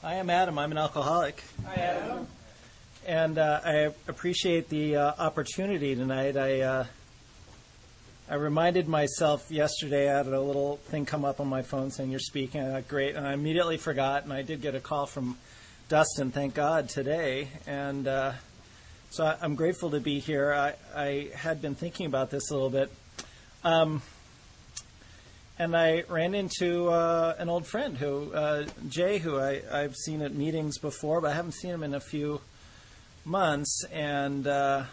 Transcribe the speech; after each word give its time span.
Hi, 0.00 0.14
I'm 0.14 0.30
Adam. 0.30 0.60
I'm 0.60 0.70
an 0.70 0.78
alcoholic. 0.78 1.42
Hi, 1.66 1.74
Adam. 1.74 2.28
And 3.04 3.36
uh, 3.36 3.60
I 3.64 3.72
appreciate 4.06 4.68
the 4.68 4.94
uh, 4.94 5.12
opportunity 5.18 5.96
tonight. 5.96 6.36
I 6.36 6.60
uh, 6.60 6.86
I 8.30 8.36
reminded 8.36 8.86
myself 8.86 9.50
yesterday. 9.50 10.08
I 10.08 10.18
had 10.18 10.28
a 10.28 10.40
little 10.40 10.76
thing 10.76 11.04
come 11.04 11.24
up 11.24 11.40
on 11.40 11.48
my 11.48 11.62
phone 11.62 11.90
saying 11.90 12.12
you're 12.12 12.20
speaking. 12.20 12.60
I 12.60 12.74
thought, 12.74 12.86
great, 12.86 13.16
and 13.16 13.26
I 13.26 13.32
immediately 13.32 13.76
forgot. 13.76 14.22
And 14.22 14.32
I 14.32 14.42
did 14.42 14.62
get 14.62 14.76
a 14.76 14.80
call 14.80 15.06
from 15.06 15.36
Dustin. 15.88 16.30
Thank 16.30 16.54
God 16.54 16.88
today. 16.88 17.48
And 17.66 18.06
uh, 18.06 18.34
so 19.10 19.24
I, 19.24 19.44
am 19.44 19.56
grateful 19.56 19.90
to 19.90 20.00
be 20.00 20.20
here. 20.20 20.52
I, 20.54 20.74
I 20.94 21.30
had 21.34 21.60
been 21.60 21.74
thinking 21.74 22.06
about 22.06 22.30
this 22.30 22.52
a 22.52 22.54
little 22.54 22.70
bit. 22.70 22.92
Um, 23.64 24.02
and 25.58 25.76
I 25.76 26.04
ran 26.08 26.34
into 26.34 26.88
uh, 26.88 27.34
an 27.38 27.48
old 27.48 27.66
friend 27.66 27.98
who 27.98 28.32
uh, 28.32 28.66
Jay, 28.88 29.18
who 29.18 29.38
I, 29.38 29.60
I've 29.70 29.96
seen 29.96 30.22
at 30.22 30.32
meetings 30.32 30.78
before, 30.78 31.20
but 31.20 31.32
I 31.32 31.34
haven't 31.34 31.52
seen 31.52 31.72
him 31.72 31.82
in 31.82 31.94
a 31.94 32.00
few 32.00 32.40
months. 33.24 33.84
And 33.92 34.46
uh, 34.46 34.84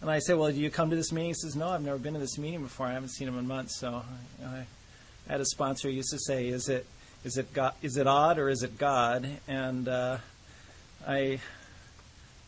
and 0.00 0.10
I 0.10 0.18
said, 0.18 0.36
"Well, 0.36 0.50
do 0.50 0.58
you 0.58 0.70
come 0.70 0.90
to 0.90 0.96
this 0.96 1.12
meeting?" 1.12 1.30
He 1.30 1.34
says, 1.34 1.54
"No, 1.54 1.68
I've 1.68 1.82
never 1.82 1.98
been 1.98 2.14
to 2.14 2.20
this 2.20 2.36
meeting 2.36 2.62
before. 2.62 2.86
I 2.86 2.92
haven't 2.94 3.10
seen 3.10 3.28
him 3.28 3.38
in 3.38 3.46
months." 3.46 3.78
So 3.78 4.02
I, 4.44 4.66
had 5.28 5.40
a 5.40 5.46
sponsor 5.46 5.88
who 5.88 5.94
used 5.94 6.10
to 6.10 6.18
say, 6.18 6.48
"Is 6.48 6.68
it 6.68 6.86
is 7.22 7.38
it 7.38 7.52
God, 7.54 7.74
is 7.80 7.96
it 7.96 8.06
odd 8.06 8.38
or 8.38 8.48
is 8.48 8.62
it 8.62 8.76
God?" 8.76 9.28
And 9.48 9.88
uh, 9.88 10.18
I. 11.06 11.40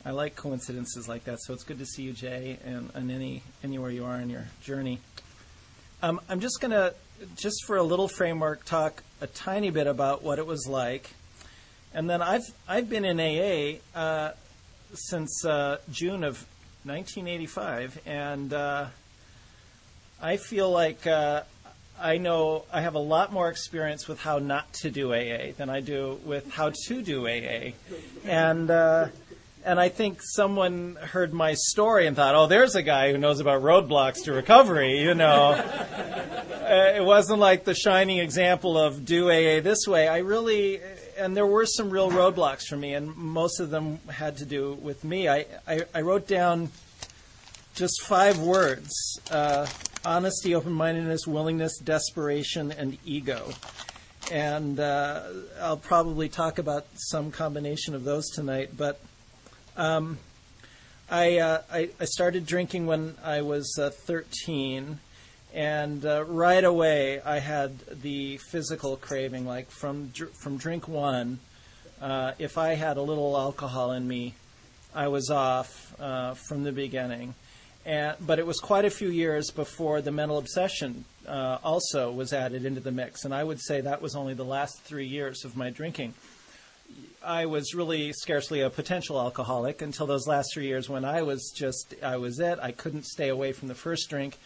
I 0.04 0.10
like 0.10 0.36
coincidences 0.36 1.08
like 1.08 1.24
that, 1.24 1.40
so 1.40 1.52
it's 1.52 1.64
good 1.64 1.80
to 1.80 1.84
see 1.84 2.04
you, 2.04 2.12
Jay, 2.12 2.60
and, 2.64 2.92
and 2.94 3.10
any 3.10 3.42
anywhere 3.64 3.90
you 3.90 4.04
are 4.04 4.20
in 4.20 4.30
your 4.30 4.44
journey. 4.62 5.00
Um, 6.02 6.20
I'm 6.28 6.40
just 6.40 6.60
going 6.60 6.72
to, 6.72 6.94
just 7.36 7.64
for 7.64 7.76
a 7.76 7.82
little 7.82 8.08
framework, 8.08 8.64
talk 8.64 9.02
a 9.20 9.26
tiny 9.26 9.70
bit 9.70 9.86
about 9.86 10.22
what 10.22 10.38
it 10.38 10.46
was 10.46 10.66
like. 10.68 11.10
And 11.94 12.08
then 12.10 12.20
I've, 12.20 12.44
I've 12.68 12.90
been 12.90 13.04
in 13.04 13.18
AA 13.18 13.78
uh, 13.98 14.32
since 14.92 15.44
uh, 15.44 15.78
June 15.90 16.24
of 16.24 16.46
1985, 16.84 18.00
and 18.06 18.52
uh, 18.52 18.86
I 20.20 20.36
feel 20.36 20.70
like 20.70 21.06
uh, 21.06 21.42
I 21.98 22.18
know 22.18 22.64
I 22.72 22.82
have 22.82 22.94
a 22.94 23.00
lot 23.00 23.32
more 23.32 23.48
experience 23.48 24.06
with 24.06 24.20
how 24.20 24.38
not 24.38 24.72
to 24.74 24.90
do 24.90 25.14
AA 25.14 25.52
than 25.56 25.70
I 25.70 25.80
do 25.80 26.20
with 26.24 26.52
how 26.52 26.72
to 26.88 27.02
do 27.02 27.26
AA. 27.26 27.72
And 28.24 28.70
uh, 28.70 29.08
and 29.66 29.80
I 29.80 29.88
think 29.88 30.20
someone 30.22 30.94
heard 30.94 31.34
my 31.34 31.54
story 31.54 32.06
and 32.06 32.14
thought, 32.14 32.36
"Oh, 32.36 32.46
there's 32.46 32.76
a 32.76 32.82
guy 32.82 33.10
who 33.10 33.18
knows 33.18 33.40
about 33.40 33.62
roadblocks 33.62 34.22
to 34.24 34.32
recovery." 34.32 35.00
You 35.00 35.14
know, 35.14 35.54
uh, 35.54 36.92
it 36.94 37.04
wasn't 37.04 37.40
like 37.40 37.64
the 37.64 37.74
shining 37.74 38.18
example 38.18 38.78
of 38.78 39.04
do 39.04 39.28
AA 39.28 39.60
this 39.60 39.88
way. 39.88 40.06
I 40.06 40.18
really, 40.18 40.80
and 41.18 41.36
there 41.36 41.46
were 41.46 41.66
some 41.66 41.90
real 41.90 42.12
roadblocks 42.12 42.68
for 42.68 42.76
me, 42.76 42.94
and 42.94 43.14
most 43.16 43.58
of 43.58 43.70
them 43.70 43.98
had 44.08 44.36
to 44.36 44.44
do 44.44 44.74
with 44.74 45.02
me. 45.02 45.28
I 45.28 45.46
I, 45.66 45.82
I 45.92 46.00
wrote 46.02 46.28
down 46.28 46.70
just 47.74 48.02
five 48.04 48.38
words: 48.38 49.20
uh, 49.32 49.66
honesty, 50.04 50.54
open-mindedness, 50.54 51.26
willingness, 51.26 51.76
desperation, 51.78 52.70
and 52.70 52.98
ego. 53.04 53.50
And 54.30 54.78
uh, 54.78 55.22
I'll 55.60 55.76
probably 55.76 56.28
talk 56.28 56.58
about 56.58 56.86
some 56.94 57.32
combination 57.32 57.94
of 57.96 58.04
those 58.04 58.28
tonight, 58.30 58.70
but 58.76 59.00
um, 59.76 60.18
I, 61.10 61.38
uh, 61.38 61.62
I, 61.70 61.90
I 62.00 62.04
started 62.04 62.46
drinking 62.46 62.86
when 62.86 63.14
I 63.22 63.42
was 63.42 63.78
uh, 63.78 63.90
13, 63.90 64.98
and 65.54 66.04
uh, 66.04 66.24
right 66.24 66.64
away 66.64 67.20
I 67.20 67.38
had 67.38 67.78
the 68.02 68.38
physical 68.38 68.96
craving. 68.96 69.46
Like 69.46 69.70
from 69.70 70.10
from 70.10 70.56
drink 70.56 70.88
one, 70.88 71.38
uh, 72.00 72.32
if 72.38 72.58
I 72.58 72.74
had 72.74 72.96
a 72.96 73.02
little 73.02 73.36
alcohol 73.36 73.92
in 73.92 74.06
me, 74.06 74.34
I 74.94 75.08
was 75.08 75.30
off 75.30 75.94
uh, 76.00 76.34
from 76.34 76.64
the 76.64 76.72
beginning. 76.72 77.34
And, 77.84 78.16
but 78.20 78.40
it 78.40 78.46
was 78.46 78.58
quite 78.58 78.84
a 78.84 78.90
few 78.90 79.08
years 79.08 79.52
before 79.52 80.00
the 80.00 80.10
mental 80.10 80.38
obsession 80.38 81.04
uh, 81.28 81.58
also 81.62 82.10
was 82.10 82.32
added 82.32 82.64
into 82.64 82.80
the 82.80 82.90
mix, 82.90 83.24
and 83.24 83.32
I 83.32 83.44
would 83.44 83.60
say 83.60 83.80
that 83.80 84.02
was 84.02 84.16
only 84.16 84.34
the 84.34 84.44
last 84.44 84.80
three 84.80 85.06
years 85.06 85.44
of 85.44 85.56
my 85.56 85.70
drinking. 85.70 86.14
I 87.26 87.46
was 87.46 87.74
really 87.74 88.12
scarcely 88.12 88.60
a 88.60 88.70
potential 88.70 89.18
alcoholic 89.18 89.82
until 89.82 90.06
those 90.06 90.28
last 90.28 90.50
three 90.54 90.68
years 90.68 90.88
when 90.88 91.04
I 91.04 91.22
was 91.22 91.52
just, 91.54 91.94
I 92.00 92.18
was 92.18 92.38
it. 92.38 92.60
I 92.62 92.70
couldn't 92.70 93.04
stay 93.04 93.30
away 93.30 93.50
from 93.50 93.66
the 93.66 93.74
first 93.74 94.08
drink. 94.08 94.38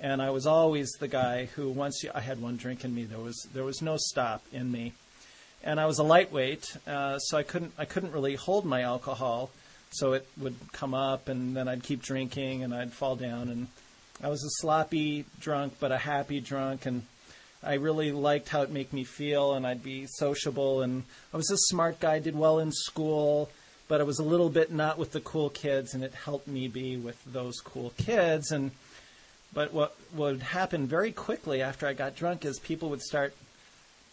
And 0.00 0.20
I 0.20 0.30
was 0.30 0.44
always 0.44 0.90
the 0.98 1.06
guy 1.06 1.44
who, 1.44 1.70
once 1.70 2.04
I 2.12 2.20
had 2.20 2.42
one 2.42 2.56
drink 2.56 2.84
in 2.84 2.92
me, 2.92 3.04
there 3.04 3.20
was, 3.20 3.46
there 3.54 3.62
was 3.62 3.82
no 3.82 3.96
stop 3.96 4.42
in 4.52 4.72
me. 4.72 4.94
And 5.62 5.78
I 5.78 5.86
was 5.86 5.98
a 5.98 6.02
lightweight, 6.02 6.76
uh, 6.88 7.18
so 7.18 7.38
I 7.38 7.44
couldn't, 7.44 7.72
I 7.78 7.84
couldn't 7.84 8.12
really 8.12 8.34
hold 8.34 8.64
my 8.64 8.82
alcohol. 8.82 9.50
So 9.90 10.12
it 10.12 10.26
would 10.38 10.56
come 10.72 10.94
up, 10.94 11.28
and 11.28 11.56
then 11.56 11.68
I'd 11.68 11.84
keep 11.84 12.02
drinking, 12.02 12.64
and 12.64 12.74
I'd 12.74 12.92
fall 12.92 13.14
down. 13.14 13.48
And 13.48 13.68
I 14.22 14.28
was 14.28 14.42
a 14.42 14.60
sloppy 14.60 15.24
drunk, 15.40 15.74
but 15.78 15.92
a 15.92 15.98
happy 15.98 16.40
drunk. 16.40 16.84
And 16.84 17.02
I 17.62 17.74
really 17.74 18.12
liked 18.12 18.48
how 18.48 18.62
it 18.62 18.70
made 18.70 18.92
me 18.92 19.04
feel, 19.04 19.54
and 19.54 19.66
I'd 19.66 19.82
be 19.82 20.06
sociable. 20.06 20.82
And 20.82 21.04
I 21.32 21.36
was 21.36 21.50
a 21.50 21.56
smart 21.56 21.98
guy, 22.00 22.18
did 22.18 22.36
well 22.36 22.58
in 22.58 22.70
school, 22.72 23.50
but 23.88 24.00
I 24.00 24.04
was 24.04 24.18
a 24.18 24.24
little 24.24 24.48
bit 24.48 24.70
not 24.70 24.98
with 24.98 25.12
the 25.12 25.20
cool 25.20 25.50
kids, 25.50 25.94
and 25.94 26.04
it 26.04 26.14
helped 26.14 26.46
me 26.46 26.68
be 26.68 26.96
with 26.96 27.20
those 27.24 27.60
cool 27.60 27.92
kids. 27.96 28.52
And 28.52 28.70
but 29.52 29.72
what 29.72 29.96
would 30.14 30.42
happen 30.42 30.86
very 30.86 31.10
quickly 31.10 31.62
after 31.62 31.86
I 31.86 31.94
got 31.94 32.14
drunk 32.14 32.44
is 32.44 32.58
people 32.58 32.90
would 32.90 33.02
start 33.02 33.34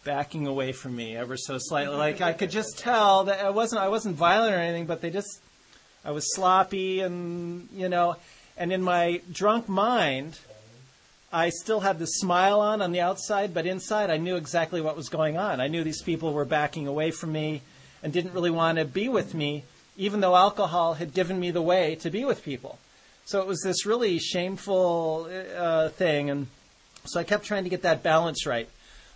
backing 0.04 0.46
away 0.46 0.72
from 0.72 0.96
me 0.96 1.16
ever 1.16 1.36
so 1.36 1.58
slightly. 1.58 1.96
Like 1.96 2.20
I 2.20 2.32
could 2.32 2.50
just 2.50 2.78
tell 2.78 3.24
that 3.24 3.44
I 3.44 3.50
wasn't 3.50 3.82
I 3.82 3.88
wasn't 3.88 4.16
violent 4.16 4.54
or 4.54 4.58
anything, 4.58 4.86
but 4.86 5.00
they 5.00 5.10
just 5.10 5.40
I 6.04 6.12
was 6.12 6.34
sloppy 6.34 7.00
and 7.00 7.68
you 7.72 7.88
know, 7.88 8.16
and 8.56 8.72
in 8.72 8.82
my 8.82 9.20
drunk 9.30 9.68
mind 9.68 10.38
I 11.36 11.50
still 11.50 11.80
had 11.80 11.98
the 11.98 12.06
smile 12.06 12.60
on 12.60 12.80
on 12.80 12.92
the 12.92 13.02
outside, 13.02 13.52
but 13.52 13.66
inside 13.66 14.08
I 14.08 14.16
knew 14.16 14.36
exactly 14.36 14.80
what 14.80 14.96
was 14.96 15.10
going 15.10 15.36
on. 15.36 15.60
I 15.60 15.66
knew 15.66 15.84
these 15.84 16.00
people 16.00 16.32
were 16.32 16.46
backing 16.46 16.86
away 16.86 17.10
from 17.10 17.32
me 17.32 17.60
and 18.02 18.10
didn't 18.10 18.32
really 18.32 18.50
want 18.50 18.78
to 18.78 18.86
be 18.86 19.10
with 19.10 19.34
me, 19.34 19.64
even 19.98 20.20
though 20.20 20.34
alcohol 20.34 20.94
had 20.94 21.12
given 21.12 21.38
me 21.38 21.50
the 21.50 21.60
way 21.60 21.94
to 21.96 22.08
be 22.08 22.24
with 22.24 22.42
people. 22.42 22.78
So 23.26 23.42
it 23.42 23.46
was 23.46 23.60
this 23.60 23.84
really 23.84 24.18
shameful 24.18 25.28
uh, 25.54 25.90
thing. 25.90 26.30
And 26.30 26.46
so 27.04 27.20
I 27.20 27.24
kept 27.24 27.44
trying 27.44 27.64
to 27.64 27.70
get 27.70 27.82
that 27.82 28.02
balance 28.02 28.46
right 28.46 28.70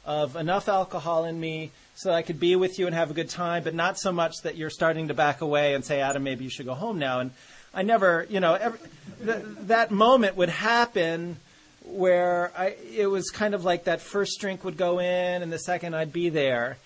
of 0.05 0.37
enough 0.37 0.69
alcohol 0.69 1.25
in 1.25 1.41
me 1.41 1.71
so 1.95 2.11
that 2.11 2.17
I 2.17 2.23
could 2.23 2.39
be 2.39 2.55
with 2.55 2.79
you 2.79 2.85
and 2.85 2.95
have 2.95 3.11
a 3.11 3.15
good 3.15 3.31
time, 3.31 3.63
but 3.65 3.75
not 3.75 3.99
so 3.99 4.13
much 4.13 4.35
that 4.43 4.59
you're 4.59 4.69
starting 4.69 5.09
to 5.09 5.15
back 5.15 5.41
away 5.41 5.73
and 5.73 5.83
say, 5.83 6.03
Adam, 6.03 6.23
maybe 6.23 6.45
you 6.45 6.51
should 6.51 6.67
go 6.67 6.75
home 6.75 6.99
now. 6.99 7.21
And 7.21 7.31
I 7.73 7.81
never, 7.81 8.27
you 8.29 8.41
know, 8.41 8.53
every, 8.53 8.79
th- 9.25 9.45
that 9.69 9.91
moment 9.91 10.37
would 10.37 10.51
happen 10.51 11.39
where 11.91 12.53
I 12.57 12.77
it 12.97 13.07
was 13.07 13.31
kind 13.31 13.55
of 13.55 13.65
like 13.65 13.85
that 13.85 14.01
first 14.01 14.41
drink 14.41 14.65
would 14.65 14.77
go 14.77 14.99
in 14.99 15.43
and 15.43 15.53
the 15.53 15.59
second 15.59 15.95
I'd 15.95 16.13
be 16.13 16.29
there. 16.29 16.79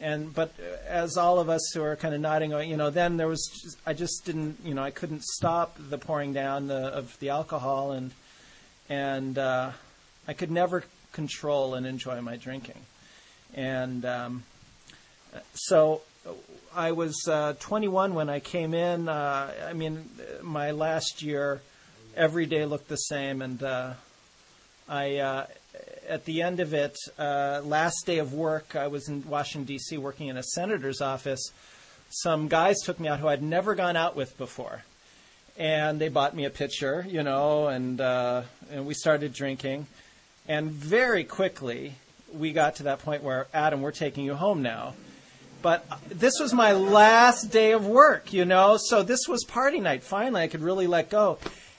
And 0.00 0.34
but 0.34 0.52
as 0.88 1.16
all 1.16 1.38
of 1.38 1.48
us 1.48 1.70
who 1.72 1.82
are 1.82 1.94
kind 1.94 2.14
of 2.14 2.20
nodding, 2.20 2.50
you 2.68 2.76
know, 2.76 2.90
then 2.90 3.16
there 3.16 3.28
was 3.28 3.48
just, 3.62 3.76
I 3.86 3.92
just 3.92 4.24
didn't, 4.24 4.58
you 4.64 4.74
know, 4.74 4.82
I 4.82 4.90
couldn't 4.90 5.22
stop 5.22 5.76
the 5.78 5.96
pouring 5.96 6.32
down 6.32 6.66
the, 6.66 6.88
of 6.88 7.16
the 7.20 7.30
alcohol 7.30 7.92
and 7.92 8.10
and 8.88 9.38
uh, 9.38 9.70
I 10.26 10.32
could 10.32 10.50
never 10.50 10.84
control 11.12 11.74
and 11.74 11.86
enjoy 11.86 12.20
my 12.20 12.36
drinking. 12.36 12.80
And 13.54 14.04
um, 14.04 14.42
so 15.54 16.02
I 16.74 16.92
was 16.92 17.16
uh, 17.28 17.54
21 17.60 18.14
when 18.14 18.28
I 18.28 18.40
came 18.40 18.74
in. 18.74 19.08
Uh, 19.08 19.52
I 19.66 19.72
mean, 19.72 20.08
my 20.42 20.70
last 20.70 21.22
year, 21.22 21.60
every 22.16 22.46
day 22.46 22.64
looked 22.64 22.88
the 22.88 22.96
same, 22.96 23.42
and 23.42 23.62
uh, 23.62 23.92
I, 24.92 25.16
uh, 25.16 25.46
at 26.06 26.26
the 26.26 26.42
end 26.42 26.60
of 26.60 26.74
it, 26.74 26.98
uh, 27.18 27.62
last 27.64 28.04
day 28.04 28.18
of 28.18 28.34
work, 28.34 28.76
I 28.76 28.88
was 28.88 29.08
in 29.08 29.26
Washington, 29.26 29.64
D.C., 29.64 29.96
working 29.96 30.28
in 30.28 30.36
a 30.36 30.42
senator's 30.42 31.00
office. 31.00 31.50
Some 32.10 32.46
guys 32.46 32.76
took 32.84 33.00
me 33.00 33.08
out 33.08 33.18
who 33.18 33.26
I'd 33.26 33.42
never 33.42 33.74
gone 33.74 33.96
out 33.96 34.16
with 34.16 34.36
before. 34.36 34.84
And 35.56 35.98
they 35.98 36.10
bought 36.10 36.36
me 36.36 36.44
a 36.44 36.50
pitcher, 36.50 37.06
you 37.08 37.22
know, 37.22 37.68
and, 37.68 38.02
uh, 38.02 38.42
and 38.70 38.84
we 38.84 38.92
started 38.92 39.32
drinking. 39.32 39.86
And 40.46 40.70
very 40.70 41.24
quickly, 41.24 41.94
we 42.30 42.52
got 42.52 42.76
to 42.76 42.82
that 42.82 42.98
point 42.98 43.22
where, 43.22 43.46
Adam, 43.54 43.80
we're 43.80 43.92
taking 43.92 44.26
you 44.26 44.34
home 44.34 44.60
now. 44.60 44.92
But 45.62 45.86
this 46.10 46.38
was 46.38 46.52
my 46.52 46.72
last 46.72 47.44
day 47.44 47.72
of 47.72 47.86
work, 47.86 48.34
you 48.34 48.44
know, 48.44 48.76
so 48.78 49.02
this 49.02 49.26
was 49.26 49.42
party 49.44 49.80
night. 49.80 50.02
Finally, 50.02 50.42
I 50.42 50.48
could 50.48 50.60
really 50.60 50.86
let 50.86 51.08
go. 51.08 51.38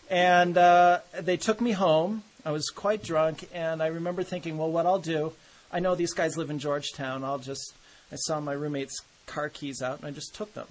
And 0.10 0.58
uh, 0.58 1.02
they 1.22 1.38
took 1.38 1.62
me 1.62 1.74
home 1.74 2.24
I 2.46 2.52
was 2.52 2.70
quite 2.70 3.04
drunk, 3.04 3.48
and 3.54 3.82
I 3.82 3.88
remember 3.88 4.24
thinking, 4.24 4.58
well, 4.58 4.72
what 4.72 4.86
I'll 4.86 5.00
do, 5.00 5.34
I 5.72 5.80
know 5.80 5.96
these 5.96 6.14
guys 6.14 6.38
live 6.38 6.50
in 6.50 6.60
Georgetown. 6.60 7.24
I'll 7.24 7.40
just, 7.40 7.74
I 8.12 8.16
saw 8.16 8.40
my 8.40 8.54
roommate's 8.54 9.02
car 9.26 9.50
keys 9.50 9.82
out, 9.82 10.00
and 10.00 10.08
I 10.08 10.12
just 10.12 10.36
took 10.36 10.54
them. 10.54 10.68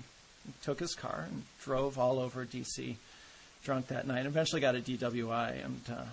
took 0.62 0.80
his 0.80 0.94
car 0.94 1.26
and 1.28 1.42
drove 1.62 1.98
all 1.98 2.19
over 2.19 2.44
D.C. 2.44 2.96
drunk 3.64 3.88
that 3.88 4.06
night. 4.06 4.26
Eventually 4.26 4.60
got 4.60 4.74
a 4.74 4.80
DWI, 4.80 5.64
and 5.64 5.80
uh, 5.90 6.04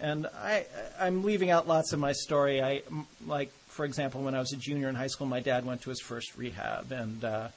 And 0.00 0.26
I, 0.26 0.66
I'm 0.98 1.22
leaving 1.22 1.50
out 1.50 1.68
lots 1.68 1.92
of 1.92 2.00
my 2.00 2.12
story. 2.12 2.62
I, 2.62 2.82
like, 3.26 3.52
for 3.68 3.84
example, 3.84 4.22
when 4.22 4.34
I 4.34 4.40
was 4.40 4.52
a 4.52 4.56
junior 4.56 4.88
in 4.88 4.94
high 4.94 5.06
school, 5.06 5.26
my 5.26 5.40
dad 5.40 5.64
went 5.64 5.82
to 5.82 5.90
his 5.90 6.00
first 6.00 6.36
rehab. 6.36 6.90
And, 6.90 7.24
uh, 7.24 7.48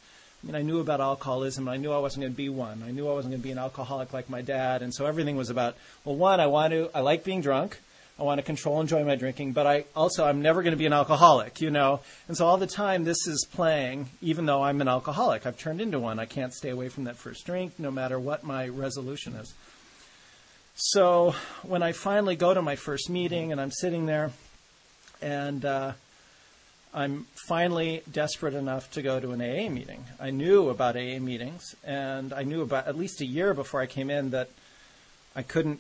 I 0.44 0.48
mean, 0.48 0.56
I 0.56 0.62
knew 0.62 0.80
about 0.80 1.00
alcoholism. 1.00 1.70
I 1.70 1.78
knew 1.78 1.92
I 1.92 2.00
wasn't 2.00 2.24
going 2.24 2.34
to 2.34 2.38
be 2.38 2.50
one. 2.50 2.84
I 2.86 2.92
knew 2.92 3.08
I 3.08 3.14
wasn't 3.14 3.32
going 3.32 3.42
to 3.42 3.48
be 3.48 3.52
an 3.52 3.58
alcoholic 3.58 4.12
like 4.12 4.30
my 4.30 4.42
dad. 4.42 4.82
And 4.82 4.94
so 4.94 5.06
everything 5.06 5.38
was 5.38 5.50
about, 5.50 5.76
well, 6.04 6.16
one, 6.16 6.42
I 6.42 6.48
want 6.48 6.74
to, 6.74 6.90
I 6.94 7.00
like 7.00 7.24
being 7.24 7.42
drunk. 7.42 7.80
I 8.20 8.24
want 8.24 8.38
to 8.38 8.44
control 8.44 8.80
and 8.80 8.86
enjoy 8.86 9.04
my 9.06 9.16
drinking, 9.16 9.54
but 9.54 9.66
I 9.66 9.86
also 9.96 10.24
I'm 10.24 10.44
never 10.44 10.62
going 10.62 10.74
to 10.74 10.78
be 10.78 10.86
an 10.86 10.94
alcoholic, 10.94 11.62
you 11.62 11.72
know. 11.72 12.02
And 12.28 12.38
so 12.38 12.46
all 12.46 12.58
the 12.58 12.68
time 12.68 13.06
this 13.06 13.26
is 13.26 13.48
playing, 13.52 14.10
even 14.22 14.46
though 14.46 14.64
I'm 14.64 14.82
an 14.82 14.88
alcoholic. 14.88 15.48
I've 15.48 15.58
turned 15.58 15.82
into 15.82 16.00
one. 16.00 16.20
I 16.20 16.26
can't 16.26 16.54
stay 16.54 16.70
away 16.70 16.90
from 16.90 17.06
that 17.06 17.16
first 17.16 17.44
drink, 17.46 17.74
no 17.80 17.90
matter 17.90 18.20
what 18.20 18.44
my 18.44 18.68
resolution 18.68 19.34
is. 19.34 19.54
So 20.76 21.34
when 21.64 21.82
I 21.82 21.92
finally 21.92 22.36
go 22.36 22.54
to 22.54 22.62
my 22.62 22.76
first 22.76 23.10
meeting 23.10 23.52
and 23.52 23.60
I'm 23.60 23.72
sitting 23.72 24.06
there, 24.06 24.32
and 25.20 25.66
uh, 25.66 25.94
I'm 26.94 27.26
finally 27.48 28.04
desperate 28.12 28.54
enough 28.54 28.92
to 28.92 29.02
go 29.02 29.20
to 29.20 29.32
an 29.32 29.42
AA 29.42 29.70
meeting. 29.70 30.04
I 30.20 30.30
knew 30.30 30.70
about 30.70 30.96
AA 30.96 31.20
meetings, 31.20 31.76
and 31.84 32.32
I 32.32 32.44
knew 32.44 32.62
about 32.62 32.88
at 32.88 32.98
least 32.98 33.22
a 33.22 33.26
year 33.26 33.54
before 33.54 33.82
I 33.82 33.88
came 33.88 34.10
in 34.10 34.30
that 34.30 34.50
I 35.36 35.42
couldn't 35.42 35.80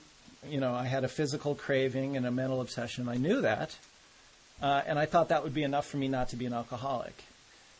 you 0.49 0.59
know, 0.59 0.73
I 0.73 0.85
had 0.85 1.03
a 1.03 1.07
physical 1.07 1.55
craving 1.55 2.17
and 2.17 2.25
a 2.25 2.31
mental 2.31 2.61
obsession. 2.61 3.07
I 3.07 3.15
knew 3.15 3.41
that. 3.41 3.75
Uh, 4.61 4.81
and 4.85 4.97
I 4.97 5.05
thought 5.05 5.29
that 5.29 5.43
would 5.43 5.53
be 5.53 5.63
enough 5.63 5.87
for 5.87 5.97
me 5.97 6.07
not 6.07 6.29
to 6.29 6.35
be 6.35 6.45
an 6.45 6.53
alcoholic. 6.53 7.23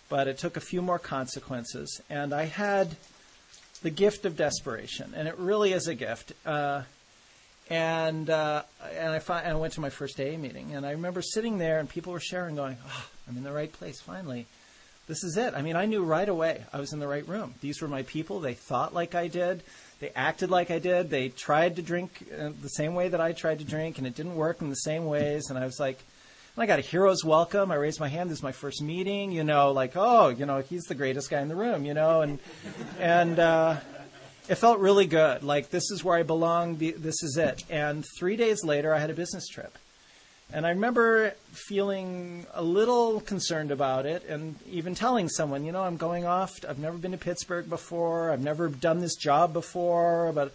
But 0.10 0.28
it 0.28 0.38
took 0.38 0.58
a 0.58 0.62
few 0.62 0.82
more 0.82 1.00
consequences. 1.00 2.02
And 2.10 2.34
I 2.34 2.46
had 2.46 2.96
the 3.82 3.90
gift 3.90 4.26
of 4.26 4.36
desperation. 4.36 5.14
And 5.16 5.28
it 5.28 5.38
really 5.38 5.74
is 5.74 5.88
a 5.88 5.96
gift. 5.96 6.34
Uh, 6.46 6.84
and 7.70 8.30
uh, 8.30 8.64
and 8.98 9.14
I, 9.14 9.20
fi- 9.20 9.44
I 9.44 9.54
went 9.56 9.74
to 9.74 9.82
my 9.82 9.90
first 9.90 10.20
AA 10.20 10.38
meeting. 10.38 10.76
And 10.76 10.86
I 10.86 10.92
remember 10.92 11.22
sitting 11.22 11.58
there 11.58 11.80
and 11.80 11.90
people 11.90 12.12
were 12.12 12.20
sharing, 12.20 12.56
going, 12.56 12.78
oh, 12.86 13.10
I'm 13.28 13.38
in 13.38 13.44
the 13.44 13.52
right 13.52 13.72
place 13.72 14.02
finally. 14.02 14.46
This 15.08 15.24
is 15.24 15.36
it. 15.36 15.54
I 15.54 15.62
mean, 15.62 15.76
I 15.76 15.86
knew 15.86 16.04
right 16.04 16.30
away 16.30 16.64
I 16.72 16.80
was 16.80 16.94
in 16.94 17.00
the 17.00 17.08
right 17.08 17.28
room. 17.28 17.56
These 17.60 17.82
were 17.82 17.90
my 17.90 18.04
people. 18.04 18.40
They 18.40 18.54
thought 18.54 18.94
like 18.94 19.16
I 19.16 19.28
did 19.28 19.64
they 20.04 20.12
acted 20.18 20.52
like 20.52 20.70
I 20.70 20.80
did. 20.80 21.10
They 21.10 21.30
tried 21.30 21.78
to 21.78 21.82
drink 21.82 22.28
uh, 22.38 22.50
the 22.62 22.68
same 22.68 22.94
way 22.94 23.08
that 23.08 23.22
I 23.22 23.32
tried 23.32 23.60
to 23.60 23.66
drink, 23.66 24.00
and 24.00 24.06
it 24.06 24.16
didn't 24.16 24.36
work 24.36 24.62
in 24.62 24.70
the 24.70 24.76
same 24.76 25.06
ways. 25.06 25.44
And 25.50 25.58
I 25.58 25.64
was 25.64 25.80
like, 25.80 25.98
I 26.58 26.66
got 26.66 26.78
a 26.78 26.82
hero's 26.82 27.24
welcome. 27.24 27.72
I 27.72 27.76
raised 27.76 28.02
my 28.02 28.10
hand. 28.10 28.30
This 28.30 28.40
is 28.40 28.44
my 28.44 28.52
first 28.52 28.82
meeting. 28.82 29.32
You 29.32 29.46
know, 29.46 29.72
like, 29.72 29.94
oh, 29.96 30.28
you 30.28 30.46
know, 30.46 30.60
he's 30.60 30.84
the 30.84 30.94
greatest 30.94 31.30
guy 31.30 31.40
in 31.40 31.48
the 31.48 31.56
room. 31.56 31.86
You 31.86 31.94
know, 31.94 32.20
and 32.20 32.40
and 33.00 33.40
uh, 33.40 33.78
it 34.50 34.56
felt 34.56 34.80
really 34.80 35.06
good. 35.06 35.42
Like 35.42 35.70
this 35.70 35.90
is 35.90 36.04
where 36.04 36.18
I 36.18 36.24
belong. 36.24 36.76
This 36.76 37.24
is 37.24 37.38
it. 37.38 37.64
And 37.70 38.04
three 38.20 38.36
days 38.36 38.66
later, 38.66 38.94
I 38.94 39.00
had 39.00 39.10
a 39.10 39.16
business 39.16 39.48
trip. 39.48 39.78
And 40.52 40.68
I 40.68 40.70
remember 40.70 41.34
feeling 41.52 42.46
a 42.54 42.62
little 42.62 43.22
concerned 43.22 43.72
about 43.72 44.06
it 44.06 44.28
and 44.28 44.56
even 44.70 44.94
telling 44.94 45.30
someone, 45.30 45.66
you 45.66 45.72
know, 45.72 45.82
I'm 45.82 45.98
going 45.98 46.26
off. 46.26 46.52
I've 46.68 46.78
never 46.78 46.98
been 46.98 47.12
to 47.12 47.18
Pittsburgh 47.18 47.70
before. 47.70 48.32
I've 48.32 48.42
never 48.42 48.68
done 48.68 49.00
this 49.00 49.16
job 49.16 49.54
before, 49.54 50.32
but 50.34 50.52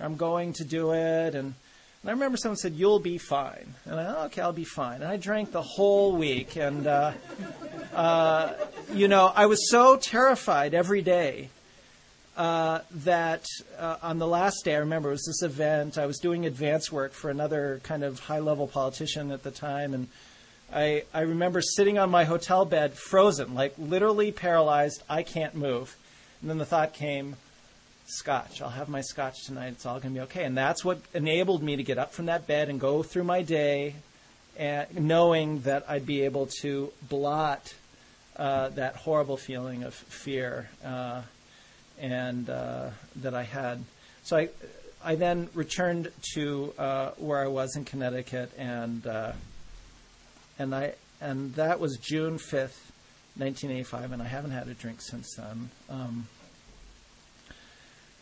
I'm 0.00 0.16
going 0.16 0.52
to 0.54 0.64
do 0.64 0.92
it. 0.92 1.34
And, 1.34 1.54
and 2.02 2.08
I 2.08 2.12
remember 2.12 2.36
someone 2.36 2.56
said, 2.56 2.74
You'll 2.74 3.00
be 3.00 3.18
fine. 3.18 3.74
And 3.86 3.98
I, 3.98 4.14
oh, 4.16 4.24
okay, 4.26 4.40
I'll 4.40 4.52
be 4.52 4.64
fine. 4.64 5.02
And 5.02 5.10
I 5.10 5.16
drank 5.16 5.52
the 5.52 5.62
whole 5.62 6.16
week. 6.16 6.56
And, 6.56 6.86
uh, 6.86 7.12
uh, 7.92 8.52
you 8.92 9.08
know, 9.08 9.32
I 9.34 9.46
was 9.46 9.68
so 9.68 9.96
terrified 9.96 10.74
every 10.74 11.02
day 11.02 11.50
uh, 12.40 12.80
that 12.90 13.44
uh, 13.78 13.96
on 14.02 14.18
the 14.18 14.26
last 14.26 14.64
day, 14.64 14.74
I 14.74 14.78
remember 14.78 15.10
it 15.10 15.12
was 15.12 15.26
this 15.26 15.42
event. 15.42 15.98
I 15.98 16.06
was 16.06 16.18
doing 16.18 16.46
advance 16.46 16.90
work 16.90 17.12
for 17.12 17.28
another 17.28 17.82
kind 17.82 18.02
of 18.02 18.18
high 18.18 18.38
level 18.38 18.66
politician 18.66 19.30
at 19.30 19.42
the 19.42 19.50
time. 19.50 19.92
And 19.92 20.08
I, 20.72 21.02
I 21.12 21.20
remember 21.20 21.60
sitting 21.60 21.98
on 21.98 22.10
my 22.10 22.24
hotel 22.24 22.64
bed, 22.64 22.94
frozen, 22.94 23.54
like 23.54 23.74
literally 23.76 24.32
paralyzed. 24.32 25.02
I 25.06 25.22
can't 25.22 25.54
move. 25.54 25.94
And 26.40 26.48
then 26.48 26.56
the 26.56 26.64
thought 26.64 26.94
came, 26.94 27.36
scotch. 28.06 28.62
I'll 28.62 28.70
have 28.70 28.88
my 28.88 29.02
scotch 29.02 29.44
tonight. 29.44 29.72
It's 29.72 29.84
all 29.84 30.00
going 30.00 30.14
to 30.14 30.20
be 30.20 30.24
okay. 30.24 30.44
And 30.44 30.56
that's 30.56 30.82
what 30.82 31.02
enabled 31.12 31.62
me 31.62 31.76
to 31.76 31.82
get 31.82 31.98
up 31.98 32.14
from 32.14 32.24
that 32.26 32.46
bed 32.46 32.70
and 32.70 32.80
go 32.80 33.02
through 33.02 33.24
my 33.24 33.42
day, 33.42 33.96
and 34.56 34.86
knowing 34.98 35.60
that 35.60 35.84
I'd 35.90 36.06
be 36.06 36.22
able 36.22 36.48
to 36.62 36.90
blot 37.06 37.74
uh, 38.36 38.70
that 38.70 38.96
horrible 38.96 39.36
feeling 39.36 39.82
of 39.82 39.92
fear. 39.92 40.70
Uh, 40.82 41.20
and 42.00 42.48
uh, 42.48 42.90
that 43.16 43.34
I 43.34 43.42
had. 43.42 43.84
So 44.22 44.36
I, 44.36 44.48
I 45.04 45.14
then 45.14 45.48
returned 45.54 46.10
to 46.34 46.72
uh, 46.78 47.10
where 47.16 47.42
I 47.42 47.46
was 47.46 47.76
in 47.76 47.84
Connecticut, 47.84 48.50
and 48.58 49.06
uh, 49.06 49.32
and 50.58 50.74
I 50.74 50.94
and 51.20 51.54
that 51.54 51.80
was 51.80 51.98
June 51.98 52.38
fifth, 52.38 52.92
nineteen 53.36 53.70
eighty 53.70 53.82
five, 53.82 54.12
and 54.12 54.22
I 54.22 54.26
haven't 54.26 54.52
had 54.52 54.68
a 54.68 54.74
drink 54.74 55.00
since 55.00 55.34
then. 55.36 55.70
Um, 55.88 56.28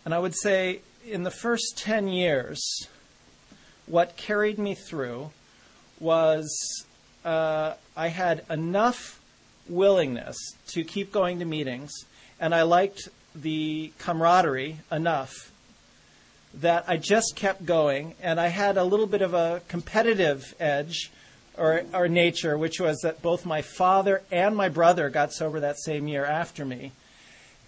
and 0.04 0.14
I 0.14 0.18
would 0.18 0.34
say 0.36 0.80
in 1.06 1.22
the 1.22 1.30
first 1.30 1.78
ten 1.78 2.08
years, 2.08 2.88
what 3.86 4.16
carried 4.16 4.58
me 4.58 4.74
through 4.74 5.30
was 6.00 6.84
uh, 7.24 7.74
I 7.96 8.08
had 8.08 8.44
enough 8.50 9.20
willingness 9.68 10.36
to 10.68 10.84
keep 10.84 11.12
going 11.12 11.40
to 11.40 11.44
meetings, 11.44 11.90
and 12.40 12.54
I 12.54 12.62
liked 12.62 13.08
the 13.42 13.92
camaraderie 13.98 14.78
enough 14.90 15.52
that 16.54 16.84
I 16.88 16.96
just 16.96 17.36
kept 17.36 17.66
going, 17.66 18.14
and 18.22 18.40
I 18.40 18.48
had 18.48 18.76
a 18.76 18.84
little 18.84 19.06
bit 19.06 19.22
of 19.22 19.34
a 19.34 19.62
competitive 19.68 20.54
edge 20.58 21.10
or, 21.56 21.82
or 21.92 22.08
nature, 22.08 22.56
which 22.56 22.80
was 22.80 22.98
that 23.02 23.20
both 23.22 23.44
my 23.44 23.62
father 23.62 24.22
and 24.30 24.56
my 24.56 24.68
brother 24.68 25.10
got 25.10 25.32
sober 25.32 25.60
that 25.60 25.78
same 25.78 26.08
year 26.08 26.24
after 26.24 26.64
me. 26.64 26.92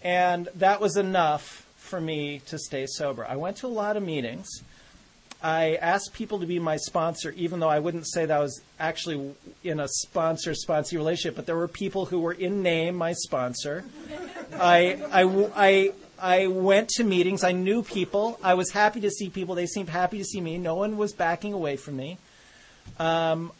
And 0.02 0.48
that 0.54 0.80
was 0.80 0.96
enough 0.96 1.66
for 1.76 2.00
me 2.00 2.40
to 2.46 2.58
stay 2.58 2.86
sober. 2.86 3.26
I 3.26 3.36
went 3.36 3.58
to 3.58 3.66
a 3.66 3.68
lot 3.68 3.96
of 3.96 4.02
meetings. 4.02 4.48
I 5.42 5.76
asked 5.76 6.12
people 6.12 6.38
to 6.40 6.46
be 6.46 6.58
my 6.58 6.76
sponsor, 6.76 7.32
even 7.36 7.60
though 7.60 7.68
I 7.68 7.78
wouldn't 7.78 8.06
say 8.06 8.26
that 8.26 8.36
I 8.36 8.40
was 8.40 8.60
actually 8.78 9.34
in 9.64 9.80
a 9.80 9.88
sponsor 9.88 10.54
sponsor 10.54 10.96
relationship, 10.96 11.34
but 11.34 11.46
there 11.46 11.56
were 11.56 11.68
people 11.68 12.06
who 12.06 12.20
were 12.20 12.32
in 12.32 12.62
name 12.62 12.94
my 12.94 13.12
sponsor. 13.12 13.84
I, 14.54 14.98
I, 15.10 15.22
I, 15.54 15.92
I 16.18 16.46
went 16.48 16.88
to 16.90 17.04
meetings. 17.04 17.44
I 17.44 17.52
knew 17.52 17.82
people. 17.82 18.38
I 18.42 18.54
was 18.54 18.70
happy 18.70 19.00
to 19.02 19.10
see 19.10 19.30
people. 19.30 19.54
They 19.54 19.66
seemed 19.66 19.88
happy 19.88 20.18
to 20.18 20.24
see 20.24 20.40
me. 20.40 20.58
No 20.58 20.74
one 20.74 20.96
was 20.96 21.12
backing 21.12 21.52
away 21.52 21.76
from 21.76 21.96
me. 21.96 22.18
Um, 22.98 23.52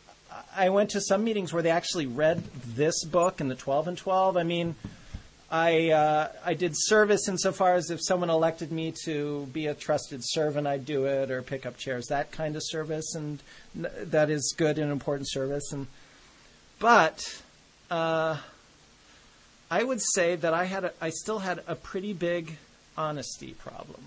I 0.57 0.69
went 0.69 0.91
to 0.91 1.01
some 1.01 1.25
meetings 1.25 1.53
where 1.53 1.63
they 1.63 1.71
actually 1.71 2.07
read 2.07 2.43
this 2.67 3.05
book 3.05 3.41
and 3.41 3.51
the 3.51 3.55
12 3.55 3.89
and 3.89 3.99
12. 3.99 4.37
I 4.37 4.43
mean, 4.43 4.75
I 5.51 5.91
uh, 5.91 6.29
I 6.45 6.55
did 6.55 6.73
service 6.75 7.29
insofar 7.29 7.75
as 7.75 7.91
if 7.91 8.01
someone 8.01 8.31
elected 8.31 8.71
me 8.71 8.95
to 9.05 9.47
be 9.53 9.67
a 9.67 9.75
trusted 9.75 10.21
servant, 10.23 10.67
I'd 10.67 10.85
do 10.85 11.07
it 11.07 11.31
or 11.31 11.43
pick 11.43 11.67
up 11.67 11.77
chairs, 11.77 12.07
that 12.07 12.31
kind 12.31 12.55
of 12.55 12.63
service, 12.65 13.15
and 13.17 13.43
that 13.75 14.31
is 14.31 14.55
good 14.57 14.79
and 14.79 14.93
important 14.93 15.29
service. 15.29 15.73
And 15.73 15.89
but 16.79 17.43
uh, 17.91 18.39
I 19.71 19.85
would 19.85 20.01
say 20.03 20.37
that 20.37 20.53
I 20.53 20.65
had 20.65 20.85
a, 20.85 20.93
I 21.01 21.11
still 21.11 21.39
had 21.39 21.63
a 21.67 21.75
pretty 21.75 22.13
big 22.13 22.57
honesty 22.97 23.55
problem. 23.55 24.01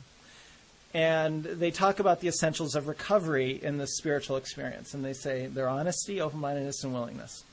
And 0.93 1.43
they 1.43 1.72
talk 1.72 2.00
about 2.00 2.20
the 2.20 2.27
essentials 2.27 2.75
of 2.75 2.88
recovery 2.88 3.60
in 3.63 3.77
the 3.77 3.88
spiritual 3.88 4.38
experience, 4.38 4.93
and 4.93 5.03
they 5.03 5.13
say 5.13 5.48
they're 5.48 5.70
honesty, 5.70 6.22
open-mindedness, 6.22 6.84
and 6.84 6.93
willingness. 6.93 7.43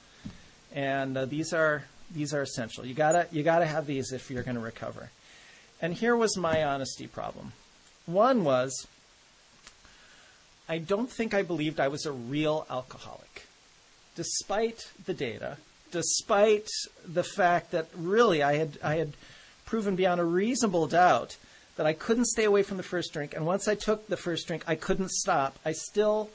And 0.74 1.16
uh, 1.16 1.24
these 1.24 1.52
are 1.52 1.84
these 2.10 2.34
are 2.34 2.42
essential. 2.42 2.84
You 2.84 2.94
gotta 2.94 3.26
you 3.32 3.42
gotta 3.42 3.64
have 3.64 3.86
these 3.86 4.12
if 4.12 4.30
you're 4.30 4.42
going 4.42 4.56
to 4.56 4.62
recover. 4.62 5.10
And 5.80 5.94
here 5.94 6.16
was 6.16 6.36
my 6.36 6.62
honesty 6.64 7.06
problem. 7.06 7.52
One 8.04 8.44
was 8.44 8.86
I 10.68 10.78
don't 10.78 11.10
think 11.10 11.32
I 11.32 11.42
believed 11.42 11.80
I 11.80 11.88
was 11.88 12.04
a 12.06 12.12
real 12.12 12.66
alcoholic, 12.68 13.46
despite 14.14 14.90
the 15.06 15.14
data, 15.14 15.56
despite 15.90 16.68
the 17.06 17.24
fact 17.24 17.70
that 17.72 17.88
really 17.96 18.42
I 18.42 18.56
had 18.56 18.78
I 18.82 18.96
had 18.96 19.12
proven 19.64 19.96
beyond 19.96 20.20
a 20.20 20.24
reasonable 20.24 20.86
doubt 20.86 21.36
that 21.76 21.86
I 21.86 21.92
couldn't 21.92 22.26
stay 22.26 22.44
away 22.44 22.62
from 22.62 22.76
the 22.76 22.82
first 22.82 23.12
drink. 23.12 23.34
And 23.34 23.46
once 23.46 23.68
I 23.68 23.74
took 23.74 24.08
the 24.08 24.16
first 24.16 24.46
drink, 24.46 24.64
I 24.66 24.74
couldn't 24.74 25.10
stop. 25.10 25.58
I 25.64 25.72
still 25.72 26.28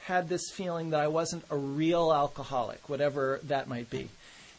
had 0.00 0.28
this 0.28 0.50
feeling 0.50 0.90
that 0.90 1.00
I 1.00 1.08
wasn't 1.08 1.44
a 1.50 1.56
real 1.56 2.12
alcoholic, 2.12 2.88
whatever 2.88 3.38
that 3.44 3.68
might 3.68 3.90
be. 3.90 4.08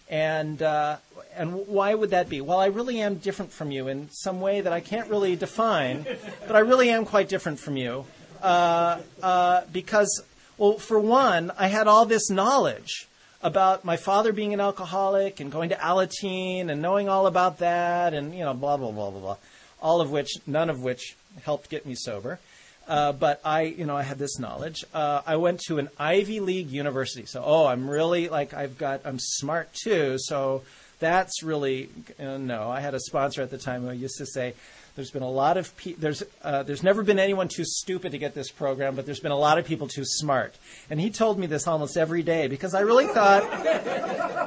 And 0.10 0.62
uh, 0.62 0.98
and 1.36 1.68
why 1.68 1.94
would 1.94 2.12
that 2.12 2.30
be? 2.30 2.42
Well, 2.42 2.60
I 2.60 2.68
really 2.68 3.02
am 3.02 3.16
different 3.16 3.52
from 3.52 3.72
you 3.72 3.88
in 3.88 4.10
some 4.12 4.42
way 4.42 4.62
that 4.62 4.72
I 4.72 4.82
can't 4.82 5.10
really 5.10 5.36
define, 5.36 6.06
but 6.48 6.56
I 6.56 6.60
really 6.60 6.90
am 6.90 7.06
quite 7.06 7.30
different 7.30 7.60
from 7.60 7.78
you. 7.78 8.06
Uh, 8.42 9.00
uh, 9.22 9.62
because, 9.72 10.24
well, 10.58 10.78
for 10.78 11.00
one, 11.00 11.52
I 11.58 11.68
had 11.68 11.88
all 11.88 12.06
this 12.06 12.30
knowledge 12.30 13.08
about 13.44 13.84
my 13.84 13.98
father 13.98 14.32
being 14.32 14.54
an 14.54 14.60
alcoholic 14.60 15.40
and 15.40 15.52
going 15.52 15.70
to 15.70 15.76
Alateen 15.76 16.70
and 16.70 16.82
knowing 16.82 17.10
all 17.10 17.28
about 17.28 17.60
that 17.60 18.14
and, 18.14 18.34
you 18.34 18.44
know, 18.44 18.54
blah, 18.54 18.78
blah, 18.78 18.92
blah, 18.92 19.10
blah, 19.10 19.20
blah. 19.20 19.38
All 19.82 20.02
of 20.02 20.12
which, 20.12 20.32
none 20.46 20.70
of 20.70 20.84
which 20.84 21.16
helped 21.44 21.70
get 21.70 21.86
me 21.86 21.96
sober. 21.96 22.40
Uh, 22.88 23.14
but 23.14 23.40
I, 23.46 23.62
you 23.62 23.86
know, 23.86 23.96
I 23.96 24.04
had 24.04 24.18
this 24.18 24.40
knowledge. 24.40 24.84
Uh, 24.94 25.22
I 25.26 25.38
went 25.38 25.62
to 25.68 25.78
an 25.78 25.90
Ivy 25.98 26.40
League 26.40 26.72
university, 26.72 27.26
so 27.26 27.44
oh, 27.46 27.66
I'm 27.66 27.90
really 27.90 28.28
like 28.28 28.54
I've 28.54 28.78
got 28.78 29.02
I'm 29.06 29.20
smart 29.20 29.70
too. 29.74 30.18
So 30.18 30.64
that's 31.00 31.44
really 31.44 31.90
uh, 32.20 32.38
no. 32.38 32.70
I 32.70 32.82
had 32.82 32.94
a 32.94 33.00
sponsor 33.00 33.42
at 33.44 33.50
the 33.50 33.58
time 33.58 33.84
who 33.84 33.92
used 33.92 34.18
to 34.18 34.26
say, 34.26 34.56
"There's 35.02 35.12
been 35.12 35.24
a 35.24 35.30
lot 35.32 35.58
of 35.58 35.76
pe- 35.78 35.94
there's 35.94 36.22
uh, 36.44 36.62
there's 36.62 36.84
never 36.84 37.02
been 37.02 37.18
anyone 37.18 37.48
too 37.48 37.66
stupid 37.66 38.12
to 38.12 38.20
get 38.20 38.36
this 38.36 38.52
program, 38.52 38.96
but 38.96 39.08
there's 39.08 39.20
been 39.20 39.32
a 39.32 39.38
lot 39.38 39.58
of 39.58 39.66
people 39.66 39.88
too 39.88 40.06
smart." 40.06 40.54
And 40.92 41.00
he 41.02 41.10
told 41.10 41.40
me 41.40 41.48
this 41.48 41.68
almost 41.68 41.98
every 41.98 42.22
day 42.22 42.48
because 42.48 42.76
I 42.76 42.82
really 42.82 43.08
thought 43.08 43.44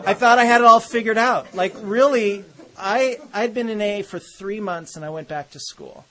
I 0.06 0.14
thought 0.14 0.38
I 0.38 0.44
had 0.44 0.60
it 0.60 0.64
all 0.64 0.78
figured 0.78 1.18
out. 1.18 1.54
Like 1.54 1.74
really, 1.80 2.44
I 2.78 3.18
I'd 3.32 3.52
been 3.52 3.68
in 3.68 3.80
A 3.80 4.02
for 4.02 4.20
three 4.20 4.60
months 4.60 4.94
and 4.94 5.04
I 5.04 5.10
went 5.10 5.26
back 5.26 5.50
to 5.50 5.58
school, 5.58 6.04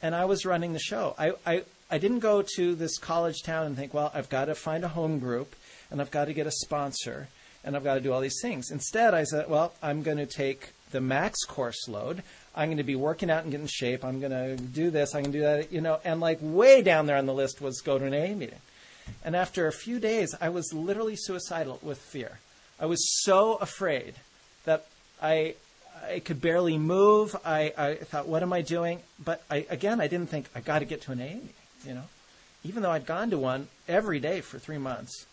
and 0.00 0.14
I 0.14 0.26
was 0.26 0.46
running 0.46 0.72
the 0.72 0.78
show. 0.78 1.16
I 1.18 1.32
I, 1.44 1.64
I 1.90 1.98
didn't 1.98 2.20
go 2.20 2.42
to 2.56 2.74
this 2.76 2.98
college 2.98 3.42
town 3.42 3.66
and 3.66 3.76
think, 3.76 3.92
well, 3.92 4.12
I've 4.14 4.28
got 4.28 4.44
to 4.44 4.54
find 4.54 4.84
a 4.84 4.88
home 4.88 5.18
group 5.18 5.56
and 5.90 6.00
I've 6.00 6.12
got 6.12 6.26
to 6.26 6.32
get 6.32 6.46
a 6.46 6.50
sponsor 6.50 7.28
and 7.64 7.76
I've 7.76 7.84
got 7.84 7.94
to 7.94 8.00
do 8.00 8.12
all 8.12 8.20
these 8.20 8.40
things. 8.40 8.70
Instead, 8.70 9.12
I 9.12 9.24
said, 9.24 9.48
well, 9.48 9.72
I'm 9.82 10.02
going 10.02 10.16
to 10.18 10.26
take 10.26 10.72
the 10.90 11.00
max 11.00 11.44
course 11.44 11.88
load. 11.88 12.22
I'm 12.54 12.68
going 12.68 12.76
to 12.78 12.82
be 12.82 12.96
working 12.96 13.30
out 13.30 13.42
and 13.42 13.50
getting 13.50 13.64
in 13.64 13.68
shape. 13.68 14.04
I'm 14.04 14.20
going 14.20 14.32
to 14.32 14.56
do 14.56 14.90
this. 14.90 15.14
I'm 15.14 15.22
going 15.22 15.32
to 15.32 15.38
do 15.38 15.44
that. 15.44 15.72
You 15.72 15.80
know, 15.80 15.98
and 16.04 16.20
like 16.20 16.38
way 16.40 16.82
down 16.82 17.06
there 17.06 17.16
on 17.16 17.26
the 17.26 17.34
list 17.34 17.60
was 17.60 17.80
go 17.80 17.98
to 17.98 18.04
an 18.04 18.14
AA 18.14 18.34
meeting. 18.34 18.58
And 19.24 19.34
after 19.34 19.66
a 19.66 19.72
few 19.72 19.98
days, 19.98 20.34
I 20.40 20.50
was 20.50 20.72
literally 20.72 21.16
suicidal 21.16 21.78
with 21.82 21.98
fear. 21.98 22.38
I 22.78 22.86
was 22.86 23.22
so 23.24 23.54
afraid 23.56 24.14
that 24.64 24.86
I 25.20 25.54
I 26.04 26.18
could 26.18 26.40
barely 26.40 26.78
move. 26.78 27.36
I, 27.44 27.72
I 27.78 27.94
thought, 27.94 28.26
what 28.26 28.42
am 28.42 28.52
I 28.52 28.62
doing? 28.62 29.00
But 29.24 29.42
I, 29.50 29.66
again, 29.70 30.00
I 30.00 30.08
didn't 30.08 30.30
think 30.30 30.46
I 30.54 30.60
got 30.60 30.80
to 30.80 30.84
get 30.84 31.02
to 31.02 31.12
an 31.12 31.20
AA 31.20 31.24
meeting. 31.24 31.48
You 31.86 31.94
know, 31.94 32.04
even 32.64 32.82
though 32.82 32.90
I'd 32.90 33.06
gone 33.06 33.30
to 33.30 33.38
one 33.38 33.68
every 33.88 34.18
day 34.18 34.40
for 34.40 34.58
three 34.58 34.78
months, 34.78 35.26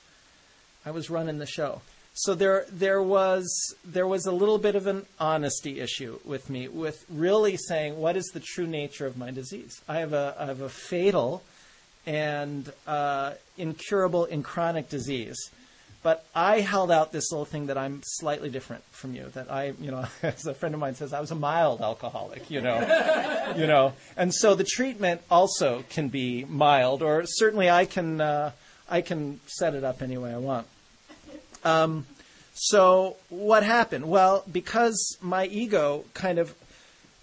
I 0.85 0.91
was 0.91 1.09
running 1.09 1.39
the 1.39 1.45
show 1.45 1.81
so 2.19 2.35
there 2.35 2.65
there 2.69 3.01
was 3.01 3.73
there 3.85 4.05
was 4.05 4.25
a 4.25 4.31
little 4.33 4.57
bit 4.57 4.75
of 4.75 4.87
an 4.87 5.05
honesty 5.21 5.79
issue 5.79 6.19
with 6.25 6.49
me 6.49 6.67
with 6.67 7.05
really 7.09 7.55
saying 7.55 7.97
what 7.97 8.17
is 8.17 8.25
the 8.33 8.41
true 8.41 8.67
nature 8.67 9.05
of 9.05 9.17
my 9.17 9.31
disease. 9.31 9.81
I 9.87 9.99
have 9.99 10.11
a 10.11 10.35
I 10.37 10.47
have 10.47 10.59
a 10.59 10.67
fatal 10.67 11.43
and 12.05 12.69
uh, 12.85 13.35
incurable 13.57 14.25
and 14.25 14.43
chronic 14.43 14.89
disease. 14.89 15.37
But 16.03 16.25
I 16.35 16.59
held 16.59 16.91
out 16.91 17.13
this 17.13 17.31
little 17.31 17.45
thing 17.45 17.67
that 17.67 17.77
I'm 17.77 18.01
slightly 18.03 18.49
different 18.49 18.83
from 18.91 19.15
you. 19.15 19.29
That 19.33 19.49
I, 19.49 19.73
you 19.79 19.91
know, 19.91 20.05
as 20.21 20.45
a 20.45 20.53
friend 20.53 20.75
of 20.75 20.81
mine 20.81 20.95
says, 20.95 21.13
I 21.13 21.21
was 21.21 21.31
a 21.31 21.35
mild 21.35 21.79
alcoholic. 21.79 22.51
You 22.51 22.59
know, 22.59 23.53
you 23.55 23.65
know, 23.65 23.93
and 24.17 24.33
so 24.33 24.55
the 24.55 24.65
treatment 24.65 25.21
also 25.31 25.85
can 25.89 26.09
be 26.09 26.43
mild, 26.43 27.01
or 27.01 27.23
certainly 27.25 27.69
I 27.69 27.85
can 27.85 28.19
uh, 28.19 28.51
I 28.89 28.99
can 28.99 29.39
set 29.45 29.73
it 29.73 29.85
up 29.85 30.01
any 30.01 30.17
way 30.17 30.33
I 30.33 30.37
want. 30.37 30.67
Um, 31.63 32.05
so 32.53 33.17
what 33.29 33.63
happened? 33.63 34.09
Well, 34.09 34.43
because 34.51 35.17
my 35.21 35.45
ego 35.45 36.05
kind 36.13 36.39
of 36.39 36.53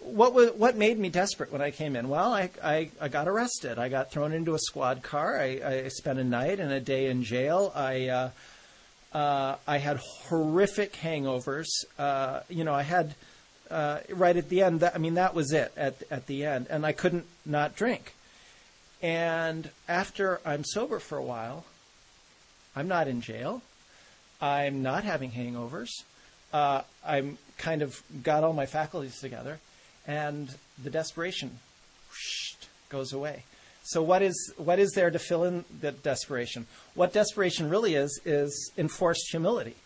what 0.06 0.32
was, 0.32 0.52
what 0.52 0.76
made 0.76 0.98
me 0.98 1.08
desperate 1.08 1.52
when 1.52 1.60
I 1.60 1.70
came 1.70 1.96
in? 1.96 2.08
Well, 2.08 2.32
I, 2.32 2.50
I, 2.62 2.90
I 3.00 3.08
got 3.08 3.26
arrested. 3.28 3.78
I 3.78 3.88
got 3.88 4.10
thrown 4.10 4.32
into 4.32 4.54
a 4.54 4.58
squad 4.58 5.02
car. 5.02 5.38
I, 5.38 5.60
I 5.64 5.88
spent 5.88 6.18
a 6.18 6.24
night 6.24 6.60
and 6.60 6.72
a 6.72 6.80
day 6.80 7.06
in 7.06 7.24
jail. 7.24 7.72
I 7.74 8.08
uh, 8.08 8.30
uh, 9.12 9.56
I 9.66 9.78
had 9.78 9.96
horrific 9.96 10.92
hangovers. 10.94 11.66
Uh, 11.98 12.40
you 12.48 12.64
know, 12.64 12.74
I 12.74 12.82
had 12.82 13.14
uh, 13.70 13.98
right 14.10 14.36
at 14.36 14.48
the 14.48 14.62
end. 14.62 14.80
That, 14.80 14.94
I 14.94 14.98
mean, 14.98 15.14
that 15.14 15.34
was 15.34 15.52
it 15.52 15.72
at 15.76 16.02
at 16.10 16.26
the 16.26 16.44
end, 16.44 16.66
and 16.70 16.86
I 16.86 16.92
couldn't 16.92 17.26
not 17.44 17.74
drink. 17.74 18.14
And 19.02 19.70
after 19.88 20.40
I'm 20.44 20.64
sober 20.64 20.98
for 20.98 21.18
a 21.18 21.22
while, 21.22 21.64
I'm 22.74 22.88
not 22.88 23.08
in 23.08 23.20
jail. 23.20 23.62
I'm 24.40 24.82
not 24.82 25.04
having 25.04 25.30
hangovers. 25.30 25.90
Uh, 26.52 26.82
I'm 27.04 27.38
kind 27.58 27.82
of 27.82 28.02
got 28.22 28.44
all 28.44 28.52
my 28.52 28.66
faculties 28.66 29.18
together, 29.20 29.58
and 30.06 30.48
the 30.82 30.90
desperation 30.90 31.58
whoosh, 32.08 32.54
goes 32.88 33.12
away. 33.12 33.44
So 33.82 34.02
what 34.02 34.22
is 34.22 34.52
what 34.56 34.78
is 34.78 34.92
there 34.92 35.10
to 35.10 35.18
fill 35.18 35.44
in 35.44 35.64
the 35.80 35.92
desperation? 35.92 36.66
What 36.94 37.12
desperation 37.12 37.70
really 37.70 37.94
is 37.94 38.20
is 38.24 38.72
enforced 38.76 39.30
humility. 39.30 39.76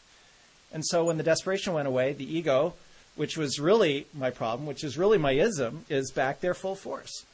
And 0.73 0.87
so 0.87 1.05
when 1.05 1.17
the 1.17 1.23
desperation 1.23 1.75
went 1.75 1.89
away, 1.89 2.13
the 2.13 2.37
ego, 2.37 2.75
which 3.17 3.37
was 3.37 3.59
really 3.59 4.07
my 4.15 4.31
problem, 4.31 4.67
which 4.67 4.85
is 4.85 4.97
really 4.97 5.19
my 5.19 5.33
ism, 5.33 5.85
is 5.89 6.13
back 6.13 6.41
there 6.41 6.55
full 6.55 6.77
force. 6.77 7.27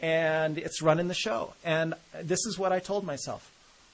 And 0.00 0.58
it's 0.58 0.82
running 0.82 1.08
the 1.08 1.14
show. 1.14 1.54
And 1.64 1.94
this 2.20 2.44
is 2.46 2.58
what 2.58 2.72
I 2.72 2.80
told 2.80 3.04
myself. 3.04 3.50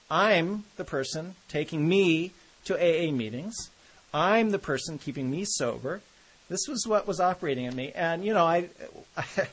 I'm 0.09 0.63
the 0.77 0.85
person 0.85 1.35
taking 1.47 1.87
me 1.87 2.31
to 2.67 2.75
AA 2.75 3.11
meetings. 3.11 3.69
I'm 4.13 4.51
the 4.51 4.59
person 4.59 4.97
keeping 4.97 5.29
me 5.29 5.45
sober. 5.45 6.01
This 6.49 6.67
was 6.67 6.85
what 6.87 7.07
was 7.07 7.19
operating 7.19 7.65
in 7.65 7.75
me. 7.75 7.91
And, 7.93 8.23
you 8.23 8.33
know, 8.33 8.45
I, 8.45 8.69
I 9.17 9.25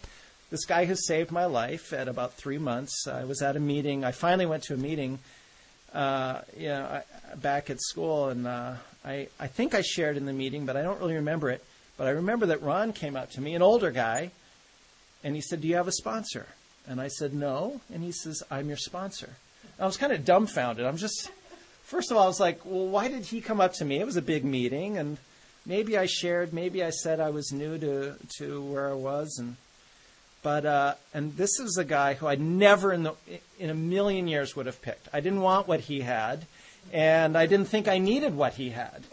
this 0.50 0.64
guy 0.64 0.84
who 0.84 0.94
saved 0.94 1.32
my 1.32 1.46
life 1.46 1.92
at 1.92 2.08
about 2.08 2.34
three 2.34 2.58
months, 2.58 3.06
I 3.08 3.24
was 3.24 3.42
at 3.42 3.56
a 3.56 3.60
meeting. 3.60 4.04
I 4.04 4.12
finally 4.12 4.46
went 4.46 4.62
to 4.64 4.74
a 4.74 4.76
meeting, 4.76 5.18
uh, 5.92 6.40
you 6.56 6.68
know, 6.68 6.84
I, 6.84 7.34
back 7.36 7.70
at 7.70 7.80
school. 7.80 8.28
And 8.28 8.46
uh, 8.46 8.74
I, 9.04 9.28
I 9.40 9.46
think 9.46 9.74
I 9.74 9.82
shared 9.82 10.16
in 10.16 10.26
the 10.26 10.32
meeting, 10.32 10.66
but 10.66 10.76
I 10.76 10.82
don't 10.82 11.00
really 11.00 11.14
remember 11.14 11.50
it. 11.50 11.64
But 11.96 12.06
I 12.06 12.10
remember 12.10 12.46
that 12.46 12.62
Ron 12.62 12.92
came 12.92 13.16
up 13.16 13.30
to 13.32 13.40
me, 13.40 13.54
an 13.54 13.62
older 13.62 13.90
guy, 13.90 14.30
and 15.22 15.34
he 15.34 15.40
said, 15.40 15.60
Do 15.60 15.68
you 15.68 15.76
have 15.76 15.88
a 15.88 15.92
sponsor? 15.92 16.46
And 16.88 17.00
I 17.00 17.08
said, 17.08 17.32
No. 17.32 17.80
And 17.92 18.02
he 18.02 18.12
says, 18.12 18.42
I'm 18.50 18.68
your 18.68 18.76
sponsor. 18.76 19.30
I 19.78 19.86
was 19.86 19.96
kind 19.96 20.12
of 20.12 20.24
dumbfounded. 20.24 20.84
I'm 20.84 20.96
just 20.96 21.30
first 21.84 22.10
of 22.10 22.16
all, 22.16 22.24
I 22.24 22.26
was 22.26 22.40
like, 22.40 22.60
well, 22.64 22.86
why 22.86 23.08
did 23.08 23.26
he 23.26 23.40
come 23.40 23.60
up 23.60 23.74
to 23.74 23.84
me? 23.84 24.00
It 24.00 24.06
was 24.06 24.16
a 24.16 24.22
big 24.22 24.44
meeting, 24.44 24.98
and 24.98 25.18
maybe 25.64 25.96
I 25.96 26.06
shared, 26.06 26.52
maybe 26.52 26.82
I 26.82 26.90
said 26.90 27.20
I 27.20 27.30
was 27.30 27.52
new 27.52 27.78
to 27.78 28.14
to 28.38 28.62
where 28.62 28.88
I 28.88 28.94
was, 28.94 29.38
and 29.38 29.56
but 30.42 30.66
uh, 30.66 30.94
and 31.12 31.36
this 31.36 31.58
is 31.60 31.76
a 31.78 31.84
guy 31.84 32.14
who 32.14 32.26
I 32.26 32.34
never 32.34 32.92
in 32.92 33.04
the 33.04 33.14
in 33.58 33.70
a 33.70 33.74
million 33.74 34.28
years 34.28 34.56
would 34.56 34.66
have 34.66 34.80
picked. 34.82 35.08
I 35.12 35.20
didn't 35.20 35.40
want 35.40 35.68
what 35.68 35.80
he 35.80 36.00
had, 36.00 36.46
and 36.92 37.36
I 37.36 37.46
didn't 37.46 37.68
think 37.68 37.88
I 37.88 37.98
needed 37.98 38.36
what 38.36 38.54
he 38.54 38.70
had. 38.70 39.04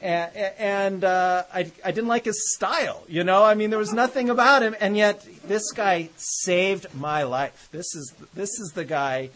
And, 0.00 1.02
uh, 1.02 1.42
I, 1.52 1.72
I 1.84 1.90
didn't 1.90 2.06
like 2.06 2.24
his 2.24 2.54
style, 2.54 3.02
you 3.08 3.24
know. 3.24 3.42
I 3.42 3.54
mean, 3.54 3.70
there 3.70 3.80
was 3.80 3.92
nothing 3.92 4.30
about 4.30 4.62
him, 4.62 4.76
and 4.80 4.96
yet 4.96 5.26
this 5.48 5.72
guy 5.72 6.10
saved 6.16 6.94
my 6.94 7.24
life. 7.24 7.68
This 7.72 7.96
is 7.96 8.14
this 8.32 8.50
is 8.60 8.72
the 8.76 8.84
guy 8.84 9.30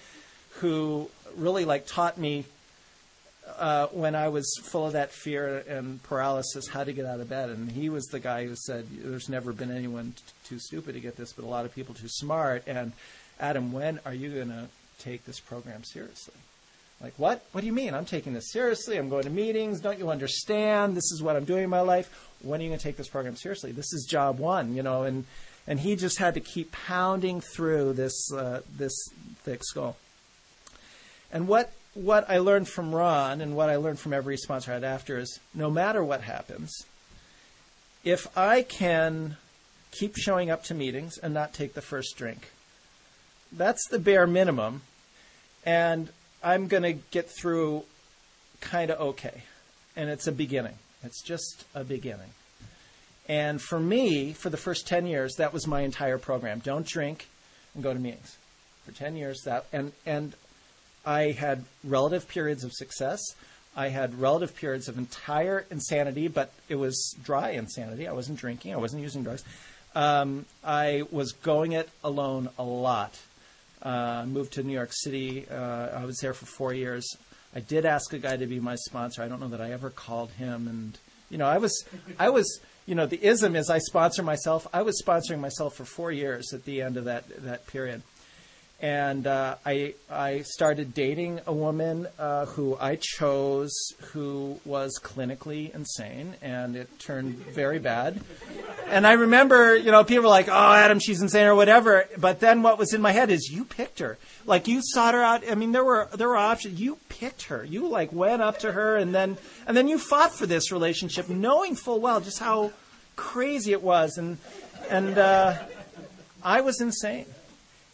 who 0.61 1.11
really 1.37 1.65
like 1.65 1.89
taught 1.89 2.17
me 2.17 2.45
uh, 3.59 3.87
when 3.89 4.15
I 4.15 4.29
was 4.29 4.59
full 4.63 4.87
of 4.87 4.93
that 4.95 5.11
fear 5.11 5.59
and 5.69 6.03
paralysis, 6.03 6.69
how 6.69 6.85
to 6.85 6.93
get 6.93 7.07
out 7.07 7.21
of 7.21 7.29
bed. 7.29 7.51
And 7.51 7.71
he 7.71 7.89
was 7.89 8.07
the 8.07 8.21
guy 8.21 8.47
who 8.47 8.55
said, 8.57 8.87
There's 8.91 9.29
never 9.29 9.53
been 9.53 9.71
anyone 9.71 10.15
t- 10.17 10.23
too 10.45 10.59
stupid 10.59 10.95
to 10.95 11.01
get 11.01 11.17
this, 11.17 11.33
but 11.33 11.45
a 11.45 11.49
lot 11.49 11.65
of 11.65 11.75
people 11.75 11.95
too 11.95 12.09
smart. 12.09 12.65
And 12.67 12.93
Adam, 13.41 13.73
when 13.73 14.01
are 14.05 14.15
you 14.15 14.31
going 14.31 14.49
to 14.49 14.67
take 14.99 15.25
this 15.25 15.41
program 15.41 15.85
seriously? 15.85 16.35
Like, 17.03 17.15
what? 17.17 17.45
What 17.53 17.63
do 17.63 17.67
you 17.67 17.73
mean? 17.73 17.95
I'm 17.95 18.05
taking 18.05 18.33
this 18.33 18.53
seriously. 18.53 18.97
I'm 18.97 19.09
going 19.09 19.25
to 19.25 19.31
meetings. 19.31 19.81
Don't 19.81 19.99
you 19.99 20.11
understand? 20.11 20.97
This 20.97 21.11
is 21.11 21.23
what 21.23 21.35
I'm 21.35 21.45
doing 21.45 21.65
in 21.65 21.71
my 21.71 21.81
life. 21.81 22.31
When 22.43 22.61
are 22.61 22.63
you 22.63 22.71
going 22.71 22.79
to 22.79 22.85
take 22.85 22.97
this 22.97 23.09
program 23.09 23.35
seriously? 23.35 23.73
This 23.73 23.93
is 23.93 24.07
job 24.09 24.39
one, 24.39 24.77
you 24.77 24.83
know. 24.83 25.03
And 25.03 25.25
and 25.67 25.81
he 25.81 25.97
just 25.97 26.19
had 26.19 26.35
to 26.35 26.41
keep 26.41 26.71
pounding 26.71 27.41
through 27.41 27.95
this 27.95 28.33
uh, 28.33 28.63
this 28.77 28.95
thick 29.43 29.65
skull. 29.65 29.97
And 31.33 31.49
what 31.49 31.73
what 31.95 32.29
I 32.29 32.39
learned 32.39 32.69
from 32.69 32.95
Ron 32.95 33.41
and 33.41 33.55
what 33.55 33.69
I 33.69 33.77
learned 33.77 33.99
from 33.99 34.13
every 34.13 34.37
sponsor 34.37 34.71
I 34.71 34.75
had 34.75 34.85
after 34.85 35.19
is 35.19 35.39
no 35.55 35.71
matter 35.71 36.03
what 36.03 36.23
happens, 36.23 36.87
if 38.05 38.27
I 38.37 38.63
can 38.63 39.37
keep 39.91 40.17
showing 40.17 40.51
up 40.51 40.65
to 40.65 40.75
meetings 40.75 41.19
and 41.19 41.35
not 41.35 41.53
take 41.53 41.75
the 41.75 41.83
first 41.83 42.17
drink, 42.17 42.51
that's 43.53 43.87
the 43.89 43.99
bare 43.99 44.27
minimum. 44.27 44.83
And 45.65 46.09
I'm 46.43 46.67
going 46.67 46.83
to 46.83 46.95
get 47.11 47.31
through 47.31 47.85
kind 48.61 48.91
of 48.91 49.01
okay. 49.01 49.43
And 49.95 50.09
it's 50.09 50.27
a 50.27 50.33
beginning. 50.33 50.79
It's 51.05 51.23
just 51.23 51.65
a 51.75 51.85
beginning. 51.85 52.31
And 53.29 53.61
for 53.61 53.79
me, 53.79 54.33
for 54.33 54.51
the 54.51 54.57
first 54.57 54.87
10 54.89 55.07
years, 55.07 55.35
that 55.37 55.53
was 55.53 55.67
my 55.67 55.83
entire 55.83 56.19
program. 56.19 56.61
Don't 56.61 56.87
drink 56.87 57.29
and 57.75 57.83
go 57.83 57.93
to 57.93 57.99
meetings. 57.99 58.37
For 58.85 58.93
10 58.93 59.15
years, 59.15 59.43
that, 59.45 59.67
and, 59.73 59.93
and 60.05 60.35
I 61.05 61.33
had 61.33 61.65
relative 61.85 62.29
periods 62.29 62.65
of 62.65 62.73
success. 62.73 63.21
I 63.77 63.89
had 63.89 64.21
relative 64.21 64.55
periods 64.55 64.89
of 64.89 64.99
entire 64.99 65.65
insanity, 65.71 66.29
but 66.29 66.53
it 66.69 66.77
was 66.77 67.17
dry 67.23 67.51
insanity. 67.51 68.07
I 68.07 68.13
wasn't 68.13 68.39
drinking. 68.39 68.75
I 68.75 68.77
wasn't 68.77 69.03
using 69.03 69.23
drugs. 69.23 69.45
Um, 69.95 70.47
I 70.65 71.03
was 71.11 71.33
going 71.33 71.73
it 71.73 71.89
alone 72.05 72.49
a 72.59 72.63
lot. 72.63 73.19
Uh, 73.83 74.25
moved 74.27 74.53
to 74.55 74.63
New 74.63 74.73
York 74.73 74.91
City. 74.93 75.47
Uh, 75.51 75.89
I 75.89 76.05
was 76.05 76.19
there 76.19 76.35
for 76.35 76.47
four 76.47 76.73
years. 76.73 77.17
I 77.55 77.61
did 77.61 77.85
ask 77.85 78.13
a 78.13 78.19
guy 78.19 78.37
to 78.37 78.47
be 78.47 78.61
my 78.61 78.77
sponsor. 78.77 79.23
I 79.23 79.29
don't 79.29 79.41
know 79.41 79.49
that 79.49 79.61
I 79.61 79.73
ever 79.73 79.91
called 79.91 80.31
him. 80.33 80.69
And 80.69 80.99
you 81.31 81.39
know, 81.39 81.47
I 81.47 81.59
was, 81.59 81.85
I 82.19 82.31
was, 82.31 82.61
you 82.87 82.95
know, 82.95 83.07
the 83.07 83.23
ism 83.23 83.57
is 83.57 83.71
I 83.71 83.79
sponsor 83.79 84.23
myself. 84.23 84.67
I 84.73 84.83
was 84.83 85.03
sponsoring 85.03 85.41
myself 85.41 85.75
for 85.75 85.85
four 85.85 86.13
years 86.13 86.53
at 86.53 86.65
the 86.65 86.81
end 86.81 86.97
of 86.97 87.05
that 87.05 87.25
that 87.43 87.67
period. 87.67 88.03
And 88.83 89.29
uh, 89.29 89.55
I 89.65 89.95
I 90.11 90.43
started 90.43 90.93
dating 90.93 91.41
a 91.47 91.53
woman 91.53 92.09
uh, 92.19 92.47
who 92.47 92.77
I 92.81 92.99
chose 93.01 93.73
who 94.13 94.59
was 94.65 94.99
clinically 95.01 95.73
insane, 95.73 96.35
and 96.43 96.75
it 96.75 96.99
turned 96.99 97.37
very 97.37 97.79
bad. 97.79 98.21
And 98.89 99.07
I 99.07 99.13
remember, 99.13 99.77
you 99.77 99.93
know, 99.93 100.03
people 100.03 100.25
were 100.25 100.31
like, 100.31 100.49
"Oh, 100.49 100.73
Adam, 100.73 100.99
she's 100.99 101.23
insane" 101.23 101.47
or 101.47 101.55
whatever. 101.55 102.07
But 102.19 102.41
then 102.41 102.63
what 102.63 102.77
was 102.77 102.93
in 102.93 103.01
my 103.01 103.13
head 103.13 103.31
is, 103.31 103.49
you 103.51 103.65
picked 103.65 104.01
her. 104.01 104.19
Like 104.47 104.67
you 104.67 104.81
sought 104.83 105.15
her 105.15 105.23
out. 105.23 105.49
I 105.49 105.55
mean, 105.55 105.71
there 105.71 105.85
were 105.85 106.09
there 106.15 106.29
were 106.29 106.37
options. 106.37 106.81
You 106.81 106.99
picked 107.09 107.45
her. 107.45 107.65
You 107.65 107.87
like 107.87 108.13
went 108.13 108.43
up 108.43 108.59
to 108.59 108.73
her, 108.73 108.97
and 108.97 109.15
then 109.15 109.39
and 109.65 109.77
then 109.77 109.87
you 109.87 109.97
fought 109.97 110.33
for 110.33 110.47
this 110.47 110.73
relationship, 110.73 111.29
knowing 111.29 111.77
full 111.77 112.01
well 112.01 112.21
just 112.21 112.41
how 112.41 112.73
crazy 113.15 113.71
it 113.71 113.83
was, 113.83 114.19
and 114.19 114.39
and 114.91 115.17
uh, 115.17 115.55
I 116.43 116.63
was 116.63 116.81
insane 116.81 117.27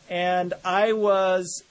and 0.08 0.54
I 0.64 0.92
was 0.92 1.62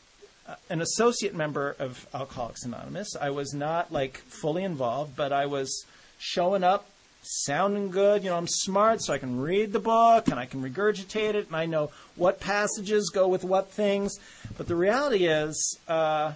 uh, 0.48 0.56
an 0.70 0.82
associate 0.82 1.36
member 1.36 1.75
of 1.79 2.08
Alcoholics 2.13 2.63
Anonymous. 2.63 3.15
I 3.20 3.29
was 3.29 3.53
not 3.53 3.91
like 3.91 4.17
fully 4.17 4.63
involved, 4.63 5.15
but 5.15 5.34
I 5.34 5.46
was 5.46 5.86
showing 6.17 6.63
up, 6.63 6.88
sounding 7.22 7.89
good. 7.91 8.24
You 8.24 8.29
know, 8.29 8.38
I'm 8.38 8.48
smart, 8.48 9.01
so 9.01 9.13
I 9.13 9.17
can 9.17 9.39
read 9.39 9.74
the 9.74 9.79
book 9.79 10.27
and 10.27 10.39
I 10.39 10.46
can 10.46 10.62
regurgitate 10.62 11.34
it, 11.34 11.48
and 11.48 11.56
I 11.56 11.65
know 11.65 11.91
what 12.15 12.39
passages 12.39 13.10
go 13.13 13.27
with 13.27 13.44
what 13.44 13.72
things. 13.72 14.17
But 14.58 14.67
the 14.67 14.75
reality 14.75 15.25
is, 15.25 15.77
uh, 15.88 16.34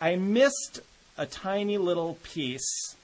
I 0.00 0.16
missed 0.16 0.80
a 1.16 1.26
tiny 1.26 1.78
little 1.78 2.18
piece 2.22 2.96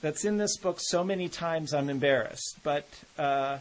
that's 0.00 0.24
in 0.24 0.36
this 0.36 0.56
book 0.56 0.78
so 0.80 1.02
many 1.02 1.28
times 1.28 1.72
I'm 1.72 1.88
embarrassed. 1.88 2.58
But 2.62 2.86
uh, 3.18 3.58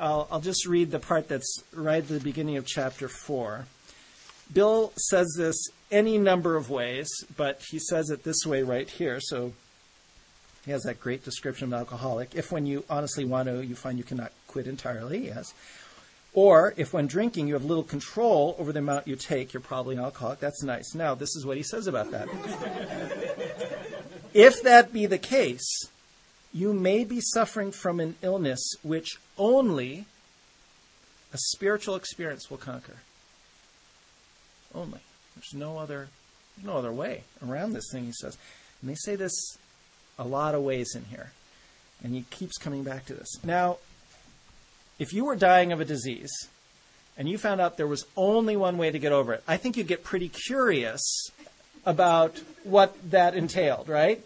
I'll, 0.00 0.26
I'll 0.32 0.40
just 0.40 0.66
read 0.66 0.90
the 0.90 0.98
part 0.98 1.28
that's 1.28 1.62
right 1.74 2.02
at 2.02 2.08
the 2.08 2.20
beginning 2.20 2.56
of 2.56 2.66
chapter 2.66 3.06
4. 3.06 3.66
Bill 4.52 4.92
says 4.96 5.34
this 5.36 5.68
any 5.90 6.16
number 6.16 6.56
of 6.56 6.70
ways, 6.70 7.10
but 7.36 7.60
he 7.70 7.78
says 7.78 8.08
it 8.08 8.24
this 8.24 8.46
way 8.46 8.62
right 8.62 8.88
here. 8.88 9.20
So 9.20 9.52
he 10.64 10.70
has 10.70 10.84
that 10.84 11.00
great 11.00 11.24
description 11.24 11.72
of 11.72 11.78
alcoholic. 11.78 12.34
If 12.34 12.50
when 12.50 12.64
you 12.64 12.84
honestly 12.88 13.26
want 13.26 13.48
to, 13.48 13.64
you 13.64 13.74
find 13.74 13.98
you 13.98 14.04
cannot 14.04 14.32
quit 14.46 14.66
entirely, 14.66 15.26
yes. 15.26 15.52
Or 16.32 16.72
if 16.76 16.94
when 16.94 17.06
drinking 17.06 17.48
you 17.48 17.54
have 17.54 17.64
little 17.64 17.82
control 17.82 18.56
over 18.58 18.72
the 18.72 18.78
amount 18.78 19.06
you 19.06 19.16
take, 19.16 19.52
you're 19.52 19.60
probably 19.60 19.96
an 19.96 20.02
alcoholic. 20.02 20.40
That's 20.40 20.62
nice. 20.62 20.94
Now, 20.94 21.14
this 21.14 21.36
is 21.36 21.44
what 21.44 21.56
he 21.56 21.62
says 21.62 21.86
about 21.86 22.10
that. 22.12 22.28
if 24.32 24.62
that 24.62 24.92
be 24.92 25.06
the 25.06 25.18
case, 25.18 25.88
you 26.52 26.72
may 26.72 27.04
be 27.04 27.20
suffering 27.20 27.72
from 27.72 28.00
an 28.00 28.16
illness 28.22 28.74
which 28.82 29.18
only 29.38 30.06
a 31.32 31.38
spiritual 31.38 31.94
experience 31.94 32.50
will 32.50 32.58
conquer. 32.58 32.96
Only. 34.74 35.00
There's 35.36 35.54
no 35.54 35.78
other 35.78 36.08
no 36.62 36.76
other 36.76 36.92
way 36.92 37.22
around 37.46 37.72
this 37.72 37.90
thing, 37.90 38.04
he 38.04 38.12
says. 38.12 38.36
And 38.80 38.90
they 38.90 38.94
say 38.94 39.16
this 39.16 39.56
a 40.18 40.24
lot 40.24 40.54
of 40.54 40.62
ways 40.62 40.94
in 40.94 41.04
here. 41.04 41.32
And 42.02 42.14
he 42.14 42.24
keeps 42.30 42.58
coming 42.58 42.82
back 42.82 43.06
to 43.06 43.14
this. 43.14 43.42
Now, 43.44 43.78
if 44.98 45.12
you 45.12 45.24
were 45.24 45.36
dying 45.36 45.72
of 45.72 45.80
a 45.80 45.84
disease 45.84 46.30
and 47.16 47.28
you 47.28 47.38
found 47.38 47.60
out 47.60 47.76
there 47.76 47.86
was 47.86 48.06
only 48.16 48.56
one 48.56 48.76
way 48.76 48.90
to 48.90 48.98
get 48.98 49.12
over 49.12 49.32
it, 49.32 49.42
I 49.48 49.56
think 49.56 49.76
you'd 49.76 49.86
get 49.86 50.04
pretty 50.04 50.28
curious 50.28 51.30
about 51.86 52.38
what 52.64 52.94
that 53.10 53.34
entailed, 53.34 53.88
right? 53.88 54.22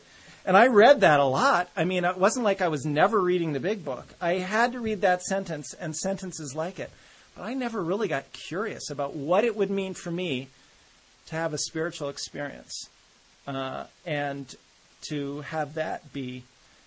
And 0.47 0.57
I 0.57 0.67
read 0.67 1.01
that 1.01 1.21
a 1.21 1.25
lot. 1.25 1.71
I 1.77 1.85
mean, 1.85 2.05
it 2.05 2.19
wasn't 2.19 2.45
like 2.45 2.61
I 2.61 2.69
was 2.69 2.85
never 2.85 3.21
reading 3.21 3.53
the 3.53 3.61
big 3.61 3.85
book. 3.85 4.07
I 4.21 4.35
had 4.35 4.73
to 4.73 4.81
read 4.81 5.01
that 5.01 5.23
sentence 5.23 5.75
and 5.75 5.97
sentences 5.97 6.55
like 6.55 6.79
it. 6.79 6.91
But 7.35 7.45
I 7.45 7.55
never 7.55 7.83
really 7.83 8.09
got 8.09 8.33
curious 8.33 8.91
about 8.91 9.17
what 9.17 9.45
it 9.45 9.57
would 9.57 9.71
mean 9.71 9.95
for 9.95 10.11
me 10.11 10.49
to 11.27 11.37
have 11.37 11.55
a 11.55 11.59
spiritual 11.59 12.11
experience 12.11 12.89
uh, 13.47 13.85
and 14.05 14.55
to 15.09 15.41
have 15.43 15.75
that 15.75 16.13
be, 16.13 16.45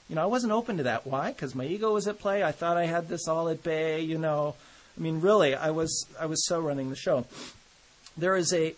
you 0.07 0.15
know, 0.15 0.21
I 0.21 0.27
wasn't 0.27 0.53
open 0.53 0.77
to 0.77 0.83
that. 0.83 1.07
Why? 1.07 1.31
Because 1.31 1.55
my 1.55 1.65
ego 1.65 1.93
was 1.93 2.07
at 2.07 2.19
play. 2.19 2.43
I 2.43 2.51
thought 2.51 2.77
I 2.77 2.85
had 2.85 3.09
this 3.09 3.27
all 3.27 3.49
at 3.49 3.63
bay. 3.63 4.01
You 4.01 4.17
know, 4.17 4.55
I 4.97 5.01
mean, 5.01 5.19
really, 5.19 5.55
I 5.55 5.71
was 5.71 6.05
I 6.19 6.27
was 6.27 6.45
so 6.45 6.59
running 6.59 6.89
the 6.89 6.95
show. 6.95 7.25
There 8.15 8.35
is 8.35 8.53
a 8.53 8.73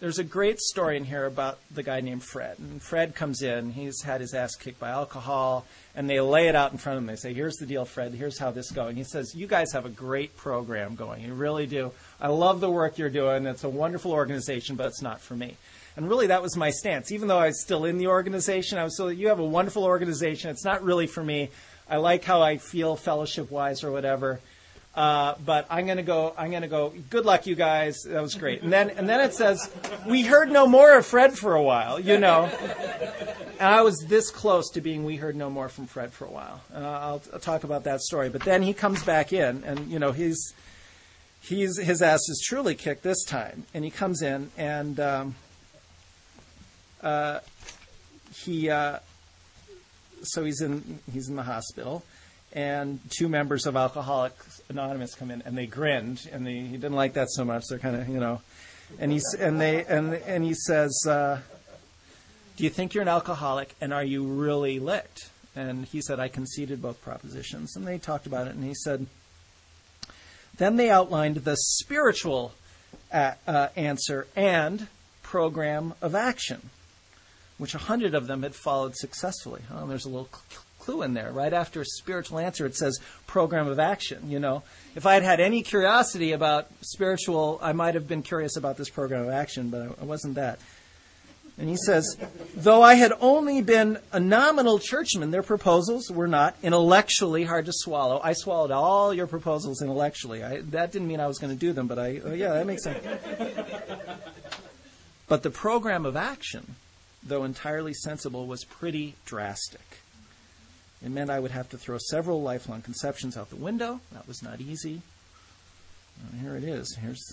there's 0.00 0.18
a 0.18 0.24
great 0.24 0.58
story 0.60 0.96
in 0.96 1.04
here 1.04 1.26
about 1.26 1.58
the 1.70 1.82
guy 1.82 2.00
named 2.00 2.22
Fred. 2.22 2.58
And 2.58 2.82
Fred 2.82 3.14
comes 3.14 3.42
in, 3.42 3.70
he's 3.70 4.02
had 4.02 4.22
his 4.22 4.32
ass 4.32 4.56
kicked 4.56 4.80
by 4.80 4.88
alcohol, 4.88 5.66
and 5.94 6.08
they 6.08 6.20
lay 6.20 6.48
it 6.48 6.56
out 6.56 6.72
in 6.72 6.78
front 6.78 6.96
of 6.96 7.02
him. 7.02 7.06
They 7.06 7.16
say, 7.16 7.34
Here's 7.34 7.56
the 7.56 7.66
deal, 7.66 7.84
Fred, 7.84 8.14
here's 8.14 8.38
how 8.38 8.50
this 8.50 8.66
is 8.66 8.72
going. 8.72 8.96
He 8.96 9.04
says, 9.04 9.34
You 9.34 9.46
guys 9.46 9.72
have 9.72 9.84
a 9.84 9.90
great 9.90 10.36
program 10.36 10.94
going. 10.94 11.22
You 11.22 11.34
really 11.34 11.66
do. 11.66 11.92
I 12.18 12.28
love 12.28 12.60
the 12.60 12.70
work 12.70 12.96
you're 12.96 13.10
doing. 13.10 13.44
It's 13.46 13.64
a 13.64 13.68
wonderful 13.68 14.12
organization, 14.12 14.74
but 14.76 14.86
it's 14.86 15.02
not 15.02 15.20
for 15.20 15.36
me. 15.36 15.56
And 15.96 16.08
really, 16.08 16.28
that 16.28 16.42
was 16.42 16.56
my 16.56 16.70
stance. 16.70 17.12
Even 17.12 17.28
though 17.28 17.38
I 17.38 17.48
was 17.48 17.60
still 17.60 17.84
in 17.84 17.98
the 17.98 18.06
organization, 18.06 18.78
I 18.78 18.84
was 18.84 18.94
still, 18.94 19.12
you 19.12 19.28
have 19.28 19.38
a 19.40 19.44
wonderful 19.44 19.84
organization. 19.84 20.50
It's 20.50 20.64
not 20.64 20.82
really 20.82 21.06
for 21.06 21.22
me. 21.22 21.50
I 21.90 21.96
like 21.96 22.24
how 22.24 22.40
I 22.40 22.56
feel 22.56 22.96
fellowship 22.96 23.50
wise 23.50 23.84
or 23.84 23.90
whatever. 23.90 24.40
Uh, 24.94 25.34
but 25.44 25.66
I'm 25.70 25.86
to 25.86 26.02
go. 26.02 26.34
I'm 26.36 26.50
to 26.50 26.66
go. 26.66 26.92
Good 27.10 27.24
luck, 27.24 27.46
you 27.46 27.54
guys. 27.54 28.02
That 28.02 28.20
was 28.20 28.34
great. 28.34 28.62
And 28.62 28.72
then, 28.72 28.90
and 28.90 29.08
then 29.08 29.20
it 29.20 29.34
says, 29.34 29.70
we 30.04 30.22
heard 30.22 30.50
no 30.50 30.66
more 30.66 30.96
of 30.96 31.06
Fred 31.06 31.38
for 31.38 31.54
a 31.54 31.62
while. 31.62 32.00
You 32.00 32.18
know, 32.18 32.46
and 33.60 33.68
I 33.68 33.82
was 33.82 33.96
this 34.08 34.30
close 34.30 34.68
to 34.70 34.80
being. 34.80 35.04
We 35.04 35.16
heard 35.16 35.36
no 35.36 35.48
more 35.48 35.68
from 35.68 35.86
Fred 35.86 36.12
for 36.12 36.24
a 36.24 36.30
while. 36.30 36.60
Uh, 36.74 36.78
I'll, 36.78 37.22
I'll 37.32 37.38
talk 37.38 37.62
about 37.62 37.84
that 37.84 38.00
story. 38.00 38.30
But 38.30 38.42
then 38.42 38.62
he 38.62 38.72
comes 38.72 39.04
back 39.04 39.32
in, 39.32 39.62
and 39.64 39.88
you 39.88 40.00
know, 40.00 40.10
he's 40.10 40.54
he's 41.40 41.78
his 41.78 42.02
ass 42.02 42.28
is 42.28 42.44
truly 42.44 42.74
kicked 42.74 43.04
this 43.04 43.24
time. 43.24 43.66
And 43.72 43.84
he 43.84 43.92
comes 43.92 44.22
in, 44.22 44.50
and 44.58 44.98
um, 44.98 45.34
uh, 47.00 47.38
he 48.34 48.70
uh, 48.70 48.98
so 50.22 50.44
he's 50.44 50.60
in 50.60 50.98
he's 51.12 51.28
in 51.28 51.36
the 51.36 51.44
hospital 51.44 52.02
and 52.52 52.98
two 53.10 53.28
members 53.28 53.66
of 53.66 53.76
Alcoholics 53.76 54.62
Anonymous 54.68 55.14
come 55.14 55.30
in, 55.30 55.42
and 55.42 55.56
they 55.56 55.66
grinned, 55.66 56.28
and 56.32 56.46
they, 56.46 56.60
he 56.60 56.76
didn't 56.76 56.94
like 56.94 57.14
that 57.14 57.30
so 57.30 57.44
much. 57.44 57.64
They're 57.68 57.78
kind 57.78 57.96
of, 57.96 58.08
you 58.08 58.18
know, 58.18 58.40
and 58.98 59.12
he's 59.12 59.34
and 59.38 59.60
they 59.60 59.84
and 59.84 60.14
and 60.14 60.44
he 60.44 60.54
says, 60.54 61.04
uh, 61.06 61.40
"Do 62.56 62.64
you 62.64 62.70
think 62.70 62.94
you're 62.94 63.02
an 63.02 63.08
alcoholic, 63.08 63.74
and 63.80 63.92
are 63.92 64.04
you 64.04 64.24
really 64.24 64.78
licked?" 64.78 65.30
And 65.54 65.84
he 65.86 66.00
said, 66.00 66.18
"I 66.18 66.28
conceded 66.28 66.82
both 66.82 67.00
propositions," 67.02 67.76
and 67.76 67.86
they 67.86 67.98
talked 67.98 68.26
about 68.26 68.46
it, 68.46 68.54
and 68.54 68.64
he 68.64 68.74
said. 68.74 69.06
Then 70.56 70.76
they 70.76 70.90
outlined 70.90 71.36
the 71.36 71.56
spiritual 71.56 72.52
uh, 73.10 73.32
uh, 73.46 73.68
answer 73.76 74.26
and 74.36 74.88
program 75.22 75.94
of 76.02 76.14
action, 76.14 76.68
which 77.56 77.74
a 77.74 77.78
hundred 77.78 78.14
of 78.14 78.26
them 78.26 78.42
had 78.42 78.54
followed 78.54 78.94
successfully. 78.94 79.62
Oh, 79.72 79.86
there's 79.86 80.04
a 80.04 80.10
little 80.10 80.28
clue 80.80 81.02
in 81.02 81.14
there. 81.14 81.30
Right 81.30 81.52
after 81.52 81.84
spiritual 81.84 82.38
answer, 82.38 82.66
it 82.66 82.74
says 82.74 82.98
program 83.26 83.68
of 83.68 83.78
action. 83.78 84.30
You 84.30 84.40
know, 84.40 84.62
if 84.96 85.06
I 85.06 85.14
had 85.14 85.22
had 85.22 85.40
any 85.40 85.62
curiosity 85.62 86.32
about 86.32 86.68
spiritual, 86.80 87.58
I 87.62 87.72
might 87.72 87.94
have 87.94 88.08
been 88.08 88.22
curious 88.22 88.56
about 88.56 88.76
this 88.76 88.90
program 88.90 89.22
of 89.22 89.30
action, 89.30 89.70
but 89.70 89.96
I 90.00 90.04
wasn't 90.04 90.34
that. 90.34 90.58
And 91.60 91.68
he 91.68 91.76
says, 91.76 92.16
though 92.56 92.80
I 92.80 92.94
had 92.94 93.12
only 93.20 93.60
been 93.60 93.98
a 94.12 94.18
nominal 94.18 94.78
churchman, 94.78 95.30
their 95.30 95.42
proposals 95.42 96.10
were 96.10 96.26
not 96.26 96.56
intellectually 96.62 97.44
hard 97.44 97.66
to 97.66 97.72
swallow. 97.74 98.18
I 98.24 98.32
swallowed 98.32 98.70
all 98.70 99.12
your 99.12 99.26
proposals 99.26 99.82
intellectually. 99.82 100.42
I, 100.42 100.62
that 100.70 100.90
didn't 100.90 101.06
mean 101.06 101.20
I 101.20 101.26
was 101.26 101.38
going 101.38 101.52
to 101.52 101.58
do 101.58 101.74
them, 101.74 101.86
but 101.86 101.98
I, 101.98 102.20
oh 102.24 102.32
yeah, 102.32 102.54
that 102.54 102.66
makes 102.66 102.84
sense. 102.84 103.04
but 105.28 105.42
the 105.42 105.50
program 105.50 106.06
of 106.06 106.16
action, 106.16 106.76
though 107.22 107.44
entirely 107.44 107.92
sensible, 107.92 108.46
was 108.46 108.64
pretty 108.64 109.16
drastic. 109.26 109.99
It 111.04 111.10
meant 111.10 111.30
I 111.30 111.40
would 111.40 111.50
have 111.50 111.68
to 111.70 111.78
throw 111.78 111.98
several 111.98 112.42
lifelong 112.42 112.82
conceptions 112.82 113.36
out 113.36 113.50
the 113.50 113.56
window. 113.56 114.00
That 114.12 114.28
was 114.28 114.42
not 114.42 114.60
easy. 114.60 115.00
And 116.30 116.40
here 116.40 116.56
it 116.56 116.64
is. 116.64 116.96
Here's 117.00 117.24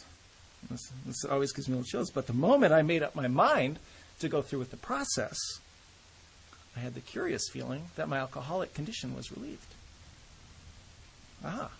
this, 0.69 0.91
this 1.05 1.25
always 1.25 1.51
gives 1.51 1.67
me 1.67 1.75
little 1.75 1.87
chills. 1.87 2.11
But 2.11 2.27
the 2.27 2.33
moment 2.33 2.73
I 2.73 2.81
made 2.81 3.03
up 3.03 3.15
my 3.15 3.27
mind 3.27 3.79
to 4.19 4.29
go 4.29 4.41
through 4.41 4.59
with 4.59 4.71
the 4.71 4.77
process, 4.77 5.37
I 6.75 6.79
had 6.79 6.95
the 6.95 7.01
curious 7.01 7.49
feeling 7.51 7.83
that 7.95 8.09
my 8.09 8.17
alcoholic 8.17 8.73
condition 8.73 9.15
was 9.15 9.31
relieved. 9.31 9.73
Ah, 11.43 11.71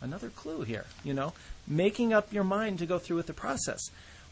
another 0.00 0.28
clue 0.28 0.62
here. 0.62 0.86
You 1.02 1.14
know, 1.14 1.32
making 1.66 2.12
up 2.12 2.32
your 2.32 2.44
mind 2.44 2.78
to 2.80 2.86
go 2.86 2.98
through 2.98 3.16
with 3.16 3.26
the 3.26 3.32
process 3.32 3.80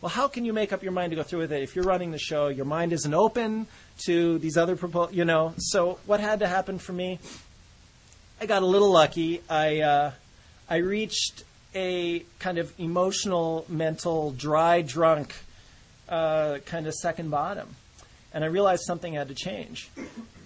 well, 0.01 0.11
how 0.11 0.29
can 0.29 0.45
you 0.45 0.53
make 0.53 0.73
up 0.73 0.83
your 0.83 0.93
mind 0.93 1.11
to 1.11 1.17
go 1.17 1.23
through 1.23 1.41
with 1.41 1.53
it 1.53 1.63
if 1.63 1.77
you're 1.77 1.85
running 1.85 2.11
the 2.11 2.19
show? 2.19 2.49
Your 2.49 2.65
mind 2.65 2.93
isn't 2.93 3.13
open 3.13 3.67
to 4.07 4.39
these 4.39 4.57
other 4.57 4.75
proposals, 4.77 5.15
you 5.15 5.27
know. 5.27 5.55
So 5.59 5.99
what 6.07 6.21
had 6.21 6.41
to 6.41 6.47
happen 6.47 6.79
for 6.79 6.93
me? 6.93 7.19
I 8.41 8.47
got 8.47 8.63
a 8.63 8.67
little 8.67 8.91
lucky. 8.91 9.43
I 9.51 9.81
uh, 9.81 10.13
I 10.71 10.77
reached 10.77 11.45
a 11.75 12.21
kind 12.39 12.57
of 12.57 12.73
emotional, 12.79 13.67
mental, 13.69 14.31
dry, 14.31 14.81
drunk 14.81 15.35
uh, 16.09 16.59
kind 16.65 16.87
of 16.87 16.95
second 16.95 17.31
bottom, 17.31 17.77
and 18.33 18.43
I 18.43 18.47
realized 18.47 18.85
something 18.87 19.13
had 19.13 19.29
to 19.29 19.35
change. 19.35 19.91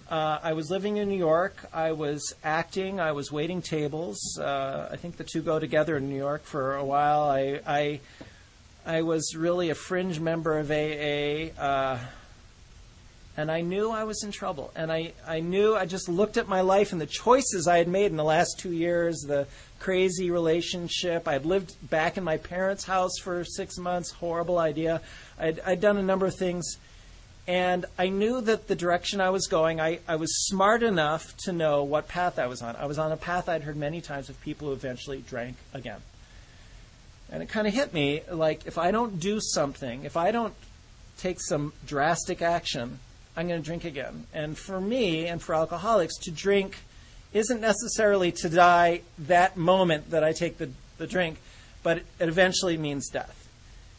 Uh, 0.09 0.37
I 0.43 0.53
was 0.53 0.69
living 0.69 0.97
in 0.97 1.07
New 1.07 1.17
York. 1.17 1.65
I 1.73 1.93
was 1.93 2.35
acting. 2.43 2.99
I 2.99 3.13
was 3.13 3.31
waiting 3.31 3.61
tables. 3.61 4.37
Uh, 4.37 4.89
I 4.91 4.97
think 4.97 5.17
the 5.17 5.23
two 5.23 5.41
go 5.41 5.57
together 5.59 5.95
in 5.97 6.09
New 6.09 6.17
York 6.17 6.43
for 6.43 6.75
a 6.75 6.85
while. 6.85 7.23
I, 7.23 7.61
I 7.65 7.99
I 8.85 9.01
was 9.01 9.35
really 9.35 9.71
a 9.71 9.75
fringe 9.75 10.19
member 10.19 10.59
of 10.59 10.69
AA. 10.69 11.59
Uh, 11.59 11.97
and 13.37 13.51
I 13.51 13.61
knew 13.61 13.89
I 13.89 14.03
was 14.03 14.23
in 14.23 14.31
trouble. 14.31 14.71
And 14.75 14.91
I, 14.91 15.13
I 15.27 15.39
knew, 15.39 15.75
I 15.75 15.85
just 15.85 16.07
looked 16.07 16.37
at 16.37 16.47
my 16.47 16.61
life 16.61 16.91
and 16.91 17.01
the 17.01 17.07
choices 17.07 17.67
I 17.67 17.79
had 17.79 17.87
made 17.87 18.11
in 18.11 18.15
the 18.15 18.23
last 18.23 18.59
two 18.59 18.71
years, 18.71 19.21
the 19.27 19.47
crazy 19.79 20.29
relationship. 20.29 21.27
I 21.27 21.33
had 21.33 21.45
lived 21.45 21.89
back 21.89 22.17
in 22.17 22.23
my 22.23 22.37
parents' 22.37 22.85
house 22.85 23.17
for 23.21 23.43
six 23.43 23.77
months, 23.77 24.11
horrible 24.11 24.59
idea. 24.59 25.01
I'd, 25.39 25.59
I'd 25.61 25.81
done 25.81 25.97
a 25.97 26.03
number 26.03 26.27
of 26.27 26.35
things. 26.35 26.77
And 27.47 27.85
I 27.97 28.07
knew 28.09 28.39
that 28.41 28.67
the 28.67 28.75
direction 28.75 29.19
I 29.19 29.31
was 29.31 29.47
going, 29.47 29.81
I, 29.81 29.99
I 30.07 30.15
was 30.15 30.47
smart 30.47 30.81
enough 30.81 31.35
to 31.39 31.51
know 31.51 31.83
what 31.83 32.07
path 32.07 32.39
I 32.39 32.47
was 32.47 32.61
on. 32.61 32.75
I 32.75 32.85
was 32.85 32.97
on 32.97 33.11
a 33.11 33.17
path 33.17 33.49
I'd 33.49 33.63
heard 33.63 33.75
many 33.75 33.99
times 33.99 34.29
of 34.29 34.39
people 34.41 34.67
who 34.67 34.73
eventually 34.73 35.23
drank 35.27 35.57
again. 35.73 36.01
And 37.31 37.41
it 37.41 37.49
kind 37.49 37.67
of 37.67 37.73
hit 37.73 37.93
me 37.93 38.21
like, 38.31 38.65
if 38.65 38.77
I 38.77 38.91
don't 38.91 39.19
do 39.19 39.39
something, 39.39 40.03
if 40.03 40.15
I 40.15 40.31
don't 40.31 40.53
take 41.17 41.41
some 41.41 41.73
drastic 41.85 42.41
action, 42.41 42.99
I'm 43.35 43.47
going 43.47 43.61
to 43.61 43.65
drink 43.65 43.83
again. 43.83 44.25
And 44.33 44.57
for 44.57 44.79
me 44.79 45.27
and 45.27 45.41
for 45.41 45.55
alcoholics, 45.55 46.17
to 46.19 46.31
drink 46.31 46.77
isn't 47.33 47.59
necessarily 47.59 48.31
to 48.31 48.49
die 48.49 49.01
that 49.19 49.57
moment 49.57 50.11
that 50.11 50.23
I 50.23 50.31
take 50.31 50.57
the, 50.57 50.69
the 50.97 51.07
drink, 51.07 51.37
but 51.83 51.97
it 51.97 52.05
eventually 52.19 52.77
means 52.77 53.09
death. 53.09 53.49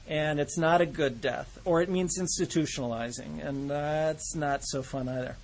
And 0.08 0.40
it's 0.40 0.56
not 0.56 0.80
a 0.80 0.86
good 0.86 1.20
death, 1.20 1.58
or 1.64 1.82
it 1.82 1.90
means 1.90 2.18
institutionalizing, 2.18 3.44
and 3.44 3.68
that's 3.68 4.36
not 4.36 4.60
so 4.62 4.82
fun 4.82 5.08
either. 5.08 5.36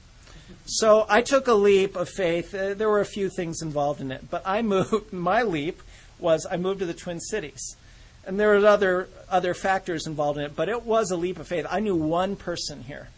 So 0.67 1.05
I 1.09 1.21
took 1.21 1.49
a 1.49 1.55
leap 1.55 1.97
of 1.97 2.09
faith. 2.09 2.55
Uh, 2.55 2.75
there 2.75 2.89
were 2.89 3.01
a 3.01 3.07
few 3.07 3.29
things 3.29 3.61
involved 3.61 4.01
in 4.01 4.13
it, 4.13 4.31
but 4.31 4.43
I 4.47 4.63
moved. 4.63 5.13
My 5.13 5.43
leap 5.43 5.83
was 6.23 6.47
I 6.51 6.57
moved 6.57 6.81
to 6.81 6.87
the 6.87 6.95
Twin 6.95 7.21
Cities, 7.21 7.77
and 8.25 8.41
there 8.41 8.49
were 8.49 8.67
other 8.67 9.09
other 9.29 9.53
factors 9.53 10.07
involved 10.07 10.39
in 10.39 10.45
it, 10.45 10.57
but 10.57 10.69
it 10.69 10.85
was 10.85 11.11
a 11.11 11.17
leap 11.17 11.39
of 11.39 11.47
faith. 11.47 11.67
I 11.69 11.81
knew 11.81 11.97
one 11.97 12.37
person 12.37 12.85
here 12.85 13.09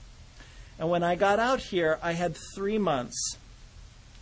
and 0.78 0.90
when 0.90 1.02
I 1.02 1.14
got 1.14 1.38
out 1.38 1.60
here, 1.60 1.98
I 2.02 2.12
had 2.12 2.36
three 2.54 2.78
months 2.78 3.36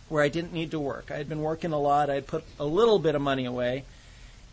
where 0.09 0.23
I 0.23 0.29
didn't 0.29 0.53
need 0.53 0.71
to 0.71 0.79
work. 0.79 1.09
I 1.09 1.17
had 1.17 1.27
been 1.27 1.41
working 1.41 1.71
a 1.71 1.79
lot. 1.79 2.09
I 2.09 2.15
had 2.15 2.27
put 2.27 2.43
a 2.59 2.65
little 2.65 2.99
bit 2.99 3.15
of 3.15 3.21
money 3.21 3.45
away. 3.45 3.85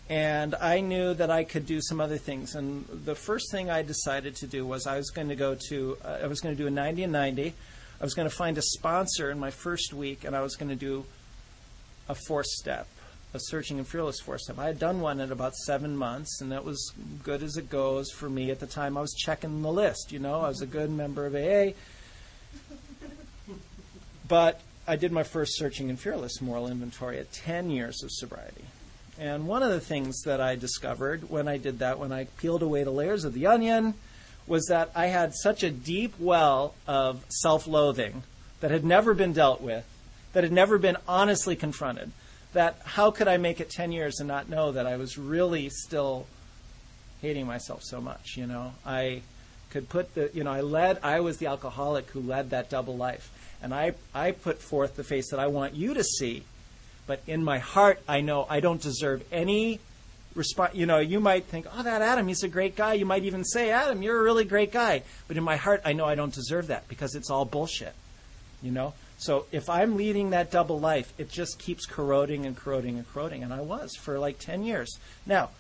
And 0.08 0.54
I 0.54 0.80
knew 0.80 1.14
that 1.14 1.30
I 1.30 1.44
could 1.44 1.66
do 1.66 1.80
some 1.80 2.00
other 2.00 2.18
things. 2.18 2.54
And 2.54 2.86
the 3.04 3.14
first 3.14 3.52
thing 3.52 3.70
I 3.70 3.82
decided 3.82 4.34
to 4.36 4.46
do 4.46 4.66
was 4.66 4.86
I 4.86 4.96
was 4.96 5.10
going 5.10 5.28
to 5.28 5.36
go 5.36 5.56
to, 5.68 5.98
uh, 6.04 6.18
I 6.22 6.26
was 6.26 6.40
going 6.40 6.56
to 6.56 6.60
do 6.60 6.66
a 6.66 6.70
90 6.70 7.04
and 7.04 7.12
90. 7.12 7.54
I 8.00 8.04
was 8.04 8.14
going 8.14 8.28
to 8.28 8.34
find 8.34 8.56
a 8.56 8.62
sponsor 8.62 9.30
in 9.30 9.38
my 9.38 9.50
first 9.50 9.92
week, 9.92 10.24
and 10.24 10.34
I 10.34 10.40
was 10.40 10.56
going 10.56 10.70
to 10.70 10.74
do 10.74 11.04
a 12.08 12.14
four 12.14 12.42
step, 12.42 12.88
a 13.32 13.38
searching 13.38 13.78
and 13.78 13.86
fearless 13.86 14.20
four 14.20 14.38
step. 14.38 14.58
I 14.58 14.66
had 14.66 14.78
done 14.78 15.00
one 15.00 15.20
in 15.20 15.30
about 15.30 15.54
seven 15.54 15.96
months, 15.96 16.40
and 16.40 16.50
that 16.52 16.64
was 16.64 16.92
good 17.22 17.42
as 17.42 17.56
it 17.56 17.70
goes 17.70 18.10
for 18.10 18.28
me 18.28 18.50
at 18.50 18.60
the 18.60 18.66
time. 18.66 18.96
I 18.96 19.00
was 19.00 19.14
checking 19.14 19.62
the 19.62 19.72
list, 19.72 20.10
you 20.12 20.18
know, 20.18 20.40
I 20.40 20.48
was 20.48 20.60
a 20.60 20.66
good 20.66 20.90
member 20.90 21.26
of 21.26 21.34
AA. 21.34 21.74
But 24.26 24.60
I 24.86 24.96
did 24.96 25.12
my 25.12 25.22
first 25.22 25.56
searching 25.56 25.90
and 25.90 25.98
fearless 25.98 26.40
moral 26.40 26.66
inventory 26.66 27.18
at 27.18 27.32
10 27.32 27.70
years 27.70 28.02
of 28.02 28.10
sobriety. 28.10 28.64
And 29.18 29.46
one 29.46 29.62
of 29.62 29.70
the 29.70 29.80
things 29.80 30.22
that 30.22 30.40
I 30.40 30.56
discovered 30.56 31.28
when 31.28 31.46
I 31.46 31.58
did 31.58 31.80
that, 31.80 31.98
when 31.98 32.10
I 32.10 32.24
peeled 32.38 32.62
away 32.62 32.84
the 32.84 32.90
layers 32.90 33.24
of 33.24 33.34
the 33.34 33.46
onion, 33.46 33.94
was 34.46 34.66
that 34.66 34.90
I 34.94 35.06
had 35.06 35.34
such 35.34 35.62
a 35.62 35.70
deep 35.70 36.14
well 36.18 36.74
of 36.86 37.24
self 37.28 37.66
loathing 37.66 38.22
that 38.60 38.70
had 38.70 38.84
never 38.84 39.14
been 39.14 39.32
dealt 39.32 39.60
with, 39.60 39.84
that 40.32 40.42
had 40.42 40.52
never 40.52 40.78
been 40.78 40.96
honestly 41.06 41.54
confronted, 41.54 42.10
that 42.52 42.78
how 42.84 43.10
could 43.10 43.28
I 43.28 43.36
make 43.36 43.60
it 43.60 43.70
10 43.70 43.92
years 43.92 44.18
and 44.18 44.28
not 44.28 44.48
know 44.48 44.72
that 44.72 44.86
I 44.86 44.96
was 44.96 45.16
really 45.16 45.68
still 45.68 46.26
hating 47.20 47.46
myself 47.46 47.82
so 47.82 48.00
much, 48.00 48.36
you 48.36 48.46
know? 48.46 48.72
I 48.84 49.22
could 49.70 49.88
put 49.88 50.14
the, 50.14 50.30
you 50.34 50.44
know, 50.44 50.50
I 50.50 50.62
led, 50.62 50.98
I 51.02 51.20
was 51.20 51.38
the 51.38 51.46
alcoholic 51.46 52.10
who 52.10 52.20
led 52.20 52.50
that 52.50 52.70
double 52.70 52.96
life. 52.96 53.30
And 53.62 53.74
I, 53.74 53.92
I 54.14 54.32
put 54.32 54.58
forth 54.58 54.96
the 54.96 55.04
face 55.04 55.30
that 55.30 55.38
I 55.38 55.46
want 55.46 55.74
you 55.74 55.94
to 55.94 56.02
see. 56.02 56.44
But 57.06 57.20
in 57.26 57.44
my 57.44 57.58
heart, 57.58 58.00
I 58.08 58.20
know 58.20 58.46
I 58.48 58.60
don't 58.60 58.80
deserve 58.80 59.22
any 59.30 59.80
response. 60.34 60.74
You 60.74 60.86
know, 60.86 60.98
you 60.98 61.20
might 61.20 61.44
think, 61.44 61.66
oh, 61.72 61.82
that 61.82 62.02
Adam, 62.02 62.26
he's 62.28 62.42
a 62.42 62.48
great 62.48 62.76
guy. 62.76 62.94
You 62.94 63.06
might 63.06 63.24
even 63.24 63.44
say, 63.44 63.70
Adam, 63.70 64.02
you're 64.02 64.18
a 64.18 64.22
really 64.22 64.44
great 64.44 64.72
guy. 64.72 65.02
But 65.28 65.36
in 65.36 65.44
my 65.44 65.56
heart, 65.56 65.82
I 65.84 65.92
know 65.92 66.06
I 66.06 66.14
don't 66.14 66.32
deserve 66.32 66.68
that 66.68 66.88
because 66.88 67.14
it's 67.14 67.30
all 67.30 67.44
bullshit. 67.44 67.94
You 68.62 68.70
know? 68.70 68.94
So 69.20 69.44
if 69.52 69.68
I'm 69.68 69.96
leading 69.96 70.30
that 70.30 70.50
double 70.50 70.80
life, 70.80 71.12
it 71.18 71.30
just 71.30 71.58
keeps 71.58 71.84
corroding 71.84 72.46
and 72.46 72.56
corroding 72.56 72.96
and 72.96 73.06
corroding. 73.06 73.42
And 73.42 73.52
I 73.52 73.60
was 73.60 73.94
for 73.94 74.18
like 74.18 74.38
10 74.38 74.64
years. 74.64 74.98
Now, 75.26 75.50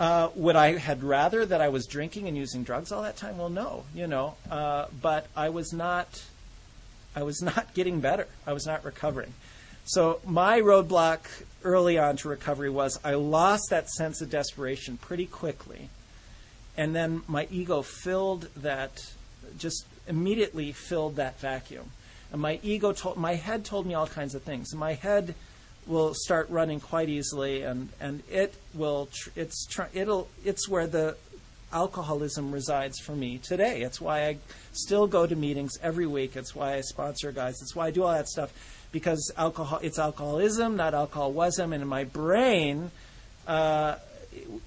uh, 0.00 0.30
would 0.34 0.56
I 0.56 0.78
had 0.78 1.04
rather 1.04 1.46
that 1.46 1.60
I 1.60 1.68
was 1.68 1.86
drinking 1.86 2.26
and 2.26 2.36
using 2.36 2.64
drugs 2.64 2.90
all 2.90 3.02
that 3.02 3.16
time? 3.16 3.38
Well, 3.38 3.50
no, 3.50 3.84
you 3.94 4.08
know, 4.08 4.34
uh, 4.50 4.86
but 5.00 5.28
I 5.36 5.50
was 5.50 5.72
not 5.72 6.24
I 7.14 7.22
was 7.22 7.40
not 7.56 7.72
getting 7.72 8.00
better. 8.00 8.26
I 8.48 8.52
was 8.52 8.66
not 8.66 8.84
recovering. 8.84 9.32
So 9.84 10.18
my 10.26 10.60
roadblock 10.60 11.20
early 11.62 11.98
on 11.98 12.16
to 12.18 12.28
recovery 12.28 12.70
was 12.70 12.98
I 13.04 13.14
lost 13.14 13.70
that 13.70 13.88
sense 13.90 14.20
of 14.20 14.28
desperation 14.28 14.96
pretty 14.96 15.26
quickly. 15.26 15.88
And 16.76 16.96
then 16.96 17.22
my 17.28 17.46
ego 17.48 17.82
filled 17.82 18.48
that, 18.56 18.98
just 19.56 19.84
immediately 20.06 20.72
filled 20.72 21.16
that 21.16 21.38
vacuum. 21.40 21.90
And 22.32 22.40
my 22.40 22.58
ego 22.62 22.92
told, 22.92 23.16
my 23.16 23.34
head 23.34 23.64
told 23.64 23.86
me 23.86 23.94
all 23.94 24.06
kinds 24.06 24.34
of 24.34 24.42
things. 24.42 24.74
My 24.74 24.94
head 24.94 25.34
will 25.86 26.14
start 26.14 26.48
running 26.48 26.80
quite 26.80 27.08
easily, 27.08 27.62
and, 27.62 27.88
and 28.00 28.22
it 28.30 28.54
will, 28.72 29.08
tr- 29.12 29.30
it's, 29.36 29.66
tr- 29.66 29.90
it'll, 29.92 30.28
it's 30.44 30.68
where 30.68 30.86
the 30.86 31.16
alcoholism 31.72 32.52
resides 32.52 32.98
for 33.00 33.12
me 33.12 33.38
today. 33.38 33.82
It's 33.82 34.00
why 34.00 34.28
I 34.28 34.36
still 34.72 35.06
go 35.06 35.26
to 35.26 35.34
meetings 35.34 35.72
every 35.82 36.06
week. 36.06 36.36
It's 36.36 36.54
why 36.54 36.74
I 36.74 36.80
sponsor 36.82 37.32
guys. 37.32 37.60
It's 37.62 37.74
why 37.74 37.86
I 37.86 37.90
do 37.90 38.04
all 38.04 38.12
that 38.12 38.28
stuff 38.28 38.52
because 38.92 39.32
alcohol 39.36 39.80
it's 39.82 39.98
alcoholism, 39.98 40.76
not 40.76 40.94
alcoholism, 40.94 41.72
and 41.72 41.82
in 41.82 41.88
my 41.88 42.04
brain 42.04 42.90
uh, 43.46 43.96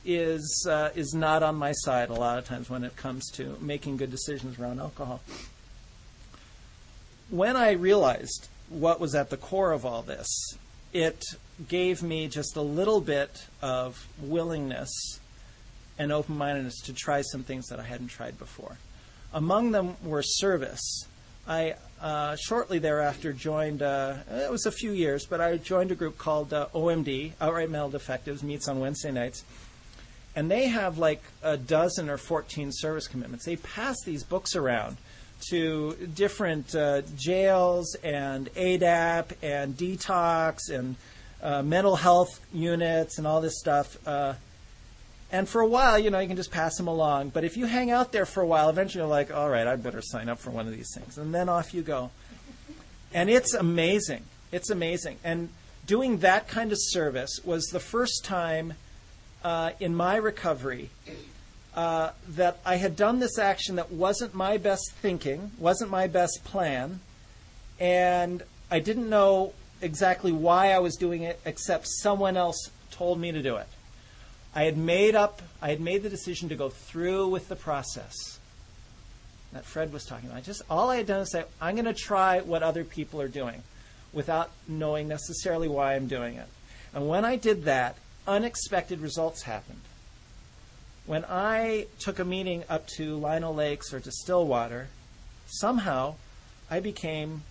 is 0.04 0.68
uh, 0.70 0.90
is 0.96 1.14
not 1.14 1.44
on 1.44 1.56
my 1.56 1.72
side 1.72 2.10
a 2.10 2.14
lot 2.14 2.38
of 2.38 2.46
times 2.46 2.70
when 2.70 2.84
it 2.84 2.96
comes 2.96 3.30
to 3.32 3.58
making 3.60 3.98
good 3.98 4.12
decisions 4.12 4.60
around 4.60 4.80
alcohol. 4.80 5.22
When 7.30 7.56
I 7.56 7.72
realized 7.72 8.48
what 8.70 9.00
was 9.00 9.16
at 9.16 9.30
the 9.30 9.38
core 9.38 9.72
of 9.72 9.86
all 9.86 10.02
this, 10.02 10.28
it 10.94 11.24
gave 11.68 12.04
me 12.04 12.28
just 12.28 12.56
a 12.56 12.62
little 12.62 13.02
bit 13.02 13.48
of 13.62 14.08
willingness 14.22 15.20
and 15.98 16.12
open 16.12 16.38
mindedness 16.38 16.82
to 16.82 16.94
try 16.94 17.22
some 17.22 17.44
things 17.44 17.68
that 17.68 17.80
I 17.80 17.84
hadn't 17.84 18.10
tried 18.10 18.38
before. 18.38 18.78
Among 19.34 19.72
them 19.72 19.96
were 20.04 20.22
service. 20.22 21.08
I 21.48 21.76
uh, 22.02 22.36
shortly 22.36 22.80
thereafter 22.80 23.34
joined, 23.34 23.82
uh, 23.82 24.18
it 24.30 24.52
was 24.52 24.66
a 24.66 24.72
few 24.72 24.92
years, 24.92 25.26
but 25.26 25.42
I 25.42 25.58
joined 25.58 25.92
a 25.92 25.96
group 25.96 26.18
called 26.18 26.54
uh, 26.54 26.68
OMD, 26.74 27.34
Outright 27.40 27.70
Mental 27.70 27.90
Defectives, 27.90 28.44
meets 28.44 28.68
on 28.68 28.80
Wednesday 28.80 29.12
nights. 29.12 29.44
And 30.36 30.52
they 30.52 30.68
have 30.68 30.98
like 30.98 31.24
a 31.42 31.56
dozen 31.56 32.10
or 32.10 32.18
14 32.18 32.72
service 32.74 33.08
commitments. 33.08 33.46
They 33.46 33.56
pass 33.56 33.96
these 34.06 34.24
books 34.24 34.56
around 34.56 34.98
to 35.50 35.94
different 36.14 36.76
uh, 36.76 37.04
jails 37.16 37.96
and 38.04 38.54
ADAP 38.56 39.32
and 39.42 39.78
detox 39.78 40.70
and 40.70 40.96
uh, 41.42 41.62
mental 41.62 41.96
health 41.96 42.40
units 42.54 43.18
and 43.18 43.28
all 43.28 43.40
this 43.40 43.60
stuff. 43.60 43.98
And 45.32 45.50
for 45.50 45.62
a 45.62 45.68
while, 45.68 45.98
you 45.98 46.12
know, 46.12 46.20
you 46.20 46.28
can 46.28 46.38
just 46.38 46.52
pass 46.52 46.78
them 46.78 46.88
along. 46.88 47.30
But 47.30 47.44
if 47.44 47.58
you 47.58 47.66
hang 47.66 47.92
out 47.92 48.12
there 48.12 48.26
for 48.26 48.42
a 48.42 48.48
while, 48.48 48.70
eventually 48.70 49.02
you're 49.02 49.10
like, 49.10 49.34
all 49.34 49.50
right, 49.50 49.68
I 49.68 49.76
better 49.76 50.02
sign 50.02 50.30
up 50.30 50.40
for 50.40 50.52
one 50.52 50.68
of 50.68 50.74
these 50.74 50.94
things. 50.96 51.18
And 51.18 51.34
then 51.34 51.50
off 51.50 51.74
you 51.74 51.82
go. 51.82 52.12
And 53.14 53.30
it's 53.30 53.54
amazing. 53.54 54.24
It's 54.52 54.70
amazing. 54.70 55.18
And 55.24 55.50
doing 55.86 56.20
that 56.20 56.48
kind 56.48 56.72
of 56.72 56.78
service 56.80 57.40
was 57.44 57.66
the 57.66 57.80
first 57.80 58.24
time 58.24 58.74
uh, 59.44 59.72
in 59.80 59.96
my 59.96 60.16
recovery 60.16 60.90
uh, 61.76 62.12
that 62.30 62.60
I 62.66 62.76
had 62.78 62.96
done 62.96 63.20
this 63.20 63.38
action 63.38 63.76
that 63.76 63.92
wasn't 63.92 64.34
my 64.34 64.58
best 64.58 64.92
thinking, 64.94 65.52
wasn't 65.60 65.92
my 65.92 66.08
best 66.08 66.44
plan, 66.44 67.02
and 67.80 68.44
I 68.72 68.80
didn't 68.80 69.10
know 69.10 69.54
exactly 69.82 70.32
why 70.32 70.72
I 70.72 70.80
was 70.80 70.96
doing 70.96 71.24
it, 71.24 71.40
except 71.46 71.88
someone 71.88 72.38
else 72.38 72.70
told 72.92 73.20
me 73.20 73.32
to 73.32 73.42
do 73.42 73.58
it. 73.58 73.68
I 74.56 74.64
had 74.64 74.78
made 74.78 75.16
up, 75.16 75.42
I 75.62 75.70
had 75.70 75.82
made 75.82 76.02
the 76.02 76.10
decision 76.10 76.48
to 76.50 76.56
go 76.56 76.70
through 76.70 77.28
with 77.28 77.50
the 77.50 77.58
process 77.58 78.40
that 79.52 79.66
Fred 79.66 79.92
was 79.92 80.06
talking 80.06 80.30
about. 80.30 80.44
Just 80.44 80.62
all 80.70 80.90
I 80.90 80.98
had 80.98 81.08
done 81.08 81.22
is 81.22 81.32
say, 81.32 81.44
I'm 81.62 81.76
going 81.76 81.86
to 81.86 81.94
try 81.94 82.40
what 82.40 82.64
other 82.64 82.86
people 82.86 83.22
are 83.22 83.28
doing 83.28 83.64
without 84.14 84.50
knowing 84.68 85.08
necessarily 85.10 85.68
why 85.68 85.96
I'm 85.96 86.08
doing 86.08 86.36
it. 86.36 86.48
And 86.94 87.08
when 87.10 87.26
I 87.26 87.36
did 87.36 87.66
that, 87.66 87.98
unexpected 88.26 89.02
results 89.02 89.44
happened. 89.44 89.82
When 91.06 91.26
I 91.26 91.88
took 92.00 92.18
a 92.18 92.26
meeting 92.26 92.64
up 92.70 92.88
to 92.98 93.18
Lino 93.18 93.52
Lakes 93.52 93.94
or 93.94 94.00
to 94.00 94.12
Stillwater, 94.12 94.88
somehow 95.48 96.16
I 96.72 96.80
became 96.80 97.44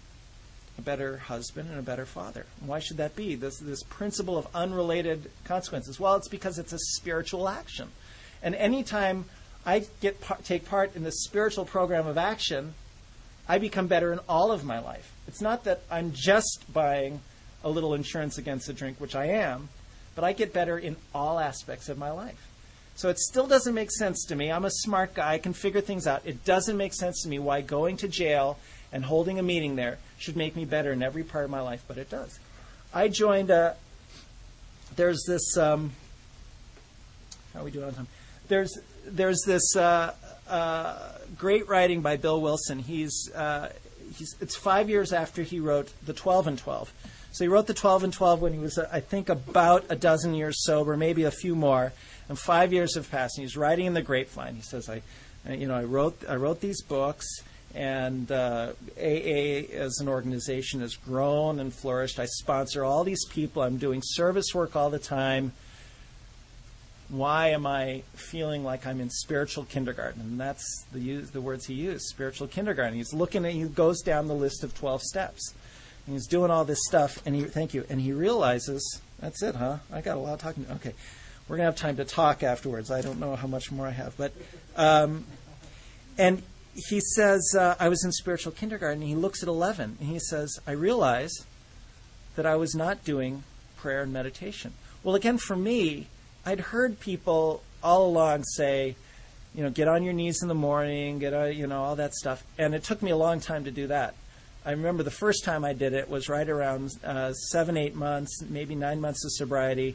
a 0.79 0.83
better 0.83 1.19
husband 1.19 1.71
and 1.71 1.79
a 1.79 1.83
better 1.83 2.07
father. 2.07 2.47
Why 2.65 2.81
should 2.81 2.97
that 2.97 3.15
be? 3.15 3.35
This 3.35 3.59
this 3.59 3.83
principle 3.85 4.37
of 4.37 4.47
unrelated 4.55 5.31
consequences. 5.45 6.01
Well, 6.01 6.17
it's 6.17 6.29
because 6.29 6.59
it's 6.59 6.73
a 6.73 6.79
spiritual 6.79 7.49
action. 7.49 7.91
And 8.43 8.55
anytime 8.55 9.27
I 9.65 9.87
get 10.01 10.21
take 10.45 10.67
part 10.67 10.97
in 10.97 11.05
the 11.05 11.13
spiritual 11.13 11.65
program 11.65 12.07
of 12.07 12.19
action, 12.19 12.75
I 13.49 13.59
become 13.59 13.87
better 13.87 14.13
in 14.13 14.21
all 14.29 14.53
of 14.53 14.65
my 14.65 14.79
life. 14.81 15.13
It's 15.29 15.41
not 15.41 15.65
that 15.65 15.83
I'm 15.91 16.13
just 16.13 16.65
buying 16.73 17.21
a 17.63 17.71
little 17.71 17.95
insurance 17.95 18.37
against 18.37 18.69
a 18.69 18.73
drink, 18.73 19.01
which 19.01 19.15
I 19.15 19.27
am, 19.27 19.69
but 20.15 20.25
I 20.25 20.33
get 20.33 20.53
better 20.53 20.79
in 20.79 20.97
all 21.15 21.39
aspects 21.39 21.89
of 21.89 21.99
my 21.99 22.11
life. 22.11 22.49
So 22.97 23.09
it 23.09 23.19
still 23.19 23.47
doesn't 23.47 23.75
make 23.75 23.91
sense 23.91 24.25
to 24.27 24.37
me. 24.37 24.53
I'm 24.53 24.65
a 24.65 24.71
smart 24.71 25.15
guy. 25.15 25.33
I 25.33 25.39
can 25.39 25.53
figure 25.53 25.81
things 25.81 26.07
out. 26.07 26.23
It 26.25 26.45
doesn't 26.45 26.77
make 26.77 26.95
sense 26.95 27.23
to 27.23 27.29
me 27.29 27.39
why 27.39 27.61
going 27.61 27.97
to 27.99 28.09
jail 28.09 28.59
and 28.93 29.05
holding 29.05 29.39
a 29.39 29.43
meeting 29.43 29.77
there 29.77 29.99
should 30.19 30.37
make 30.37 30.57
me 30.57 30.65
better 30.65 30.93
in 30.93 31.03
every 31.03 31.25
part 31.25 31.45
of 31.45 31.51
my 31.51 31.61
life, 31.61 31.85
but 31.87 31.99
it 31.99 32.11
does. 32.11 32.39
I 32.93 33.09
joined 33.09 33.51
a. 33.51 33.77
There's 34.97 35.25
this. 35.27 35.57
Um, 35.57 35.93
how 37.53 37.61
are 37.61 37.65
we 37.65 37.71
doing 37.71 37.87
on 37.87 37.95
time? 37.95 38.09
There's 38.49 38.79
there's 39.07 39.43
this 39.47 39.77
uh, 39.77 40.15
uh, 40.49 41.13
great 41.37 41.69
writing 41.69 42.01
by 42.01 42.17
Bill 42.17 42.41
Wilson. 42.41 42.79
He's 42.79 43.31
uh, 43.35 43.71
he's 44.17 44.37
it's 44.41 44.57
five 44.57 44.89
years 44.89 45.13
after 45.13 45.43
he 45.43 45.61
wrote 45.61 45.93
the 46.05 46.13
Twelve 46.13 46.47
and 46.47 46.59
Twelve. 46.59 46.93
So 47.33 47.45
he 47.45 47.49
wrote 47.49 47.67
the 47.67 47.75
Twelve 47.75 48.05
and 48.05 48.13
Twelve 48.13 48.41
when 48.41 48.53
he 48.53 48.59
was 48.59 48.79
I 48.79 49.01
think 49.01 49.29
about 49.29 49.85
a 49.89 49.97
dozen 49.97 50.35
years 50.35 50.65
sober, 50.65 50.97
maybe 50.97 51.25
a 51.25 51.31
few 51.31 51.55
more. 51.55 51.93
And 52.29 52.39
five 52.39 52.73
years 52.73 52.95
have 52.95 53.11
passed. 53.11 53.37
And 53.37 53.45
he's 53.45 53.57
writing 53.57 53.87
in 53.87 53.95
the 53.95 54.03
grapevine. 54.03 54.55
He 54.55 54.63
says, 54.63 54.89
"I, 54.89 55.03
you 55.53 55.67
know, 55.67 55.75
I 55.75 55.85
wrote 55.85 56.23
I 56.29 56.37
wrote 56.37 56.61
these 56.61 56.83
books." 56.83 57.27
And 57.75 58.31
uh, 58.31 58.73
AA 58.97 59.67
as 59.73 59.99
an 60.01 60.09
organization 60.09 60.81
has 60.81 60.95
grown 60.95 61.59
and 61.59 61.73
flourished. 61.73 62.19
I 62.19 62.27
sponsor 62.27 62.85
all 62.85 63.05
these 63.05 63.25
people. 63.25 63.63
I'm 63.63 63.79
doing 63.79 64.01
service 64.03 64.55
work 64.55 64.77
all 64.77 64.91
the 64.91 64.99
time. 64.99 65.53
Why 67.09 67.49
am 67.49 67.67
I 67.67 68.03
feeling 68.15 68.65
like 68.65 68.87
I'm 68.87 69.01
in 69.01 69.11
spiritual 69.11 69.65
kindergarten? 69.65 70.23
And 70.23 70.41
that's 70.41 70.85
the 70.93 71.19
the 71.19 71.41
words 71.41 71.67
he 71.67 71.75
used, 71.75 72.07
spiritual 72.07 72.47
kindergarten. 72.49 72.95
He's 72.95 73.13
looking 73.13 73.45
at, 73.45 73.53
he 73.53 73.65
goes 73.65 74.01
down 74.03 74.29
the 74.29 74.35
list 74.35 74.65
of 74.65 74.75
12 74.75 75.03
steps. 75.03 75.55
And 76.07 76.15
he's 76.15 76.27
doing 76.27 76.51
all 76.51 76.65
this 76.65 76.81
stuff, 76.87 77.23
and 77.25 77.35
he, 77.35 77.45
thank 77.45 77.73
you, 77.73 77.87
and 77.89 77.99
he 77.99 78.13
realizes, 78.13 79.01
that's 79.21 79.43
it, 79.43 79.55
huh? 79.55 79.79
I 79.91 80.03
got 80.03 80.19
a 80.19 80.21
lot 80.21 80.35
of 80.35 80.41
talking. 80.41 80.67
Okay. 80.73 80.93
We're 81.49 81.57
going 81.57 81.67
to 81.67 81.73
have 81.73 81.77
time 81.77 81.97
to 81.97 82.05
talk 82.05 82.43
afterwards. 82.43 82.91
I 82.91 83.01
don't 83.01 83.21
know 83.21 83.37
how 83.37 83.47
much 83.47 83.73
more 83.73 83.87
I 83.87 83.91
have, 83.91 84.17
but, 84.17 84.33
um, 84.77 85.25
and 86.19 86.43
he 86.75 87.01
says, 87.01 87.55
uh, 87.59 87.77
I 87.79 87.89
was 87.89 88.05
in 88.05 88.13
spiritual 88.13 88.53
kindergarten. 88.53 89.03
He 89.03 89.15
looks 89.15 89.43
at 89.43 89.49
11 89.49 89.99
and 90.01 90.09
he 90.09 90.19
says, 90.19 90.59
I 90.67 90.73
realize 90.73 91.33
that 92.37 92.47
I 92.47 92.57
was 92.57 92.75
not 92.75 93.05
doing 93.05 93.45
prayer 93.77 94.03
and 94.03 94.13
meditation. 94.13 94.73
Well, 95.03 95.15
again, 95.15 95.39
for 95.39 95.57
me, 95.57 96.09
I'd 96.45 96.61
heard 96.61 96.99
people 96.99 97.63
all 97.83 98.07
along 98.07 98.45
say, 98.45 98.97
you 99.55 99.63
know, 99.63 99.71
get 99.71 99.87
on 99.87 100.03
your 100.03 100.13
knees 100.13 100.43
in 100.43 100.49
the 100.49 100.55
morning, 100.55 101.19
get 101.21 101.33
on, 101.33 101.55
you 101.55 101.67
know, 101.67 101.85
all 101.85 101.97
that 101.97 102.15
stuff. 102.15 102.45
And 102.59 102.75
it 102.75 102.83
took 102.83 103.03
me 103.03 103.11
a 103.11 103.17
long 103.17 103.41
time 103.41 103.65
to 103.65 103.71
do 103.71 103.87
that. 103.87 104.15
I 104.67 104.73
remember 104.73 105.03
the 105.03 105.11
first 105.11 105.45
time 105.45 105.65
I 105.65 105.75
did 105.75 105.93
it 105.93 106.09
was 106.09 106.29
right 106.29 106.49
around 106.49 106.91
uh, 107.05 107.33
seven, 107.35 107.77
eight 107.77 107.95
months, 107.95 108.43
maybe 108.49 108.75
nine 108.75 109.01
months 109.01 109.25
of 109.25 109.33
sobriety. 109.33 109.95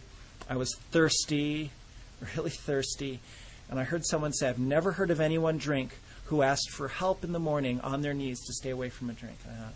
I 0.50 0.56
was 0.56 0.74
thirsty, 0.92 1.72
really 2.36 2.52
thirsty. 2.52 3.20
And 3.70 3.80
I 3.80 3.84
heard 3.84 4.06
someone 4.06 4.32
say, 4.32 4.48
I've 4.48 4.60
never 4.60 4.94
heard 4.94 5.12
of 5.12 5.20
anyone 5.20 5.58
drink 5.58 5.98
who 6.30 6.44
asked 6.44 6.70
for 6.70 6.88
help 6.88 7.24
in 7.24 7.32
the 7.32 7.40
morning 7.40 7.82
on 7.82 8.02
their 8.02 8.14
knees 8.14 8.40
to 8.46 8.54
stay 8.54 8.70
away 8.70 8.90
from 8.90 9.10
a 9.10 9.14
drink. 9.14 9.36
I 9.48 9.54
thought, 9.54 9.74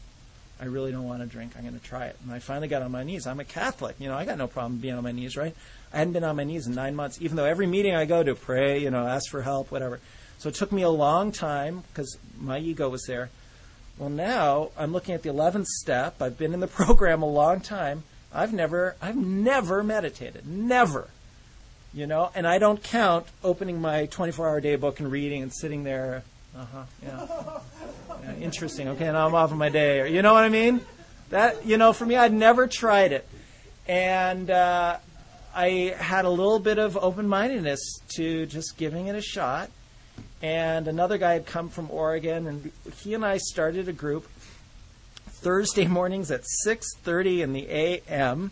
I 0.61 0.65
really 0.65 0.91
don't 0.91 1.05
want 1.05 1.21
to 1.21 1.25
drink. 1.25 1.53
I'm 1.57 1.63
going 1.63 1.77
to 1.77 1.83
try 1.83 2.05
it. 2.05 2.15
And 2.23 2.31
I 2.31 2.37
finally 2.37 2.67
got 2.67 2.83
on 2.83 2.91
my 2.91 3.03
knees. 3.03 3.25
I'm 3.25 3.39
a 3.39 3.43
Catholic. 3.43 3.95
You 3.99 4.07
know, 4.07 4.15
I 4.15 4.23
got 4.23 4.37
no 4.37 4.45
problem 4.45 4.77
being 4.77 4.93
on 4.93 5.03
my 5.03 5.11
knees, 5.11 5.35
right? 5.35 5.55
I 5.91 5.97
hadn't 5.97 6.13
been 6.13 6.23
on 6.23 6.35
my 6.35 6.43
knees 6.43 6.67
in 6.67 6.75
nine 6.75 6.95
months, 6.95 7.19
even 7.21 7.37
though 7.37 7.45
every 7.45 7.65
meeting 7.65 7.95
I 7.95 8.05
go 8.05 8.21
to, 8.21 8.35
pray, 8.35 8.77
you 8.77 8.91
know, 8.91 9.07
ask 9.07 9.31
for 9.31 9.41
help, 9.41 9.71
whatever. 9.71 9.99
So 10.37 10.49
it 10.49 10.55
took 10.55 10.71
me 10.71 10.83
a 10.83 10.89
long 10.89 11.31
time 11.31 11.83
because 11.87 12.17
my 12.39 12.59
ego 12.59 12.87
was 12.87 13.03
there. 13.07 13.31
Well, 13.97 14.09
now 14.11 14.69
I'm 14.77 14.91
looking 14.91 15.15
at 15.15 15.23
the 15.23 15.29
11th 15.29 15.65
step. 15.65 16.21
I've 16.21 16.37
been 16.37 16.53
in 16.53 16.59
the 16.59 16.67
program 16.83 17.23
a 17.23 17.29
long 17.29 17.61
time. 17.61 18.03
I've 18.31 18.53
never, 18.53 18.95
I've 19.01 19.17
never 19.17 19.83
meditated. 19.83 20.45
Never. 20.47 21.09
You 21.95 22.05
know, 22.05 22.29
and 22.35 22.45
I 22.45 22.59
don't 22.59 22.81
count 22.81 23.25
opening 23.43 23.81
my 23.81 24.05
24 24.05 24.47
hour 24.47 24.61
day 24.61 24.75
book 24.75 24.99
and 24.99 25.11
reading 25.11 25.41
and 25.41 25.51
sitting 25.51 25.83
there 25.83 26.23
uh-huh. 26.57 26.83
Yeah. 27.01 27.27
yeah. 28.23 28.35
Interesting. 28.35 28.89
Okay, 28.89 29.05
now 29.05 29.27
I'm 29.27 29.35
off 29.35 29.51
of 29.51 29.57
my 29.57 29.69
day. 29.69 30.13
You 30.13 30.21
know 30.21 30.33
what 30.33 30.43
I 30.43 30.49
mean? 30.49 30.81
That 31.29 31.65
you 31.65 31.77
know, 31.77 31.93
for 31.93 32.05
me, 32.05 32.15
I'd 32.15 32.33
never 32.33 32.67
tried 32.67 33.11
it, 33.11 33.27
and 33.87 34.49
uh, 34.51 34.97
I 35.55 35.95
had 35.97 36.25
a 36.25 36.29
little 36.29 36.59
bit 36.59 36.77
of 36.77 36.95
open-mindedness 36.97 38.01
to 38.15 38.45
just 38.45 38.77
giving 38.77 39.07
it 39.07 39.15
a 39.15 39.21
shot. 39.21 39.69
And 40.41 40.87
another 40.87 41.17
guy 41.17 41.33
had 41.33 41.45
come 41.45 41.69
from 41.69 41.89
Oregon, 41.89 42.47
and 42.47 42.71
he 42.97 43.13
and 43.13 43.25
I 43.25 43.37
started 43.37 43.87
a 43.87 43.93
group 43.93 44.27
Thursday 45.27 45.87
mornings 45.87 46.31
at 46.31 46.43
6:30 46.67 47.41
in 47.41 47.53
the 47.53 47.67
a.m. 47.69 48.51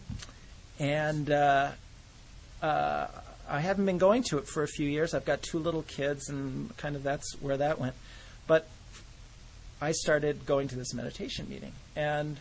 And 0.80 1.30
uh, 1.30 1.72
uh, 2.62 3.08
I 3.50 3.60
haven't 3.60 3.86
been 3.86 3.98
going 3.98 4.24
to 4.24 4.38
it 4.38 4.48
for 4.48 4.64
a 4.64 4.68
few 4.68 4.88
years. 4.88 5.14
I've 5.14 5.26
got 5.26 5.42
two 5.42 5.60
little 5.60 5.84
kids, 5.84 6.30
and 6.30 6.76
kind 6.78 6.96
of 6.96 7.04
that's 7.04 7.34
where 7.42 7.58
that 7.58 7.80
went. 7.80 7.96
But 8.48 8.68
I 9.82 9.92
started 9.92 10.46
going 10.46 10.68
to 10.70 10.76
this 10.76 10.94
meditation 10.94 11.48
meeting. 11.50 11.74
And 11.96 12.38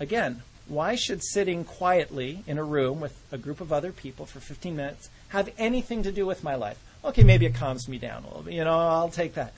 again, 0.00 0.42
why 0.68 0.94
should 0.94 1.22
sitting 1.22 1.64
quietly 1.64 2.44
in 2.46 2.58
a 2.58 2.64
room 2.64 3.00
with 3.00 3.16
a 3.32 3.38
group 3.38 3.60
of 3.60 3.72
other 3.72 3.90
people 3.90 4.26
for 4.26 4.38
15 4.38 4.76
minutes 4.76 5.10
have 5.28 5.50
anything 5.58 6.02
to 6.02 6.12
do 6.12 6.26
with 6.26 6.44
my 6.44 6.54
life? 6.54 6.78
Okay, 7.04 7.22
maybe 7.22 7.46
it 7.46 7.54
calms 7.54 7.88
me 7.88 7.98
down 7.98 8.24
a 8.24 8.26
little 8.28 8.42
bit. 8.42 8.54
You 8.54 8.64
know, 8.64 8.78
I'll 8.78 9.08
take 9.08 9.34
that. 9.34 9.52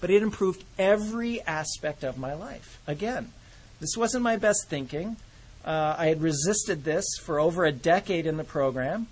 But 0.00 0.10
it 0.10 0.22
improved 0.22 0.64
every 0.78 1.40
aspect 1.42 2.04
of 2.04 2.18
my 2.18 2.34
life. 2.34 2.80
Again, 2.86 3.32
this 3.80 3.96
wasn't 3.96 4.22
my 4.22 4.36
best 4.36 4.68
thinking. 4.68 5.16
Uh, 5.64 5.94
I 5.98 6.06
had 6.06 6.20
resisted 6.22 6.84
this 6.84 7.04
for 7.22 7.38
over 7.38 7.64
a 7.64 7.72
decade 7.72 8.26
in 8.26 8.36
the 8.36 8.44
program. 8.44 9.06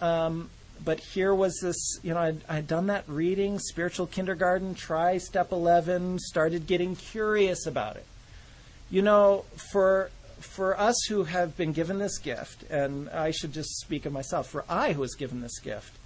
Um, 0.00 0.50
but 0.84 1.00
here 1.00 1.34
was 1.34 1.58
this, 1.60 1.98
you 2.02 2.14
know, 2.14 2.20
I'd, 2.20 2.40
I'd, 2.48 2.66
done 2.66 2.86
that 2.86 3.04
reading, 3.08 3.58
spiritual 3.58 4.06
kindergarten, 4.06 4.74
try 4.74 5.18
step 5.18 5.50
11, 5.50 6.20
started 6.20 6.66
getting 6.66 6.94
curious 6.94 7.66
about 7.66 7.96
it. 7.96 8.06
You 8.90 9.02
know, 9.02 9.44
for, 9.72 10.10
for 10.38 10.78
us 10.78 10.96
who 11.08 11.24
have 11.24 11.56
been 11.56 11.72
given 11.72 11.98
this 11.98 12.18
gift, 12.18 12.62
and 12.70 13.08
I 13.10 13.32
should 13.32 13.52
just 13.52 13.80
speak 13.80 14.06
of 14.06 14.12
myself, 14.12 14.48
for 14.48 14.64
I 14.68 14.92
who 14.92 15.00
was 15.00 15.14
given 15.14 15.40
this 15.40 15.58
gift, 15.58 15.96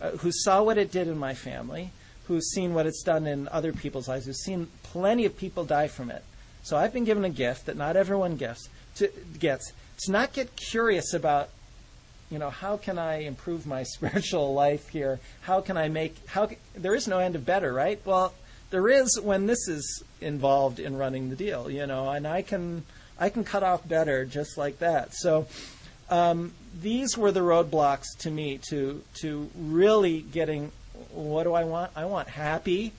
uh, 0.00 0.12
who 0.12 0.30
saw 0.32 0.62
what 0.62 0.78
it 0.78 0.92
did 0.92 1.08
in 1.08 1.18
my 1.18 1.34
family, 1.34 1.90
who's 2.26 2.50
seen 2.52 2.72
what 2.72 2.86
it's 2.86 3.02
done 3.02 3.26
in 3.26 3.48
other 3.48 3.72
people's 3.72 4.08
lives, 4.08 4.26
who's 4.26 4.42
seen 4.42 4.68
plenty 4.82 5.24
of 5.24 5.36
people 5.36 5.64
die 5.64 5.88
from 5.88 6.10
it. 6.10 6.24
So 6.62 6.76
I've 6.76 6.92
been 6.92 7.04
given 7.04 7.24
a 7.24 7.30
gift 7.30 7.66
that 7.66 7.76
not 7.76 7.96
everyone 7.96 8.36
gets 8.36 8.68
to, 8.96 9.10
gets 9.38 9.72
to 10.04 10.12
not 10.12 10.32
get 10.32 10.56
curious 10.56 11.12
about 11.12 11.50
you 12.30 12.38
know, 12.38 12.50
how 12.50 12.76
can 12.76 12.98
I 12.98 13.22
improve 13.22 13.66
my 13.66 13.82
spiritual 13.94 14.54
life 14.54 14.88
here? 14.88 15.20
How 15.42 15.60
can 15.60 15.76
I 15.76 15.88
make 15.88 16.16
how 16.26 16.48
there 16.74 16.94
is 16.94 17.08
no 17.08 17.18
end 17.18 17.36
of 17.36 17.44
better, 17.44 17.72
right? 17.72 18.00
Well, 18.04 18.34
there 18.70 18.88
is 18.88 19.20
when 19.22 19.46
this 19.46 19.68
is 19.68 20.02
involved 20.20 20.80
in 20.80 20.96
running 20.96 21.30
the 21.30 21.36
deal, 21.36 21.70
you 21.70 21.86
know, 21.86 22.08
and 22.10 22.26
I 22.26 22.42
can 22.42 22.84
I 23.18 23.28
can 23.28 23.44
cut 23.44 23.62
off 23.62 23.86
better 23.86 24.24
just 24.24 24.58
like 24.58 24.80
that. 24.80 25.14
So 25.14 25.46
um, 26.10 26.52
these 26.80 27.16
were 27.16 27.32
the 27.32 27.40
roadblocks 27.40 28.06
to 28.20 28.30
me 28.30 28.58
to 28.70 29.02
to 29.20 29.50
really 29.56 30.20
getting 30.20 30.72
what 31.12 31.44
do 31.44 31.54
I 31.54 31.64
want? 31.64 31.92
I 31.94 32.06
want 32.06 32.28
happy, 32.28 32.92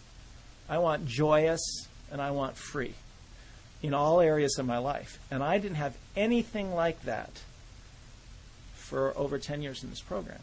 I 0.70 0.78
want 0.78 1.06
joyous, 1.06 1.88
and 2.12 2.22
I 2.22 2.32
want 2.32 2.56
free 2.56 2.94
in 3.82 3.94
all 3.94 4.22
areas 4.22 4.58
of 4.58 4.66
my 4.66 4.78
life. 4.78 5.20
And 5.30 5.44
I 5.44 5.58
didn't 5.58 5.76
have 5.76 5.96
anything 6.16 6.74
like 6.74 7.02
that 7.04 7.42
for 8.86 9.18
over 9.18 9.38
10 9.38 9.62
years 9.62 9.84
in 9.84 9.90
this 9.90 10.02
program. 10.02 10.40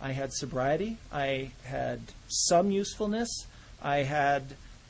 I 0.00 0.12
had 0.12 0.32
sobriety, 0.32 0.98
I 1.12 1.50
had 1.64 2.00
some 2.28 2.70
usefulness, 2.70 3.46
I 3.82 3.98
had 3.98 4.42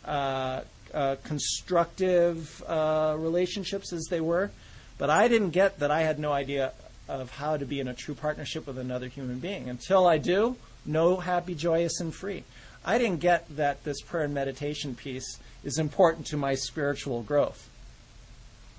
uh, 0.04 0.62
uh, 0.92 1.16
constructive 1.24 2.62
uh, 2.66 3.16
relationships 3.18 3.92
as 3.92 4.06
they 4.10 4.20
were, 4.20 4.50
but 4.96 5.10
I 5.10 5.28
didn't 5.28 5.50
get 5.50 5.80
that 5.80 5.90
I 5.90 6.02
had 6.02 6.18
no 6.18 6.32
idea 6.32 6.72
of 7.08 7.30
how 7.32 7.56
to 7.56 7.66
be 7.66 7.80
in 7.80 7.88
a 7.88 7.94
true 7.94 8.14
partnership 8.14 8.66
with 8.66 8.78
another 8.78 9.08
human 9.08 9.40
being. 9.40 9.68
Until 9.68 10.06
I 10.06 10.18
do, 10.18 10.56
no 10.86 11.16
happy, 11.16 11.54
joyous, 11.54 12.00
and 12.00 12.14
free. 12.14 12.44
I 12.84 12.98
didn't 12.98 13.20
get 13.20 13.56
that 13.56 13.84
this 13.84 14.00
prayer 14.02 14.24
and 14.24 14.34
meditation 14.34 14.94
piece 14.94 15.38
is 15.64 15.78
important 15.78 16.26
to 16.28 16.36
my 16.36 16.54
spiritual 16.54 17.22
growth. 17.22 17.68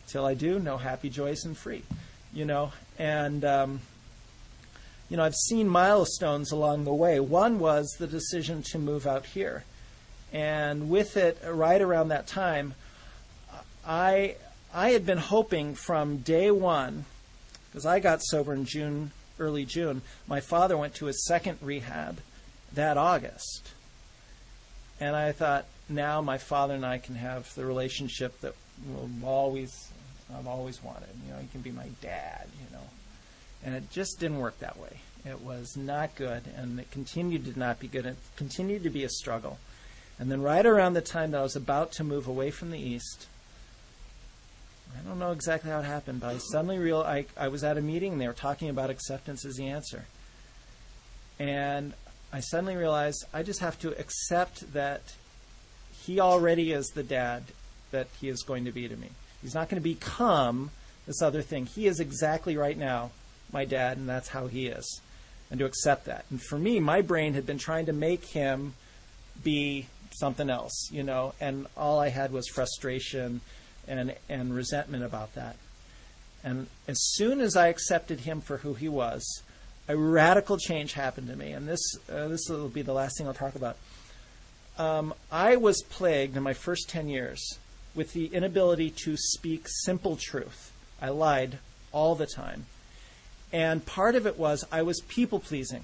Till 0.07 0.25
I 0.25 0.35
do, 0.35 0.59
no 0.59 0.77
happy, 0.77 1.09
joyous, 1.09 1.43
and 1.45 1.57
free. 1.57 1.83
You 2.33 2.45
know, 2.45 2.71
and 2.97 3.43
um, 3.43 3.81
you 5.09 5.17
know, 5.17 5.23
I've 5.23 5.35
seen 5.35 5.67
milestones 5.67 6.51
along 6.51 6.83
the 6.83 6.93
way. 6.93 7.19
One 7.19 7.59
was 7.59 7.95
the 7.99 8.07
decision 8.07 8.63
to 8.71 8.79
move 8.79 9.05
out 9.05 9.25
here. 9.25 9.63
And 10.33 10.89
with 10.89 11.15
it, 11.17 11.37
right 11.47 11.81
around 11.81 12.09
that 12.09 12.27
time, 12.27 12.73
I, 13.85 14.35
I 14.73 14.89
had 14.89 15.05
been 15.05 15.19
hoping 15.19 15.75
from 15.75 16.17
day 16.17 16.49
one, 16.51 17.05
because 17.67 17.85
I 17.85 17.99
got 17.99 18.23
sober 18.23 18.53
in 18.53 18.65
June, 18.65 19.11
early 19.39 19.65
June. 19.65 20.01
My 20.27 20.39
father 20.39 20.77
went 20.77 20.95
to 20.95 21.05
his 21.05 21.25
second 21.25 21.59
rehab. 21.61 22.19
that 22.75 22.97
August. 22.97 23.73
And 24.99 25.15
I 25.15 25.31
thought, 25.31 25.65
now 25.89 26.21
my 26.21 26.37
father 26.37 26.73
and 26.73 26.85
I 26.85 26.97
can 26.99 27.15
have 27.15 27.53
the 27.55 27.65
relationship 27.65 28.39
that 28.41 28.53
we'll 28.87 29.09
always 29.23 29.89
I've 30.35 30.47
always 30.47 30.83
wanted. 30.83 31.09
You 31.25 31.33
know, 31.33 31.39
he 31.39 31.47
can 31.47 31.61
be 31.61 31.71
my 31.71 31.87
dad. 32.01 32.47
And 33.65 33.75
it 33.75 33.91
just 33.91 34.19
didn't 34.19 34.37
work 34.37 34.59
that 34.59 34.79
way. 34.79 35.01
It 35.25 35.41
was 35.41 35.75
not 35.75 36.15
good, 36.15 36.43
and 36.55 36.79
it 36.79 36.91
continued 36.91 37.45
to 37.45 37.59
not 37.59 37.79
be 37.79 37.87
good. 37.87 38.05
It 38.05 38.15
continued 38.37 38.83
to 38.83 38.91
be 38.91 39.03
a 39.03 39.09
struggle. 39.09 39.57
And 40.19 40.31
then, 40.31 40.41
right 40.41 40.65
around 40.65 40.93
the 40.93 41.01
time 41.01 41.31
that 41.31 41.39
I 41.39 41.43
was 41.43 41.55
about 41.55 41.91
to 41.93 42.03
move 42.03 42.27
away 42.27 42.51
from 42.51 42.69
the 42.69 42.79
East, 42.79 43.25
I 44.95 45.07
don't 45.07 45.19
know 45.19 45.31
exactly 45.31 45.71
how 45.71 45.79
it 45.79 45.85
happened, 45.85 46.21
but 46.21 46.35
I 46.35 46.37
suddenly 46.37 46.77
realized 46.77 47.29
I, 47.37 47.45
I 47.45 47.47
was 47.47 47.63
at 47.63 47.77
a 47.77 47.81
meeting 47.81 48.13
and 48.13 48.21
they 48.21 48.27
were 48.27 48.33
talking 48.33 48.69
about 48.69 48.89
acceptance 48.89 49.43
as 49.45 49.55
the 49.55 49.67
answer. 49.67 50.05
And 51.39 51.93
I 52.31 52.39
suddenly 52.39 52.75
realized 52.75 53.25
I 53.33 53.43
just 53.43 53.59
have 53.59 53.79
to 53.79 53.99
accept 53.99 54.73
that 54.73 55.01
he 56.03 56.19
already 56.19 56.71
is 56.71 56.89
the 56.89 57.03
dad 57.03 57.43
that 57.91 58.07
he 58.21 58.29
is 58.29 58.43
going 58.43 58.65
to 58.65 58.71
be 58.71 58.87
to 58.87 58.95
me. 58.95 59.09
He's 59.41 59.55
not 59.55 59.69
going 59.69 59.81
to 59.81 59.89
become 59.89 60.71
this 61.07 61.21
other 61.21 61.41
thing. 61.41 61.65
He 61.65 61.87
is 61.87 61.99
exactly 61.99 62.55
right 62.55 62.77
now 62.77 63.11
my 63.55 63.65
dad, 63.65 63.97
and 63.97 64.07
that's 64.07 64.27
how 64.27 64.45
he 64.45 64.67
is. 64.67 65.01
And 65.49 65.59
to 65.59 65.65
accept 65.65 66.05
that. 66.05 66.25
And 66.29 66.41
for 66.41 66.59
me, 66.59 66.79
my 66.79 67.01
brain 67.01 67.33
had 67.33 67.45
been 67.45 67.57
trying 67.57 67.87
to 67.87 67.93
make 67.93 68.25
him 68.25 68.73
be 69.43 69.87
something 70.11 70.49
else, 70.49 70.89
you 70.91 71.03
know, 71.03 71.33
and 71.39 71.67
all 71.75 71.99
I 71.99 72.09
had 72.09 72.31
was 72.31 72.47
frustration 72.47 73.41
and, 73.87 74.15
and 74.29 74.53
resentment 74.53 75.03
about 75.03 75.33
that. 75.35 75.55
And 76.43 76.67
as 76.87 76.97
soon 76.99 77.41
as 77.41 77.55
I 77.55 77.67
accepted 77.67 78.21
him 78.21 78.41
for 78.41 78.57
who 78.57 78.73
he 78.75 78.89
was, 78.89 79.43
a 79.87 79.95
radical 79.95 80.57
change 80.57 80.93
happened 80.93 81.27
to 81.27 81.35
me. 81.35 81.51
And 81.51 81.67
this, 81.67 81.81
uh, 82.11 82.27
this 82.27 82.47
will 82.49 82.69
be 82.69 82.81
the 82.81 82.93
last 82.93 83.17
thing 83.17 83.27
I'll 83.27 83.33
talk 83.33 83.55
about. 83.55 83.77
Um, 84.77 85.13
I 85.31 85.55
was 85.55 85.81
plagued 85.83 86.35
in 86.35 86.43
my 86.43 86.53
first 86.53 86.89
10 86.89 87.07
years 87.07 87.57
with 87.95 88.13
the 88.13 88.27
inability 88.27 88.91
to 89.05 89.15
speak 89.15 89.67
simple 89.67 90.17
truth. 90.17 90.71
I 91.01 91.09
lied 91.09 91.59
all 91.91 92.15
the 92.15 92.27
time. 92.27 92.65
And 93.51 93.85
part 93.85 94.15
of 94.15 94.27
it 94.27 94.37
was 94.37 94.65
I 94.71 94.81
was 94.81 95.01
people 95.01 95.39
pleasing. 95.39 95.83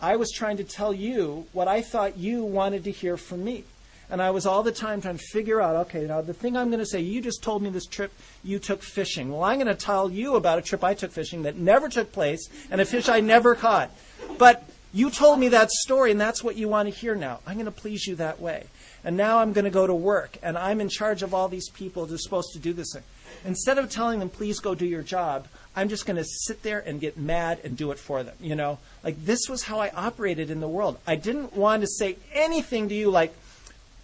I 0.00 0.16
was 0.16 0.30
trying 0.30 0.56
to 0.56 0.64
tell 0.64 0.94
you 0.94 1.46
what 1.52 1.68
I 1.68 1.82
thought 1.82 2.16
you 2.16 2.42
wanted 2.42 2.84
to 2.84 2.90
hear 2.90 3.16
from 3.16 3.44
me. 3.44 3.64
And 4.08 4.20
I 4.20 4.30
was 4.30 4.44
all 4.44 4.62
the 4.64 4.72
time 4.72 5.00
trying 5.00 5.18
to 5.18 5.24
figure 5.24 5.60
out, 5.60 5.76
okay, 5.86 6.04
now 6.04 6.20
the 6.20 6.34
thing 6.34 6.56
I'm 6.56 6.68
going 6.68 6.80
to 6.80 6.86
say, 6.86 7.00
you 7.00 7.20
just 7.20 7.42
told 7.42 7.62
me 7.62 7.70
this 7.70 7.86
trip 7.86 8.12
you 8.42 8.58
took 8.58 8.82
fishing. 8.82 9.30
Well, 9.30 9.44
I'm 9.44 9.56
going 9.56 9.68
to 9.68 9.74
tell 9.74 10.10
you 10.10 10.34
about 10.34 10.58
a 10.58 10.62
trip 10.62 10.82
I 10.82 10.94
took 10.94 11.12
fishing 11.12 11.42
that 11.42 11.56
never 11.56 11.88
took 11.88 12.12
place 12.12 12.48
and 12.70 12.80
a 12.80 12.84
fish 12.84 13.08
I 13.08 13.20
never 13.20 13.54
caught. 13.54 13.90
But 14.36 14.68
you 14.92 15.10
told 15.10 15.38
me 15.38 15.48
that 15.48 15.70
story 15.70 16.10
and 16.10 16.20
that's 16.20 16.42
what 16.42 16.56
you 16.56 16.68
want 16.68 16.88
to 16.88 16.94
hear 16.94 17.14
now. 17.14 17.38
I'm 17.46 17.54
going 17.54 17.66
to 17.66 17.70
please 17.70 18.06
you 18.06 18.16
that 18.16 18.40
way. 18.40 18.66
And 19.04 19.16
now 19.16 19.38
I'm 19.38 19.52
going 19.52 19.64
to 19.64 19.70
go 19.70 19.86
to 19.86 19.94
work 19.94 20.38
and 20.42 20.58
I'm 20.58 20.80
in 20.80 20.88
charge 20.88 21.22
of 21.22 21.32
all 21.32 21.46
these 21.46 21.70
people 21.70 22.06
who 22.06 22.14
are 22.14 22.18
supposed 22.18 22.52
to 22.54 22.58
do 22.58 22.72
this 22.72 22.92
thing. 22.92 23.04
Instead 23.44 23.78
of 23.78 23.88
telling 23.90 24.18
them, 24.18 24.28
please 24.28 24.58
go 24.58 24.74
do 24.74 24.86
your 24.86 25.02
job, 25.02 25.46
I'm 25.76 25.88
just 25.88 26.04
going 26.04 26.16
to 26.16 26.24
sit 26.24 26.62
there 26.62 26.80
and 26.80 27.00
get 27.00 27.16
mad 27.16 27.60
and 27.64 27.76
do 27.76 27.92
it 27.92 27.98
for 27.98 28.22
them. 28.22 28.34
You 28.40 28.56
know, 28.56 28.78
like 29.04 29.24
this 29.24 29.48
was 29.48 29.62
how 29.62 29.80
I 29.80 29.90
operated 29.90 30.50
in 30.50 30.60
the 30.60 30.68
world. 30.68 30.98
I 31.06 31.16
didn't 31.16 31.54
want 31.54 31.82
to 31.82 31.86
say 31.86 32.16
anything 32.32 32.88
to 32.88 32.94
you 32.94 33.10
like, 33.10 33.34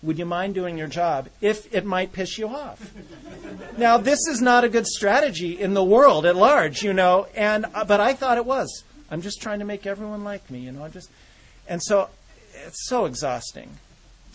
would 0.03 0.19
you 0.19 0.27
mind 0.27 0.55
doing 0.55 0.79
your 0.79 0.87
job 0.87 1.29
if 1.41 1.75
it 1.75 1.85
might 1.85 2.13
piss 2.13 2.39
you 2.39 2.49
off? 2.49 2.93
now, 3.79 3.97
this 3.97 4.27
is 4.29 4.41
not 4.41 4.63
a 4.63 4.69
good 4.69 4.87
strategy 4.87 5.59
in 5.59 5.75
the 5.75 5.83
world 5.83 6.27
at 6.27 6.37
large, 6.37 6.83
you 6.83 6.93
know, 6.93 7.27
and, 7.35 7.67
uh, 7.75 7.85
but 7.85 8.01
I 8.01 8.15
thought 8.15 8.39
it 8.39 8.47
was. 8.47 8.85
I'm 9.11 9.23
just 9.23 9.41
trying 9.43 9.59
to 9.59 9.65
make 9.65 9.87
everyone 9.87 10.23
like 10.23 10.49
me, 10.51 10.61
you 10.61 10.73
know, 10.73 10.85
I'm 10.85 10.93
just, 10.93 11.11
and 11.67 11.83
so 11.83 12.11
it's 12.67 12.87
so 12.87 13.07
exhausting 13.07 13.71